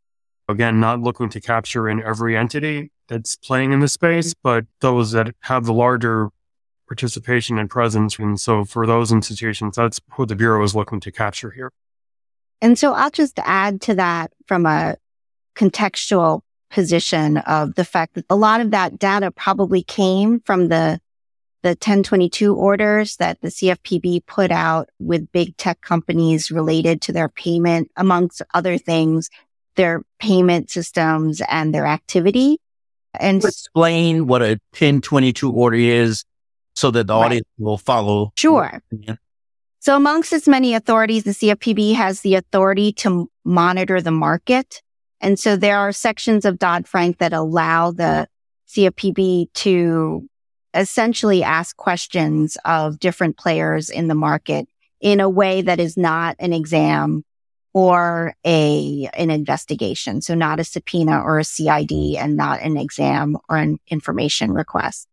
Again, 0.47 0.79
not 0.79 0.99
looking 0.99 1.29
to 1.29 1.41
capture 1.41 1.89
in 1.89 2.01
every 2.03 2.37
entity 2.37 2.91
that's 3.07 3.35
playing 3.37 3.71
in 3.71 3.79
the 3.79 3.87
space, 3.87 4.33
mm-hmm. 4.33 4.39
but 4.43 4.65
those 4.81 5.11
that 5.11 5.33
have 5.41 5.65
the 5.65 5.73
larger 5.73 6.29
participation 6.87 7.57
and 7.57 7.69
presence. 7.69 8.19
And 8.19 8.39
so 8.39 8.65
for 8.65 8.85
those 8.85 9.11
institutions, 9.11 9.77
that's 9.77 9.99
who 10.11 10.25
the 10.25 10.35
Bureau 10.35 10.63
is 10.63 10.75
looking 10.75 10.99
to 10.99 11.11
capture 11.11 11.51
here. 11.51 11.71
And 12.61 12.77
so 12.77 12.93
I'll 12.93 13.09
just 13.09 13.39
add 13.39 13.81
to 13.81 13.95
that 13.95 14.31
from 14.45 14.65
a 14.65 14.97
contextual 15.55 16.41
position 16.69 17.37
of 17.37 17.75
the 17.75 17.85
fact 17.85 18.15
that 18.15 18.25
a 18.29 18.35
lot 18.35 18.61
of 18.61 18.71
that 18.71 18.99
data 18.99 19.31
probably 19.31 19.83
came 19.83 20.39
from 20.41 20.67
the 20.67 20.99
the 21.63 21.69
1022 21.69 22.55
orders 22.55 23.17
that 23.17 23.39
the 23.41 23.49
CFPB 23.49 24.25
put 24.25 24.51
out 24.51 24.89
with 24.99 25.31
big 25.31 25.55
tech 25.57 25.81
companies 25.81 26.49
related 26.49 27.01
to 27.03 27.11
their 27.11 27.29
payment, 27.29 27.91
amongst 27.95 28.41
other 28.53 28.77
things, 28.77 29.29
their 29.75 30.03
payment 30.19 30.69
systems 30.69 31.41
and 31.47 31.73
their 31.73 31.85
activity. 31.85 32.57
And 33.19 33.43
explain 33.43 34.27
what 34.27 34.41
a 34.41 34.59
1022 34.73 35.51
order 35.51 35.77
is 35.77 36.23
so 36.75 36.91
that 36.91 37.07
the 37.07 37.13
audience 37.13 37.45
right. 37.59 37.65
will 37.65 37.77
follow. 37.77 38.31
Sure. 38.37 38.81
So 39.79 39.95
amongst 39.95 40.31
its 40.31 40.47
many 40.47 40.73
authorities, 40.73 41.23
the 41.23 41.31
CFPB 41.31 41.95
has 41.95 42.21
the 42.21 42.35
authority 42.35 42.91
to 42.93 43.29
monitor 43.43 44.01
the 44.01 44.11
market. 44.11 44.81
And 45.19 45.37
so 45.37 45.55
there 45.55 45.77
are 45.77 45.91
sections 45.91 46.45
of 46.45 46.57
Dodd-Frank 46.57 47.17
that 47.19 47.33
allow 47.33 47.91
the 47.91 48.27
CFPB 48.69 49.53
to 49.53 50.27
essentially 50.73 51.43
ask 51.43 51.75
questions 51.77 52.57
of 52.65 52.99
different 52.99 53.37
players 53.37 53.89
in 53.89 54.07
the 54.07 54.15
market 54.15 54.67
in 54.99 55.19
a 55.19 55.29
way 55.29 55.61
that 55.61 55.79
is 55.79 55.97
not 55.97 56.35
an 56.39 56.53
exam 56.53 57.23
or 57.73 58.35
a, 58.45 59.09
an 59.13 59.29
investigation. 59.29 60.21
So 60.21 60.35
not 60.35 60.59
a 60.59 60.63
subpoena 60.63 61.21
or 61.21 61.39
a 61.39 61.43
CID 61.43 62.15
and 62.17 62.35
not 62.35 62.61
an 62.61 62.77
exam 62.77 63.37
or 63.49 63.57
an 63.57 63.79
information 63.87 64.51
request. 64.51 65.07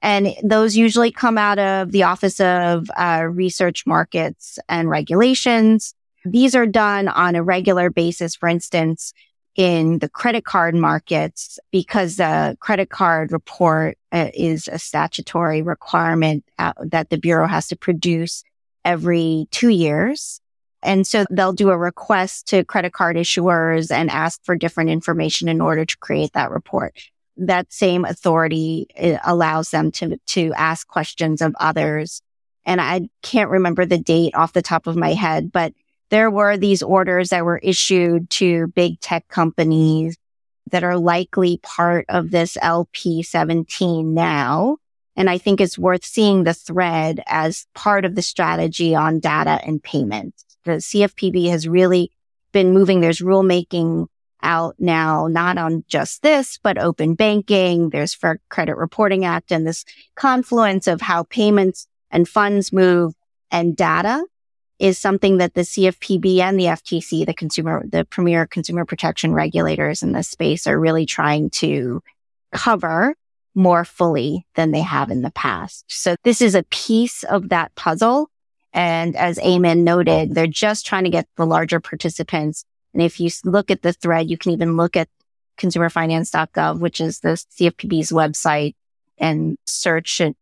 And 0.00 0.28
those 0.44 0.76
usually 0.76 1.10
come 1.10 1.36
out 1.36 1.58
of 1.58 1.90
the 1.90 2.04
Office 2.04 2.40
of 2.40 2.88
uh, 2.96 3.26
Research 3.28 3.84
Markets 3.84 4.58
and 4.68 4.88
Regulations. 4.88 5.94
These 6.24 6.54
are 6.54 6.66
done 6.66 7.08
on 7.08 7.34
a 7.34 7.42
regular 7.42 7.90
basis. 7.90 8.36
For 8.36 8.48
instance, 8.48 9.12
in 9.58 9.98
the 9.98 10.08
credit 10.08 10.46
card 10.46 10.74
markets, 10.74 11.58
because 11.70 12.16
the 12.16 12.56
credit 12.60 12.88
card 12.88 13.32
report 13.32 13.98
uh, 14.12 14.30
is 14.32 14.68
a 14.68 14.78
statutory 14.78 15.60
requirement 15.60 16.44
uh, 16.58 16.72
that 16.80 17.10
the 17.10 17.18
Bureau 17.18 17.46
has 17.46 17.68
to 17.68 17.76
produce 17.76 18.44
every 18.84 19.48
two 19.50 19.68
years. 19.68 20.40
And 20.82 21.06
so 21.06 21.26
they'll 21.28 21.52
do 21.52 21.70
a 21.70 21.76
request 21.76 22.46
to 22.48 22.64
credit 22.64 22.92
card 22.92 23.16
issuers 23.16 23.90
and 23.90 24.08
ask 24.10 24.42
for 24.44 24.54
different 24.54 24.90
information 24.90 25.48
in 25.48 25.60
order 25.60 25.84
to 25.84 25.98
create 25.98 26.32
that 26.34 26.52
report 26.52 26.96
that 27.38 27.72
same 27.72 28.04
authority 28.04 28.88
allows 29.24 29.70
them 29.70 29.90
to, 29.92 30.18
to 30.26 30.52
ask 30.54 30.86
questions 30.86 31.40
of 31.40 31.54
others. 31.60 32.20
And 32.66 32.80
I 32.80 33.08
can't 33.22 33.50
remember 33.50 33.86
the 33.86 33.98
date 33.98 34.34
off 34.34 34.52
the 34.52 34.62
top 34.62 34.86
of 34.86 34.96
my 34.96 35.14
head, 35.14 35.52
but 35.52 35.72
there 36.10 36.30
were 36.30 36.56
these 36.56 36.82
orders 36.82 37.30
that 37.30 37.44
were 37.44 37.58
issued 37.58 38.30
to 38.30 38.68
big 38.68 39.00
tech 39.00 39.28
companies 39.28 40.16
that 40.70 40.84
are 40.84 40.98
likely 40.98 41.58
part 41.62 42.04
of 42.08 42.30
this 42.30 42.56
LP 42.60 43.22
17 43.22 44.14
now. 44.14 44.76
And 45.16 45.28
I 45.28 45.38
think 45.38 45.60
it's 45.60 45.78
worth 45.78 46.04
seeing 46.04 46.44
the 46.44 46.54
thread 46.54 47.22
as 47.26 47.66
part 47.74 48.04
of 48.04 48.14
the 48.14 48.22
strategy 48.22 48.94
on 48.94 49.18
data 49.18 49.60
and 49.64 49.82
payments. 49.82 50.44
The 50.64 50.72
CFPB 50.72 51.50
has 51.50 51.66
really 51.66 52.12
been 52.52 52.72
moving. 52.72 53.00
There's 53.00 53.20
rulemaking 53.20 54.06
out 54.42 54.76
now, 54.78 55.26
not 55.26 55.58
on 55.58 55.84
just 55.88 56.22
this, 56.22 56.58
but 56.62 56.78
open 56.78 57.14
banking. 57.14 57.90
There's 57.90 58.14
Fair 58.14 58.40
Credit 58.48 58.76
Reporting 58.76 59.24
Act 59.24 59.50
and 59.50 59.66
this 59.66 59.84
confluence 60.14 60.86
of 60.86 61.00
how 61.00 61.24
payments 61.24 61.88
and 62.10 62.28
funds 62.28 62.72
move 62.72 63.14
and 63.50 63.76
data 63.76 64.24
is 64.78 64.98
something 64.98 65.38
that 65.38 65.54
the 65.54 65.62
CFPB 65.62 66.38
and 66.38 66.58
the 66.58 66.64
FTC, 66.64 67.26
the 67.26 67.34
consumer, 67.34 67.84
the 67.86 68.04
premier 68.04 68.46
consumer 68.46 68.84
protection 68.84 69.32
regulators 69.32 70.02
in 70.02 70.12
this 70.12 70.28
space 70.28 70.66
are 70.66 70.78
really 70.78 71.06
trying 71.06 71.50
to 71.50 72.02
cover 72.52 73.14
more 73.54 73.84
fully 73.84 74.46
than 74.54 74.70
they 74.70 74.80
have 74.80 75.10
in 75.10 75.22
the 75.22 75.32
past. 75.32 75.84
So 75.88 76.14
this 76.22 76.40
is 76.40 76.54
a 76.54 76.62
piece 76.64 77.24
of 77.24 77.48
that 77.48 77.74
puzzle. 77.74 78.30
And 78.72 79.16
as 79.16 79.38
Eamon 79.38 79.82
noted, 79.82 80.34
they're 80.34 80.46
just 80.46 80.86
trying 80.86 81.04
to 81.04 81.10
get 81.10 81.26
the 81.36 81.46
larger 81.46 81.80
participants 81.80 82.64
and 82.98 83.02
if 83.02 83.20
you 83.20 83.30
look 83.44 83.70
at 83.70 83.82
the 83.82 83.92
thread, 83.92 84.30
you 84.30 84.36
can 84.36 84.52
even 84.52 84.76
look 84.76 84.96
at 84.96 85.08
consumerfinance.gov, 85.58 86.80
which 86.80 87.00
is 87.00 87.20
the 87.20 87.30
CFPB's 87.30 88.10
website 88.10 88.74
and 89.18 89.56
search 89.66 90.20
uh, 90.20 90.32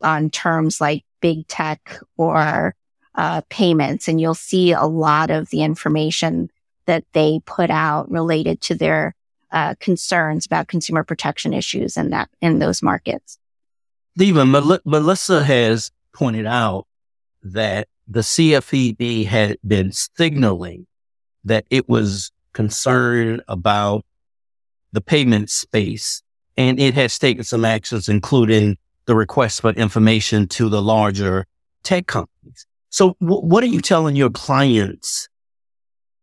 on 0.00 0.30
terms 0.30 0.80
like 0.80 1.04
big 1.20 1.46
tech 1.46 1.98
or 2.16 2.74
uh, 3.14 3.42
payments. 3.48 4.08
And 4.08 4.20
you'll 4.20 4.34
see 4.34 4.72
a 4.72 4.84
lot 4.84 5.30
of 5.30 5.50
the 5.50 5.62
information 5.62 6.50
that 6.86 7.04
they 7.12 7.40
put 7.46 7.70
out 7.70 8.10
related 8.10 8.60
to 8.62 8.74
their 8.74 9.14
uh, 9.50 9.74
concerns 9.80 10.46
about 10.46 10.68
consumer 10.68 11.04
protection 11.04 11.54
issues 11.54 11.96
in 11.96 12.10
that 12.10 12.28
in 12.40 12.58
those 12.58 12.82
markets. 12.82 13.38
Stephen, 14.16 14.50
Mel- 14.50 14.80
Melissa 14.84 15.44
has 15.44 15.90
pointed 16.12 16.46
out 16.46 16.86
that 17.42 17.88
the 18.06 18.20
CFPB 18.20 19.26
had 19.26 19.58
been 19.66 19.92
signaling 19.92 20.86
that 21.44 21.64
it 21.70 21.88
was 21.88 22.32
concerned 22.52 23.42
about 23.48 24.04
the 24.92 25.00
payment 25.00 25.50
space 25.50 26.22
and 26.56 26.78
it 26.78 26.94
has 26.94 27.18
taken 27.18 27.44
some 27.44 27.64
actions, 27.64 28.08
including 28.08 28.76
the 29.06 29.14
request 29.14 29.60
for 29.60 29.70
information 29.70 30.46
to 30.48 30.68
the 30.68 30.80
larger 30.80 31.46
tech 31.82 32.06
companies. 32.06 32.33
So 32.94 33.16
w- 33.20 33.40
what 33.40 33.64
are 33.64 33.66
you 33.66 33.80
telling 33.80 34.14
your 34.14 34.30
clients 34.30 35.28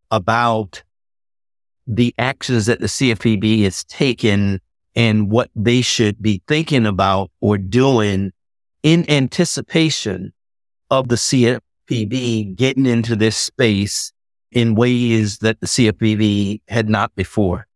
about 0.09 0.83
the 1.85 2.15
actions 2.17 2.67
that 2.67 2.79
the 2.79 2.87
CFPB 2.87 3.63
has 3.63 3.83
taken 3.83 4.61
and 4.95 5.29
what 5.29 5.49
they 5.53 5.81
should 5.81 6.21
be 6.21 6.41
thinking 6.47 6.85
about 6.85 7.29
or 7.41 7.57
doing 7.57 8.31
in 8.83 9.03
anticipation 9.11 10.31
of 10.89 11.09
the 11.09 11.15
CFPB 11.15 12.55
getting 12.55 12.85
into 12.85 13.17
this 13.17 13.35
space 13.35 14.13
in 14.53 14.73
ways 14.73 15.39
that 15.39 15.59
the 15.59 15.67
CFPB 15.67 16.61
had 16.69 16.87
not 16.87 17.13
before? 17.15 17.67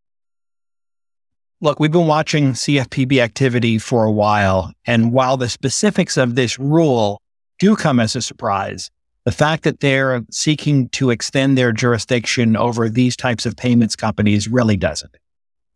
Look, 1.60 1.78
we've 1.80 1.92
been 1.92 2.06
watching 2.06 2.54
CFPB 2.54 3.18
activity 3.18 3.76
for 3.76 4.04
a 4.04 4.12
while. 4.12 4.72
And 4.86 5.12
while 5.12 5.36
the 5.36 5.50
specifics 5.50 6.16
of 6.16 6.34
this 6.34 6.58
rule 6.58 7.20
do 7.58 7.76
come 7.76 8.00
as 8.00 8.16
a 8.16 8.22
surprise, 8.22 8.90
the 9.24 9.32
fact 9.32 9.64
that 9.64 9.80
they're 9.80 10.22
seeking 10.30 10.88
to 10.90 11.10
extend 11.10 11.56
their 11.56 11.72
jurisdiction 11.72 12.56
over 12.56 12.88
these 12.88 13.16
types 13.16 13.46
of 13.46 13.56
payments 13.56 13.96
companies 13.96 14.48
really 14.48 14.76
doesn't. 14.76 15.16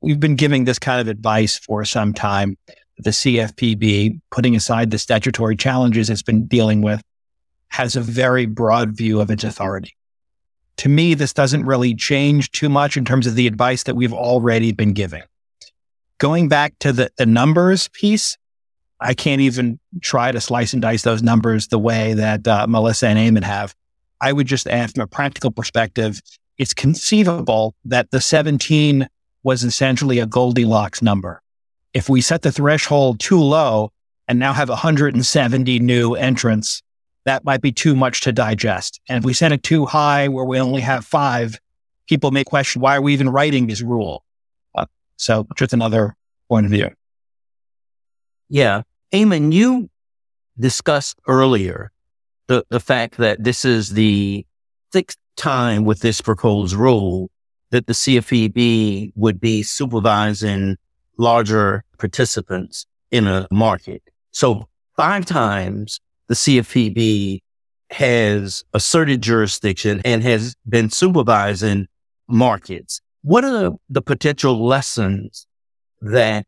We've 0.01 0.21
been 0.21 0.37
giving 0.37 0.65
this 0.65 0.79
kind 0.79 1.01
of 1.01 1.09
advice 1.09 1.59
for 1.59 1.85
some 1.85 2.15
time. 2.15 2.57
The 2.99 3.11
CFPB, 3.11 4.21
putting 4.31 4.55
aside 4.57 4.91
the 4.91 4.99
statutory 4.99 5.57
challenges 5.57 6.11
it's 6.11 6.23
been 6.23 6.47
dealing 6.47 6.83
with, 6.83 7.03
has 7.69 7.97
a 7.97 8.01
very 8.01 8.47
broad 8.47 8.97
view 8.97 9.21
of 9.21 9.31
its 9.31 9.45
authority 9.45 9.97
to 10.81 10.89
me, 10.89 11.13
this 11.13 11.35
doesn't 11.35 11.67
really 11.67 11.95
change 11.95 12.51
too 12.53 12.71
much 12.71 12.97
in 12.97 13.05
terms 13.05 13.27
of 13.27 13.35
the 13.35 13.47
advice 13.47 13.83
that 13.83 13.97
we've 13.97 14.15
already 14.15 14.73
been 14.73 14.95
giving. 14.95 15.23
Going 16.17 16.49
back 16.49 16.73
to 16.79 16.91
the, 16.91 17.11
the 17.19 17.27
numbers 17.27 17.89
piece, 17.89 18.39
I 19.01 19.15
can't 19.15 19.41
even 19.41 19.79
try 20.03 20.31
to 20.31 20.41
slice 20.41 20.73
and 20.73 20.83
dice 20.83 21.03
those 21.03 21.23
numbers 21.23 21.69
the 21.69 21.79
way 21.79 22.15
that 22.15 22.47
uh, 22.47 22.67
Melissa 22.69 23.09
and 23.09 23.19
Eamon 23.19 23.45
have. 23.45 23.75
I 24.21 24.33
would 24.33 24.47
just 24.47 24.67
add 24.67 24.93
from 24.93 25.03
a 25.03 25.07
practical 25.07 25.51
perspective, 25.51 26.21
it's 26.59 26.75
conceivable 26.75 27.75
that 27.87 28.11
the 28.11 28.21
17 28.21 29.09
was 29.43 29.65
essentially 29.65 30.19
a 30.19 30.27
Goldilocks 30.27 31.01
number. 31.01 31.41
If 31.95 32.11
we 32.11 32.21
set 32.21 32.43
the 32.43 32.53
threshold 32.53 33.19
too 33.19 33.41
low 33.41 33.93
and 34.29 34.39
now 34.39 34.53
have 34.53 34.69
170 34.69 35.79
new 35.79 36.15
entrants, 36.15 36.83
that 37.25 37.45
might 37.45 37.63
be 37.63 37.73
too 37.73 37.97
much 37.97 38.21
to 38.23 38.33
digest. 38.33 39.01
And 39.09 39.19
if 39.19 39.25
we 39.25 39.33
set 39.33 39.53
it 39.53 39.63
too 39.63 39.87
high 39.87 40.29
where 40.29 40.45
we 40.45 40.61
only 40.61 40.83
have 40.83 41.05
five, 41.07 41.59
people 42.07 42.31
may 42.31 42.45
question 42.45 42.83
why 42.83 42.97
are 42.97 43.03
we 43.03 43.15
even 43.15 43.31
writing 43.31 43.67
this 43.67 43.81
rule? 43.81 44.25
Uh, 44.75 44.87
so 45.17 45.47
just 45.57 45.73
another 45.73 46.15
point 46.49 46.67
of 46.67 46.73
view. 46.73 46.91
Yeah. 48.51 48.83
Eamon, 49.13 49.53
you 49.53 49.91
discussed 50.59 51.19
earlier 51.27 51.91
the, 52.47 52.65
the 52.69 52.81
fact 52.81 53.17
that 53.17 53.43
this 53.43 53.65
is 53.65 53.91
the 53.91 54.47
sixth 54.93 55.19
time 55.37 55.85
with 55.85 56.01
this 56.01 56.21
proposed 56.21 56.75
rule 56.75 57.31
that 57.71 57.87
the 57.87 57.93
CFPB 57.93 59.13
would 59.15 59.41
be 59.41 59.63
supervising 59.63 60.77
larger 61.17 61.85
participants 61.99 62.87
in 63.11 63.27
a 63.27 63.47
market. 63.51 64.03
So 64.33 64.69
five 64.97 65.25
times 65.25 66.01
the 66.29 66.35
CFPB 66.35 67.41
has 67.91 68.65
asserted 68.73 69.23
jurisdiction 69.23 70.01
and 70.05 70.23
has 70.23 70.55
been 70.69 70.91
supervising 70.91 71.89
markets. 72.29 73.01
What 73.23 73.45
are 73.45 73.73
the, 73.89 74.03
potential 74.03 74.65
lessons 74.65 75.47
that 76.01 76.47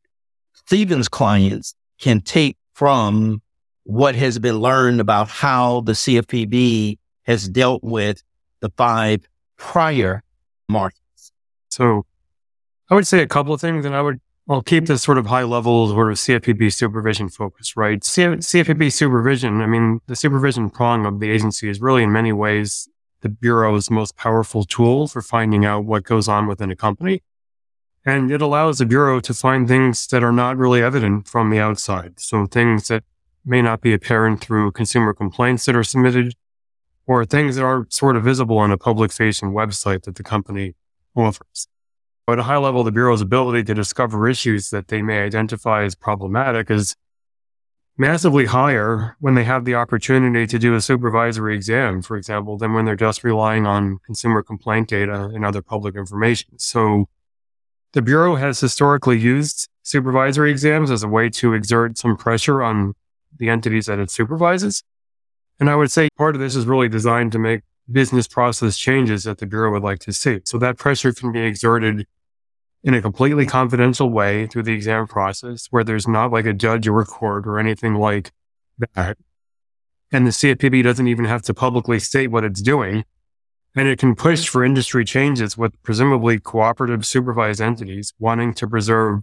Stephen's 0.54 1.08
clients 1.08 1.74
can 2.02 2.20
take 2.20 2.58
from 2.74 3.40
what 3.84 4.14
has 4.14 4.38
been 4.38 4.58
learned 4.58 5.00
about 5.00 5.28
how 5.28 5.80
the 5.80 5.92
CFPB 5.92 6.98
has 7.22 7.48
dealt 7.48 7.82
with 7.82 8.22
the 8.60 8.70
five 8.76 9.26
prior 9.56 10.22
markets? 10.68 11.32
So 11.70 12.04
I 12.90 12.94
would 12.94 13.06
say 13.06 13.22
a 13.22 13.26
couple 13.26 13.54
of 13.54 13.60
things, 13.60 13.86
and 13.86 13.96
I 13.96 14.02
would 14.02 14.20
I'll 14.48 14.62
keep 14.62 14.86
this 14.86 15.02
sort 15.02 15.18
of 15.18 15.26
high 15.26 15.44
level 15.44 15.88
sort 15.88 16.10
of 16.10 16.18
CFPB 16.18 16.72
supervision 16.72 17.28
focus, 17.28 17.76
right? 17.76 18.00
CFPB 18.00 18.92
supervision, 18.92 19.60
I 19.62 19.66
mean, 19.66 20.00
the 20.08 20.16
supervision 20.16 20.68
prong 20.68 21.06
of 21.06 21.20
the 21.20 21.30
agency 21.30 21.68
is 21.68 21.80
really 21.80 22.02
in 22.02 22.12
many 22.12 22.32
ways 22.32 22.88
the 23.20 23.28
Bureau's 23.28 23.88
most 23.88 24.16
powerful 24.16 24.64
tool 24.64 25.06
for 25.06 25.22
finding 25.22 25.64
out 25.64 25.84
what 25.84 26.02
goes 26.02 26.26
on 26.26 26.48
within 26.48 26.72
a 26.72 26.76
company. 26.76 27.22
And 28.04 28.32
it 28.32 28.42
allows 28.42 28.78
the 28.78 28.86
Bureau 28.86 29.20
to 29.20 29.32
find 29.32 29.68
things 29.68 30.06
that 30.08 30.24
are 30.24 30.32
not 30.32 30.56
really 30.56 30.82
evident 30.82 31.28
from 31.28 31.50
the 31.50 31.60
outside. 31.60 32.18
So 32.18 32.46
things 32.46 32.88
that 32.88 33.04
may 33.44 33.62
not 33.62 33.80
be 33.80 33.92
apparent 33.92 34.40
through 34.40 34.72
consumer 34.72 35.12
complaints 35.12 35.64
that 35.66 35.76
are 35.76 35.84
submitted 35.84 36.34
or 37.06 37.24
things 37.24 37.56
that 37.56 37.64
are 37.64 37.86
sort 37.90 38.16
of 38.16 38.24
visible 38.24 38.58
on 38.58 38.70
a 38.70 38.78
public 38.78 39.12
facing 39.12 39.52
website 39.52 40.02
that 40.02 40.16
the 40.16 40.22
company 40.22 40.74
offers. 41.14 41.68
At 42.28 42.38
a 42.38 42.44
high 42.44 42.56
level, 42.56 42.84
the 42.84 42.92
Bureau's 42.92 43.20
ability 43.20 43.64
to 43.64 43.74
discover 43.74 44.28
issues 44.28 44.70
that 44.70 44.88
they 44.88 45.02
may 45.02 45.22
identify 45.22 45.82
as 45.84 45.94
problematic 45.94 46.70
is 46.70 46.94
massively 47.98 48.46
higher 48.46 49.16
when 49.20 49.34
they 49.34 49.44
have 49.44 49.64
the 49.64 49.74
opportunity 49.74 50.46
to 50.46 50.58
do 50.58 50.74
a 50.74 50.80
supervisory 50.80 51.54
exam, 51.54 52.00
for 52.00 52.16
example, 52.16 52.56
than 52.56 52.72
when 52.72 52.84
they're 52.84 52.96
just 52.96 53.22
relying 53.24 53.66
on 53.66 53.98
consumer 54.06 54.42
complaint 54.42 54.88
data 54.88 55.30
and 55.34 55.44
other 55.44 55.60
public 55.60 55.96
information. 55.96 56.58
So 56.58 57.08
the 57.92 58.02
Bureau 58.02 58.36
has 58.36 58.60
historically 58.60 59.18
used 59.18 59.68
supervisory 59.82 60.50
exams 60.50 60.90
as 60.90 61.02
a 61.02 61.08
way 61.08 61.28
to 61.28 61.52
exert 61.52 61.98
some 61.98 62.16
pressure 62.16 62.62
on 62.62 62.94
the 63.38 63.48
entities 63.48 63.86
that 63.86 63.98
it 63.98 64.10
supervises. 64.10 64.82
And 65.60 65.68
I 65.68 65.76
would 65.76 65.90
say 65.90 66.08
part 66.16 66.34
of 66.34 66.40
this 66.40 66.56
is 66.56 66.66
really 66.66 66.88
designed 66.88 67.32
to 67.32 67.38
make 67.38 67.62
business 67.90 68.26
process 68.26 68.78
changes 68.78 69.24
that 69.24 69.38
the 69.38 69.46
Bureau 69.46 69.70
would 69.72 69.82
like 69.82 69.98
to 70.00 70.12
see. 70.12 70.40
So 70.44 70.58
that 70.58 70.78
pressure 70.78 71.12
can 71.12 71.32
be 71.32 71.40
exerted 71.40 72.06
in 72.84 72.94
a 72.94 73.02
completely 73.02 73.46
confidential 73.46 74.10
way 74.10 74.46
through 74.46 74.64
the 74.64 74.72
exam 74.72 75.06
process 75.06 75.66
where 75.70 75.84
there's 75.84 76.08
not 76.08 76.32
like 76.32 76.46
a 76.46 76.52
judge 76.52 76.88
or 76.88 77.00
a 77.00 77.04
court 77.04 77.46
or 77.46 77.58
anything 77.58 77.94
like 77.94 78.32
that. 78.94 79.16
And 80.10 80.26
the 80.26 80.30
CFPB 80.30 80.82
doesn't 80.82 81.08
even 81.08 81.24
have 81.24 81.42
to 81.42 81.54
publicly 81.54 81.98
state 81.98 82.30
what 82.30 82.44
it's 82.44 82.60
doing. 82.60 83.04
And 83.74 83.88
it 83.88 83.98
can 83.98 84.14
push 84.14 84.48
for 84.48 84.64
industry 84.64 85.04
changes 85.04 85.56
with 85.56 85.80
presumably 85.82 86.38
cooperative 86.38 87.06
supervised 87.06 87.60
entities 87.60 88.12
wanting 88.18 88.52
to 88.54 88.68
preserve 88.68 89.22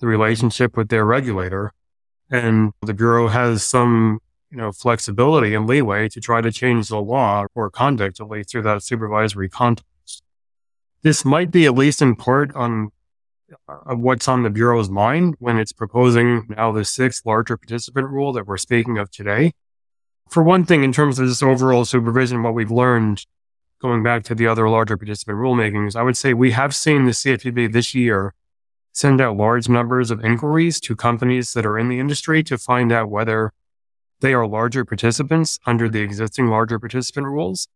the 0.00 0.06
relationship 0.06 0.76
with 0.76 0.88
their 0.88 1.04
regulator. 1.04 1.72
And 2.30 2.72
the 2.82 2.94
Bureau 2.94 3.28
has 3.28 3.64
some 3.64 4.20
you 4.50 4.58
know, 4.58 4.72
flexibility 4.72 5.54
and 5.54 5.66
leeway 5.66 6.08
to 6.08 6.20
try 6.20 6.40
to 6.40 6.50
change 6.50 6.88
the 6.88 7.00
law 7.00 7.46
or 7.54 7.70
conduct, 7.70 8.20
at 8.20 8.28
least 8.28 8.50
through 8.50 8.62
that 8.62 8.82
supervisory 8.82 9.48
context. 9.48 10.22
This 11.02 11.24
might 11.24 11.50
be 11.50 11.64
at 11.64 11.74
least 11.74 12.02
in 12.02 12.16
part 12.16 12.54
on 12.54 12.90
uh, 13.68 13.94
what's 13.94 14.28
on 14.28 14.42
the 14.42 14.50
Bureau's 14.50 14.90
mind 14.90 15.36
when 15.38 15.58
it's 15.58 15.72
proposing 15.72 16.46
now 16.50 16.72
the 16.72 16.84
sixth 16.84 17.24
larger 17.24 17.56
participant 17.56 18.08
rule 18.08 18.32
that 18.32 18.46
we're 18.46 18.58
speaking 18.58 18.98
of 18.98 19.10
today. 19.10 19.52
For 20.28 20.42
one 20.42 20.64
thing, 20.64 20.84
in 20.84 20.92
terms 20.92 21.18
of 21.18 21.26
this 21.26 21.42
overall 21.42 21.84
supervision, 21.84 22.42
what 22.42 22.54
we've 22.54 22.70
learned 22.70 23.24
going 23.80 24.02
back 24.02 24.22
to 24.24 24.34
the 24.34 24.46
other 24.46 24.68
larger 24.68 24.96
participant 24.96 25.38
rulemakings, 25.38 25.96
I 25.96 26.02
would 26.02 26.16
say 26.16 26.34
we 26.34 26.52
have 26.52 26.74
seen 26.74 27.06
the 27.06 27.12
CFPB 27.12 27.72
this 27.72 27.94
year 27.94 28.34
send 28.92 29.20
out 29.20 29.36
large 29.36 29.68
numbers 29.68 30.10
of 30.10 30.24
inquiries 30.24 30.80
to 30.80 30.96
companies 30.96 31.52
that 31.52 31.64
are 31.64 31.78
in 31.78 31.88
the 31.88 31.98
industry 31.98 32.42
to 32.44 32.58
find 32.58 32.92
out 32.92 33.10
whether 33.10 33.52
they 34.20 34.34
are 34.34 34.46
larger 34.46 34.84
participants 34.84 35.58
under 35.66 35.88
the 35.88 36.00
existing 36.00 36.48
larger 36.48 36.78
participant 36.78 37.26
rules. 37.26 37.68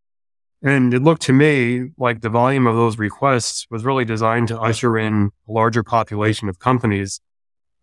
And 0.63 0.93
it 0.93 1.03
looked 1.03 1.23
to 1.23 1.33
me 1.33 1.91
like 1.99 2.21
the 2.21 2.29
volume 2.29 2.67
of 2.67 2.75
those 2.75 2.99
requests 2.99 3.67
was 3.71 3.85
really 3.85 4.05
designed 4.05 4.49
to 4.49 4.61
usher 4.61 4.99
in 4.99 5.31
a 5.49 5.53
larger 5.53 5.83
population 5.83 6.49
of 6.49 6.59
companies 6.59 7.21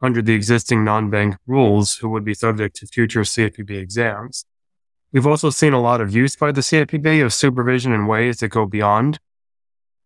under 0.02 0.22
the 0.22 0.34
existing 0.34 0.84
non-bank 0.84 1.38
rules 1.46 1.96
who 1.98 2.10
would 2.10 2.26
be 2.26 2.34
subject 2.34 2.76
to 2.78 2.88
future 2.88 3.22
CFPB 3.22 3.72
exams. 3.72 4.46
We've 5.12 5.28
also 5.28 5.50
seen 5.50 5.74
a 5.74 5.82
lot 5.82 6.02
of 6.02 6.16
use 6.16 6.36
by 6.36 6.52
the 6.52 6.62
CFPB 6.62 7.24
of 7.24 7.34
supervision 7.34 7.92
in 7.94 8.08
ways 8.08 8.38
that 8.40 8.50
go 8.50 8.66
beyond 8.66 9.20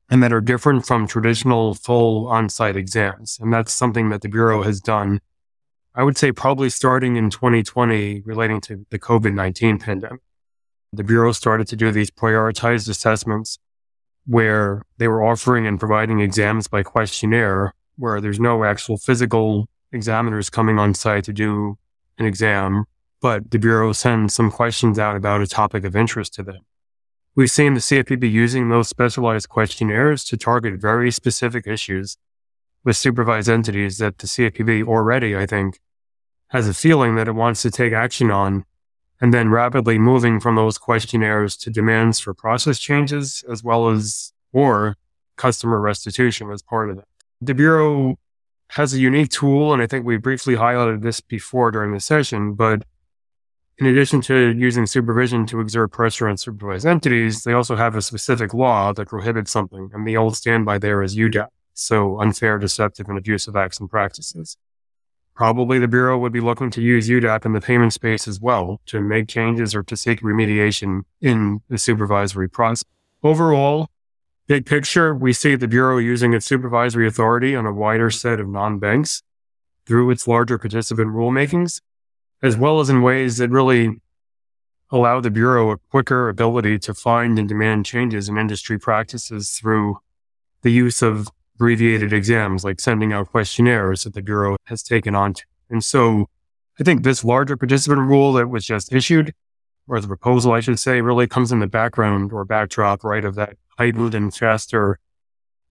and 0.10 0.22
that 0.24 0.34
are 0.34 0.41
different 0.41 0.86
from 0.86 1.08
traditional 1.08 1.74
full 1.76 2.28
on-site 2.28 2.76
exams. 2.76 3.38
And 3.39 3.53
that's 3.53 3.74
something 3.74 4.10
that 4.10 4.22
the 4.22 4.30
Bureau 4.30 4.64
has 4.64 4.80
done 4.80 5.20
I 5.97 6.03
would 6.03 6.18
say 6.18 6.34
probably 6.34 6.70
starting 6.70 7.16
in 7.16 7.30
2020 7.30 8.22
relating 8.26 8.60
to 8.62 8.86
the 8.89 8.99
COVID 8.99 9.34
19 9.34 9.80
pandemic. 9.80 10.20
The 10.91 11.06
Bureau 11.06 11.32
started 11.32 11.68
to 11.70 11.78
do 11.78 11.89
these 11.91 12.12
prioritized 12.12 12.89
assessments 12.89 13.60
where 14.26 14.82
they 14.97 15.08
were 15.08 15.24
offering 15.24 15.66
and 15.66 15.80
providing 15.80 16.20
exams 16.20 16.68
by 16.68 16.84
questionnaire, 16.84 17.74
where 17.97 18.20
there's 18.20 18.39
no 18.39 18.66
actual 18.66 18.97
physical 18.97 19.70
examiners 19.93 20.49
coming 20.49 20.80
on 20.80 20.93
site 20.93 21.24
to 21.26 21.34
do 21.34 21.78
an 22.18 22.26
exam, 22.26 22.86
but 23.26 23.49
the 23.49 23.57
Bureau 23.57 23.91
sends 23.91 24.36
some 24.36 24.51
questions 24.51 24.99
out 24.99 25.15
about 25.15 25.41
a 25.41 25.47
topic 25.47 25.84
of 25.84 25.95
interest 25.95 26.36
to 26.36 26.43
them. 26.43 26.59
We've 27.34 27.49
seen 27.49 27.73
the 27.73 27.80
CFPB 27.80 28.32
using 28.32 28.69
those 28.69 28.88
specialized 28.88 29.49
questionnaires 29.49 30.23
to 30.26 30.38
target 30.38 30.80
very 30.80 31.09
specific 31.09 31.65
issues 31.65 32.17
with 32.84 32.95
supervised 32.97 33.49
entities 33.49 33.97
that 33.97 34.19
the 34.19 34.28
CFPB 34.28 34.88
already, 34.88 35.36
I 35.36 35.47
think, 35.47 35.80
has 36.49 36.67
a 36.67 36.73
feeling 36.76 37.15
that 37.15 37.28
it 37.28 37.32
wants 37.32 37.63
to 37.63 37.71
take 37.71 37.93
action 37.93 38.30
on, 38.30 38.63
and 39.19 39.34
then 39.34 39.49
rapidly 39.49 39.97
moving 39.97 40.39
from 40.39 40.55
those 40.55 40.78
questionnaires 40.78 41.57
to 41.57 41.71
demands 41.71 42.19
for 42.19 42.36
process 42.36 42.78
changes 42.78 43.43
as 43.51 43.63
well 43.63 43.89
as 43.89 44.34
or 44.53 44.97
customer 45.36 45.82
restitution 45.82 46.51
as 46.51 46.61
part 46.61 46.91
of 46.91 46.99
it. 46.99 47.05
The 47.41 47.55
Bureau 47.55 48.19
has 48.69 48.93
a 48.93 48.99
unique 48.99 49.32
tool, 49.32 49.73
and 49.73 49.82
I 49.82 49.88
think 49.88 50.05
we 50.05 50.17
briefly 50.17 50.57
highlighted 50.57 51.01
this 51.01 51.21
before 51.21 51.71
during 51.71 51.91
the 51.91 51.99
session, 51.99 52.53
but 52.53 52.84
in 53.78 53.86
addition 53.88 54.21
to 54.21 54.53
using 54.55 54.86
supervision 54.86 55.45
to 55.47 55.59
exert 55.59 55.91
pressure 55.91 56.28
on 56.28 56.38
supervised 56.38 56.86
entities, 56.86 57.43
they 57.43 57.53
also 57.53 57.76
have 57.76 57.95
a 57.95 58.01
specific 58.01 58.53
law 58.53 58.93
that 58.93 59.09
prohibits 59.09 59.51
something, 59.51 59.89
and 59.93 60.07
the 60.07 60.15
old 60.15 60.38
standby 60.38 60.78
there 60.78 61.01
is 61.01 61.15
UDAP, 61.15 61.49
so 61.73 62.19
unfair, 62.21 62.57
deceptive, 62.57 63.09
and 63.09 63.17
abusive 63.17 63.55
acts 63.55 63.80
and 63.80 63.89
practices. 63.89 64.57
Probably 65.36 65.80
the 65.80 65.89
Bureau 65.89 66.17
would 66.17 66.32
be 66.32 66.39
looking 66.39 66.71
to 66.71 66.82
use 66.82 67.09
UDAP 67.09 67.45
in 67.45 67.51
the 67.51 67.59
payment 67.59 67.91
space 67.91 68.26
as 68.26 68.39
well 68.39 68.80
to 68.86 69.01
make 69.01 69.28
changes 69.28 69.76
or 69.76 69.84
to 69.84 69.97
seek 69.97 70.21
remediation 70.21 71.01
in 71.19 71.61
the 71.67 71.78
supervisory 71.78 72.47
process. 72.47 72.86
Overall, 73.21 73.89
big 74.47 74.65
picture, 74.65 75.13
we 75.13 75.34
see 75.34 75.55
the 75.55 75.67
Bureau 75.67 75.97
using 75.97 76.34
its 76.34 76.45
supervisory 76.45 77.05
authority 77.05 77.53
on 77.53 77.65
a 77.65 77.73
wider 77.73 78.09
set 78.09 78.39
of 78.39 78.47
non-banks 78.47 79.23
through 79.86 80.09
its 80.11 80.26
larger 80.26 80.57
participant 80.57 81.09
rulemakings, 81.09 81.82
as 82.46 82.56
well 82.56 82.80
as 82.80 82.89
in 82.89 83.02
ways 83.02 83.38
that 83.38 83.50
really 83.50 84.00
allow 84.91 85.20
the 85.20 85.32
Bureau 85.32 85.72
a 85.72 85.78
quicker 85.89 86.30
ability 86.30 86.78
to 86.78 86.93
find 86.93 87.39
and 87.39 87.50
demand 87.50 87.86
changes 87.86 88.30
in 88.30 88.38
industry 88.38 88.78
practices 88.78 89.50
through 89.50 89.98
the 90.62 90.72
use 90.72 91.02
of 91.02 91.28
abbreviated 91.56 92.14
exams, 92.14 92.64
like 92.64 92.80
sending 92.80 93.12
out 93.12 93.32
questionnaires 93.32 94.04
that 94.04 94.14
the 94.14 94.22
Bureau 94.22 94.58
has 94.66 94.84
taken 94.84 95.16
on. 95.16 95.34
And 95.70 95.84
so 95.84 96.30
I 96.80 96.84
think 96.84 97.04
this 97.04 97.24
larger 97.24 97.58
participant 97.58 98.02
rule 98.02 98.34
that 98.34 98.50
was 98.50 98.64
just 98.64 98.93
issued, 98.93 99.34
or 99.88 100.00
the 100.00 100.08
proposal, 100.08 100.52
I 100.52 100.60
should 100.60 100.80
say, 100.80 101.02
really 101.02 101.28
comes 101.28 101.52
in 101.52 101.60
the 101.60 101.68
background 101.68 102.32
or 102.32 102.46
backdrop, 102.46 103.04
right, 103.04 103.26
of 103.26 103.34
that 103.36 103.58
heightened 103.80 104.14
and 104.14 104.34
faster 104.34 105.00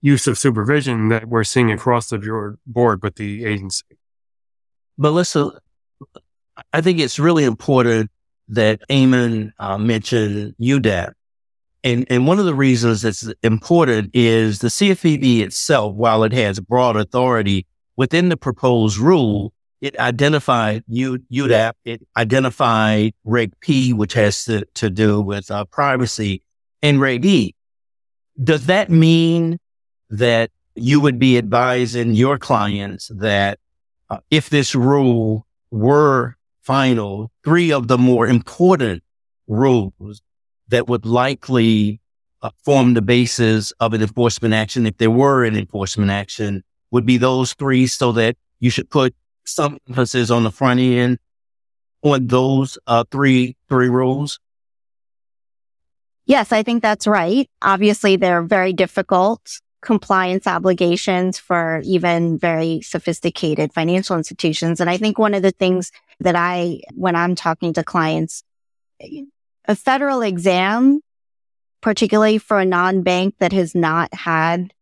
use 0.01 0.27
of 0.27 0.39
supervision 0.39 1.09
that 1.09 1.29
we're 1.29 1.45
seeing 1.45 1.71
across 1.71 2.09
the 2.09 2.57
board 2.67 3.03
with 3.03 3.15
the 3.15 3.45
agency. 3.45 3.85
Listen, 4.99 5.53
I 6.73 6.81
think 6.81 7.01
it's 7.01 7.19
really 7.19 7.45
important 7.45 8.11
that 8.49 8.81
Eamon 8.89 9.53
uh, 9.59 9.79
mentioned 9.79 10.55
UDAP 10.61 11.15
and, 11.85 12.07
and 12.09 12.27
one 12.27 12.39
of 12.39 12.47
the 12.47 12.55
reasons 12.55 13.03
that's 13.03 13.31
important 13.43 14.11
is 14.15 14.61
the 14.61 14.69
CFPB 14.69 15.41
itself, 15.41 15.95
while 15.95 16.25
it 16.25 16.33
has 16.33 16.59
broad 16.59 16.97
authority 16.97 17.67
within 17.95 18.31
the 18.31 18.39
proposed 18.39 18.97
rule, 18.97 19.53
it 19.83 19.99
identified 19.99 20.83
U, 20.89 21.19
UDAP, 21.31 21.75
it 21.85 22.01
identified 22.17 23.13
Reg 23.25 23.53
P, 23.61 23.93
which 23.93 24.15
has 24.15 24.47
to, 24.47 24.65
to 24.75 24.89
do 24.89 25.21
with 25.21 25.51
uh, 25.51 25.67
privacy, 25.67 26.41
and 26.81 27.03
Reg 27.03 27.27
E. 27.27 27.55
Does 28.43 28.65
that 28.67 28.91
mean 28.91 29.59
that 30.09 30.51
you 30.75 31.01
would 31.01 31.19
be 31.19 31.37
advising 31.37 32.15
your 32.15 32.39
clients 32.39 33.09
that 33.15 33.59
uh, 34.09 34.19
if 34.31 34.49
this 34.49 34.75
rule 34.75 35.47
were 35.71 36.35
final, 36.65 37.31
three 37.45 37.73
of 37.73 37.89
the 37.89 37.99
more 37.99 38.27
important 38.27 39.03
rules 39.47 40.23
that 40.69 40.89
would 40.89 41.05
likely 41.05 42.01
uh, 42.43 42.51
form 42.65 42.95
the 42.95 43.03
basis 43.03 43.73
of 43.81 43.95
an 43.95 44.03
enforcement 44.03 44.55
action, 44.55 44.87
if 44.87 44.97
there 44.99 45.11
were 45.11 45.45
an 45.45 45.57
enforcement 45.57 46.11
action, 46.11 46.63
would 46.91 47.07
be 47.07 47.17
those 47.17 47.55
three 47.55 47.87
so 47.87 48.13
that 48.13 48.37
you 48.61 48.71
should 48.71 48.89
put 48.91 49.15
some 49.45 49.79
emphasis 49.89 50.31
on 50.31 50.45
the 50.45 50.51
front 50.51 50.81
end 50.81 51.19
on 52.03 52.27
those 52.27 52.79
uh, 52.87 53.05
three 53.11 53.57
three 53.69 53.89
rules? 53.89 54.39
Yes, 56.27 56.53
I 56.53 56.63
think 56.63 56.83
that's 56.83 57.07
right. 57.07 57.51
Obviously, 57.61 58.17
they're 58.17 58.43
very 58.43 58.73
difficult 58.73 59.61
compliance 59.85 60.47
obligations 60.47 61.39
for 61.39 61.81
even 61.85 62.39
very 62.39 62.81
sophisticated 62.81 63.73
financial 63.73 64.17
institutions. 64.17 64.81
And 64.81 64.89
I 64.89 64.97
think 64.97 65.19
one 65.19 65.35
of 65.35 65.43
the 65.43 65.51
things 65.51 65.93
that 66.21 66.35
I, 66.35 66.81
when 66.95 67.15
I'm 67.15 67.35
talking 67.35 67.75
to 67.75 67.85
clients, 67.85 68.43
a 69.67 69.77
federal 69.77 70.23
exam, 70.23 71.01
particularly 71.83 72.39
for 72.39 72.59
a 72.59 72.65
non-bank 72.65 73.35
that 73.39 73.53
has 73.53 73.75
not 73.75 74.13
had 74.15 74.73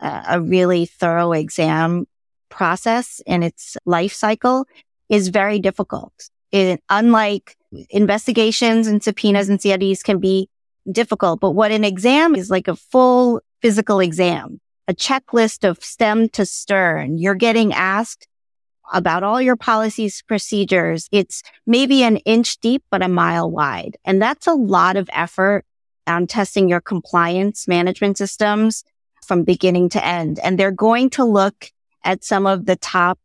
a 0.00 0.40
really 0.40 0.86
thorough 0.86 1.32
exam 1.32 2.06
process 2.48 3.20
in 3.26 3.42
its 3.42 3.76
life 3.84 4.12
cycle 4.12 4.66
is 5.08 5.28
very 5.28 5.58
difficult. 5.58 6.30
It, 6.52 6.80
unlike 6.88 7.56
investigations 7.90 8.86
and 8.86 9.02
subpoenas 9.02 9.48
and 9.48 9.58
CIDs 9.58 10.02
can 10.02 10.18
be 10.18 10.48
difficult, 10.90 11.40
but 11.40 11.50
what 11.50 11.72
an 11.72 11.84
exam 11.84 12.34
is 12.34 12.50
like 12.50 12.68
a 12.68 12.76
full 12.76 13.40
physical 13.66 13.98
exam, 13.98 14.60
a 14.86 14.94
checklist 14.94 15.68
of 15.68 15.82
stem 15.82 16.28
to 16.28 16.46
stern. 16.46 17.18
You're 17.18 17.34
getting 17.34 17.72
asked 17.72 18.28
about 18.92 19.24
all 19.24 19.42
your 19.42 19.56
policies, 19.56 20.22
procedures. 20.22 21.08
It's 21.10 21.42
maybe 21.66 22.04
an 22.04 22.18
inch 22.18 22.58
deep, 22.58 22.84
but 22.92 23.02
a 23.02 23.08
mile 23.08 23.50
wide. 23.50 23.96
And 24.04 24.22
that's 24.22 24.46
a 24.46 24.54
lot 24.54 24.96
of 24.96 25.10
effort 25.12 25.64
on 26.06 26.28
testing 26.28 26.68
your 26.68 26.80
compliance 26.80 27.66
management 27.66 28.18
systems 28.18 28.84
from 29.26 29.42
beginning 29.42 29.88
to 29.88 30.06
end. 30.06 30.38
And 30.44 30.56
they're 30.56 30.70
going 30.70 31.10
to 31.10 31.24
look 31.24 31.72
at 32.04 32.22
some 32.22 32.46
of 32.46 32.66
the 32.66 32.76
top 32.76 33.18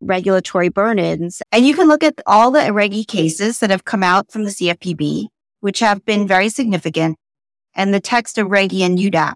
regulatory 0.00 0.68
burn-ins. 0.68 1.42
And 1.50 1.66
you 1.66 1.74
can 1.74 1.88
look 1.88 2.04
at 2.04 2.20
all 2.24 2.52
the 2.52 2.60
IREGI 2.60 3.08
cases 3.08 3.58
that 3.58 3.70
have 3.70 3.84
come 3.84 4.04
out 4.04 4.30
from 4.30 4.44
the 4.44 4.50
CFPB, 4.50 5.26
which 5.58 5.80
have 5.80 6.04
been 6.04 6.28
very 6.28 6.50
significant, 6.50 7.16
and 7.74 7.92
the 7.92 7.98
text 7.98 8.38
of 8.38 8.46
REGI 8.46 8.82
and 8.82 8.96
UDAP, 8.96 9.34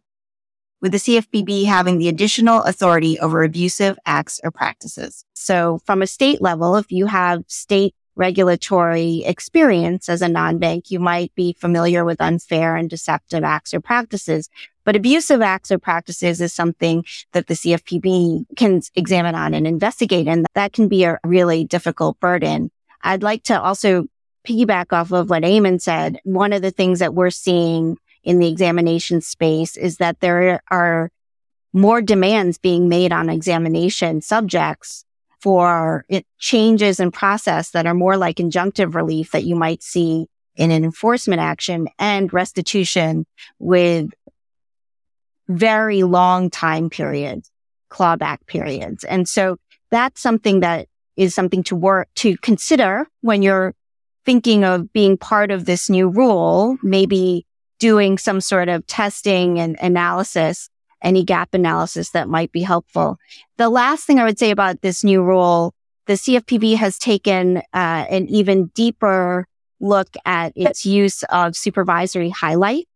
with 0.83 0.93
the 0.93 0.99
CFPB 0.99 1.65
having 1.65 1.99
the 1.99 2.09
additional 2.09 2.63
authority 2.65 3.19
over 3.21 3.43
abusive 3.43 3.99
acts 4.05 4.41
or 4.45 4.51
practices. 4.51 5.25
So 5.33 5.81
from 5.87 6.03
a 6.03 6.07
state 6.07 6.43
level, 6.43 6.77
if 6.77 6.91
you 6.91 7.07
have 7.07 7.45
state 7.47 7.95
regulatory 8.15 9.23
experience 9.25 10.09
as 10.09 10.21
a 10.21 10.29
non-bank, 10.29 10.91
you 10.91 10.99
might 10.99 11.35
be 11.35 11.55
familiar 11.59 12.05
with 12.05 12.21
unfair 12.21 12.77
and 12.77 12.91
deceptive 12.91 13.43
acts 13.43 13.73
or 13.73 13.81
practices. 13.81 14.51
But 14.85 14.97
abusive 14.97 15.41
acts 15.41 15.71
or 15.71 15.79
practices 15.79 16.41
is 16.41 16.53
something 16.53 17.05
that 17.33 17.47
the 17.47 17.55
CFPB 17.55 18.45
can 18.57 18.83
examine 18.95 19.35
on 19.35 19.55
and 19.55 19.67
investigate. 19.67 20.27
And 20.27 20.45
that 20.55 20.73
can 20.73 20.89
be 20.89 21.05
a 21.05 21.19
really 21.25 21.65
difficult 21.65 22.19
burden. 22.21 22.71
I'd 23.03 23.23
like 23.23 23.45
to 23.45 23.59
also 23.59 24.07
piggyback 24.47 24.93
off 24.93 25.13
of 25.13 25.31
what 25.31 25.45
Eamon 25.45 25.81
said. 25.81 26.19
One 26.25 26.53
of 26.53 26.63
the 26.63 26.73
things 26.73 26.99
that 26.99 27.15
we're 27.15 27.31
seeing 27.31 27.97
in 28.25 28.39
the 28.39 28.49
examination 28.49 29.21
space 29.21 29.77
is 29.77 29.97
that 29.97 30.21
there 30.21 30.63
are 30.71 31.11
more 31.73 32.03
demands 32.03 32.59
being 32.59 32.89
made 32.89 33.13
on 33.13 33.29
examination 33.29 34.21
subjects 34.21 35.05
for 35.41 36.05
changes 36.39 37.01
in 37.01 37.11
process 37.11 37.71
that 37.71 37.87
are 37.87 37.95
more 37.95 38.17
like 38.17 38.37
injunctive 38.37 38.95
relief 38.95 39.33
that 39.33 39.45
you 39.45 39.57
might 39.57 39.83
see 39.83 40.27
in 40.55 40.71
an 40.71 40.85
enforcement 40.85 41.41
action 41.41 41.89
and 41.99 42.33
restitution 42.33 43.27
with 43.59 44.11
very 45.49 46.03
long 46.03 46.51
time 46.51 46.91
periods, 46.91 47.51
clawback 47.91 48.47
periods. 48.47 49.03
And 49.05 49.29
so 49.29 49.57
that's 49.91 50.21
something 50.21 50.61
that 50.61 50.87
is 51.17 51.35
something 51.35 51.63
to 51.65 51.77
work 51.77 52.09
to 52.17 52.37
consider 52.39 53.07
when 53.23 53.43
you're 53.43 53.75
thinking 54.25 54.65
of 54.65 54.93
being 54.93 55.17
part 55.17 55.51
of 55.51 55.65
this 55.65 55.91
new 55.91 56.09
rule, 56.09 56.79
maybe 56.83 57.45
doing 57.83 58.17
some 58.17 58.41
sort 58.41 58.69
of 58.69 58.87
testing 58.87 59.59
and 59.59 59.77
analysis, 59.81 60.71
any 61.03 61.25
gap 61.25 61.53
analysis 61.53 62.11
that 62.11 62.29
might 62.29 62.53
be 62.53 62.63
helpful. 62.63 63.19
The 63.59 63.69
last 63.69 64.05
thing 64.05 64.19
I 64.19 64.25
would 64.25 64.39
say 64.39 64.51
about 64.51 64.83
this 64.83 65.03
new 65.03 65.23
rule, 65.23 65.75
the 66.07 66.13
CFPB 66.15 66.77
has 66.77 66.99
taken 66.99 67.59
uh, 67.59 68.07
an 68.09 68.29
even 68.29 68.67
deeper 68.69 69.47
look 69.81 70.15
at 70.25 70.53
its 70.55 70.87
use 70.87 71.25
of 71.25 71.57
supervisory 71.57 72.31
highlight 72.31 72.87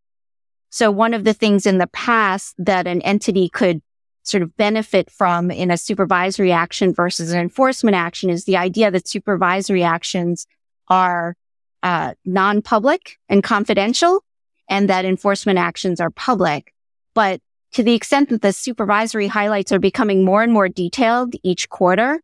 so 0.76 0.90
one 0.90 1.14
of 1.14 1.24
the 1.24 1.32
things 1.32 1.64
in 1.64 1.78
the 1.78 1.86
past 1.86 2.54
that 2.58 2.86
an 2.86 3.00
entity 3.00 3.48
could 3.48 3.80
sort 4.24 4.42
of 4.42 4.54
benefit 4.58 5.10
from 5.10 5.50
in 5.50 5.70
a 5.70 5.78
supervisory 5.78 6.52
action 6.52 6.92
versus 6.92 7.32
an 7.32 7.40
enforcement 7.40 7.96
action 7.96 8.28
is 8.28 8.44
the 8.44 8.58
idea 8.58 8.90
that 8.90 9.08
supervisory 9.08 9.82
actions 9.82 10.46
are 10.88 11.34
uh, 11.82 12.12
non-public 12.26 13.16
and 13.28 13.42
confidential 13.42 14.22
and 14.68 14.88
that 14.88 15.04
enforcement 15.04 15.58
actions 15.58 16.00
are 16.00 16.10
public. 16.10 16.72
But 17.14 17.40
to 17.72 17.82
the 17.82 17.94
extent 17.94 18.30
that 18.30 18.42
the 18.42 18.52
supervisory 18.52 19.26
highlights 19.26 19.72
are 19.72 19.78
becoming 19.78 20.24
more 20.24 20.42
and 20.42 20.52
more 20.52 20.68
detailed 20.68 21.34
each 21.42 21.68
quarter, 21.68 22.20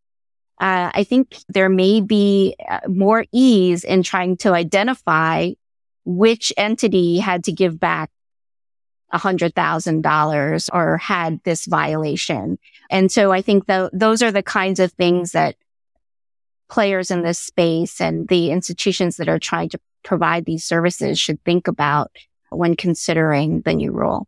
uh, 0.61 0.91
I 0.95 1.05
think 1.05 1.37
there 1.49 1.69
may 1.69 2.01
be 2.01 2.55
uh, 2.69 2.81
more 2.89 3.25
ease 3.33 3.85
in 3.85 4.03
trying 4.03 4.37
to 4.39 4.53
identify 4.53 5.51
which 6.05 6.53
entity 6.57 7.19
had 7.19 7.45
to 7.45 7.53
give 7.53 7.79
back 7.79 8.11
$100,000 9.13 10.69
or 10.73 10.97
had 10.99 11.41
this 11.45 11.67
violation. 11.67 12.59
And 12.91 13.11
so 13.13 13.33
I 13.33 13.43
think 13.43 13.67
that 13.67 13.91
those 13.93 14.23
are 14.23 14.33
the 14.33 14.43
kinds 14.43 14.81
of 14.81 14.93
things 14.93 15.33
that 15.33 15.57
players 16.71 17.11
in 17.11 17.23
this 17.23 17.39
space 17.39 18.01
and 18.01 18.27
the 18.29 18.51
institutions 18.51 19.17
that 19.17 19.29
are 19.29 19.39
trying 19.39 19.69
to 19.71 19.81
provide 20.03 20.45
these 20.45 20.65
services 20.65 21.19
should 21.19 21.43
think 21.45 21.69
about 21.69 22.11
when 22.57 22.77
considering 22.77 23.63
the 23.63 23.75
new 23.75 23.93
rule. 23.93 24.27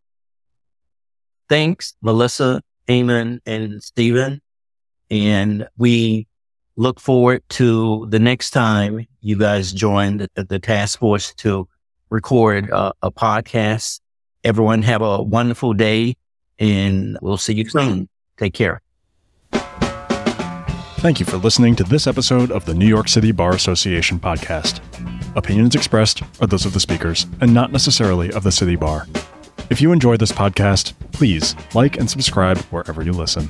Thanks, 1.48 1.94
Melissa, 2.02 2.62
Eamon, 2.88 3.40
and 3.46 3.82
Stephen. 3.82 4.40
And 5.10 5.68
we 5.76 6.26
look 6.76 6.98
forward 6.98 7.42
to 7.48 8.06
the 8.08 8.18
next 8.18 8.50
time 8.50 9.06
you 9.20 9.38
guys 9.38 9.72
join 9.72 10.16
the, 10.16 10.28
the 10.34 10.58
task 10.58 10.98
force 10.98 11.34
to 11.34 11.68
record 12.10 12.70
uh, 12.70 12.92
a 13.02 13.10
podcast 13.10 14.00
Everyone 14.44 14.82
have 14.82 15.00
a 15.00 15.22
wonderful 15.22 15.72
day 15.72 16.16
and 16.58 17.18
we'll 17.22 17.38
see 17.38 17.54
you 17.54 17.68
soon. 17.68 18.08
Take 18.36 18.52
care. 18.52 18.82
Thank 20.98 21.18
you 21.18 21.26
for 21.26 21.38
listening 21.38 21.76
to 21.76 21.84
this 21.84 22.06
episode 22.06 22.50
of 22.50 22.66
the 22.66 22.74
New 22.74 22.86
York 22.86 23.08
City 23.08 23.32
Bar 23.32 23.54
Association 23.54 24.20
podcast. 24.20 24.80
Opinions 25.36 25.74
expressed 25.74 26.22
are 26.40 26.46
those 26.46 26.64
of 26.64 26.74
the 26.74 26.80
speakers 26.80 27.26
and 27.40 27.52
not 27.52 27.72
necessarily 27.72 28.30
of 28.32 28.44
the 28.44 28.52
City 28.52 28.76
Bar. 28.76 29.08
If 29.68 29.80
you 29.80 29.90
enjoy 29.90 30.16
this 30.16 30.30
podcast, 30.30 30.92
please 31.12 31.56
like 31.74 31.96
and 31.96 32.08
subscribe 32.08 32.58
wherever 32.70 33.02
you 33.02 33.10
listen. 33.12 33.48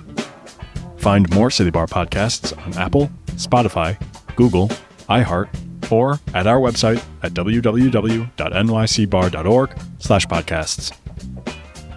Find 0.97 1.31
more 1.35 1.51
City 1.51 1.69
Bar 1.71 1.87
podcasts 1.87 2.57
on 2.65 2.73
Apple, 2.79 3.11
Spotify, 3.33 4.01
Google, 4.35 4.69
iHeart, 5.11 5.51
or 5.93 6.19
at 6.33 6.47
our 6.47 6.59
website 6.59 7.05
at 7.23 7.35
www.nycbar.org 7.35 9.79
slash 9.99 10.27
podcasts. 10.27 10.93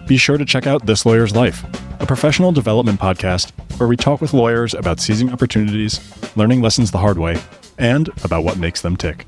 Be 0.06 0.18
sure 0.18 0.36
to 0.36 0.44
check 0.44 0.66
out 0.66 0.84
This 0.84 1.06
Lawyer's 1.06 1.34
Life, 1.34 1.64
a 2.00 2.06
professional 2.06 2.52
development 2.52 3.00
podcast 3.00 3.52
where 3.78 3.88
we 3.88 3.96
talk 3.96 4.20
with 4.20 4.34
lawyers 4.34 4.74
about 4.74 5.00
seizing 5.00 5.32
opportunities, 5.32 5.98
learning 6.36 6.60
lessons 6.60 6.90
the 6.90 6.98
hard 6.98 7.16
way, 7.18 7.38
and 7.78 8.10
about 8.24 8.44
what 8.44 8.58
makes 8.58 8.82
them 8.82 8.94
tick. 8.96 9.24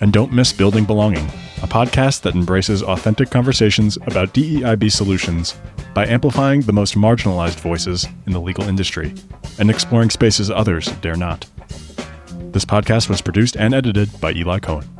And 0.00 0.12
don't 0.12 0.32
miss 0.32 0.52
Building 0.52 0.84
Belonging, 0.84 1.26
a 1.62 1.66
podcast 1.66 2.22
that 2.22 2.34
embraces 2.34 2.82
authentic 2.82 3.30
conversations 3.30 3.98
about 4.06 4.32
DEIB 4.32 4.90
solutions 4.90 5.58
by 5.92 6.06
amplifying 6.06 6.62
the 6.62 6.72
most 6.72 6.94
marginalized 6.94 7.60
voices 7.60 8.06
in 8.26 8.32
the 8.32 8.40
legal 8.40 8.64
industry 8.64 9.14
and 9.58 9.68
exploring 9.68 10.08
spaces 10.08 10.50
others 10.50 10.86
dare 11.02 11.16
not. 11.16 11.46
This 12.52 12.64
podcast 12.64 13.08
was 13.08 13.20
produced 13.20 13.56
and 13.56 13.74
edited 13.74 14.20
by 14.20 14.32
Eli 14.32 14.58
Cohen. 14.58 14.99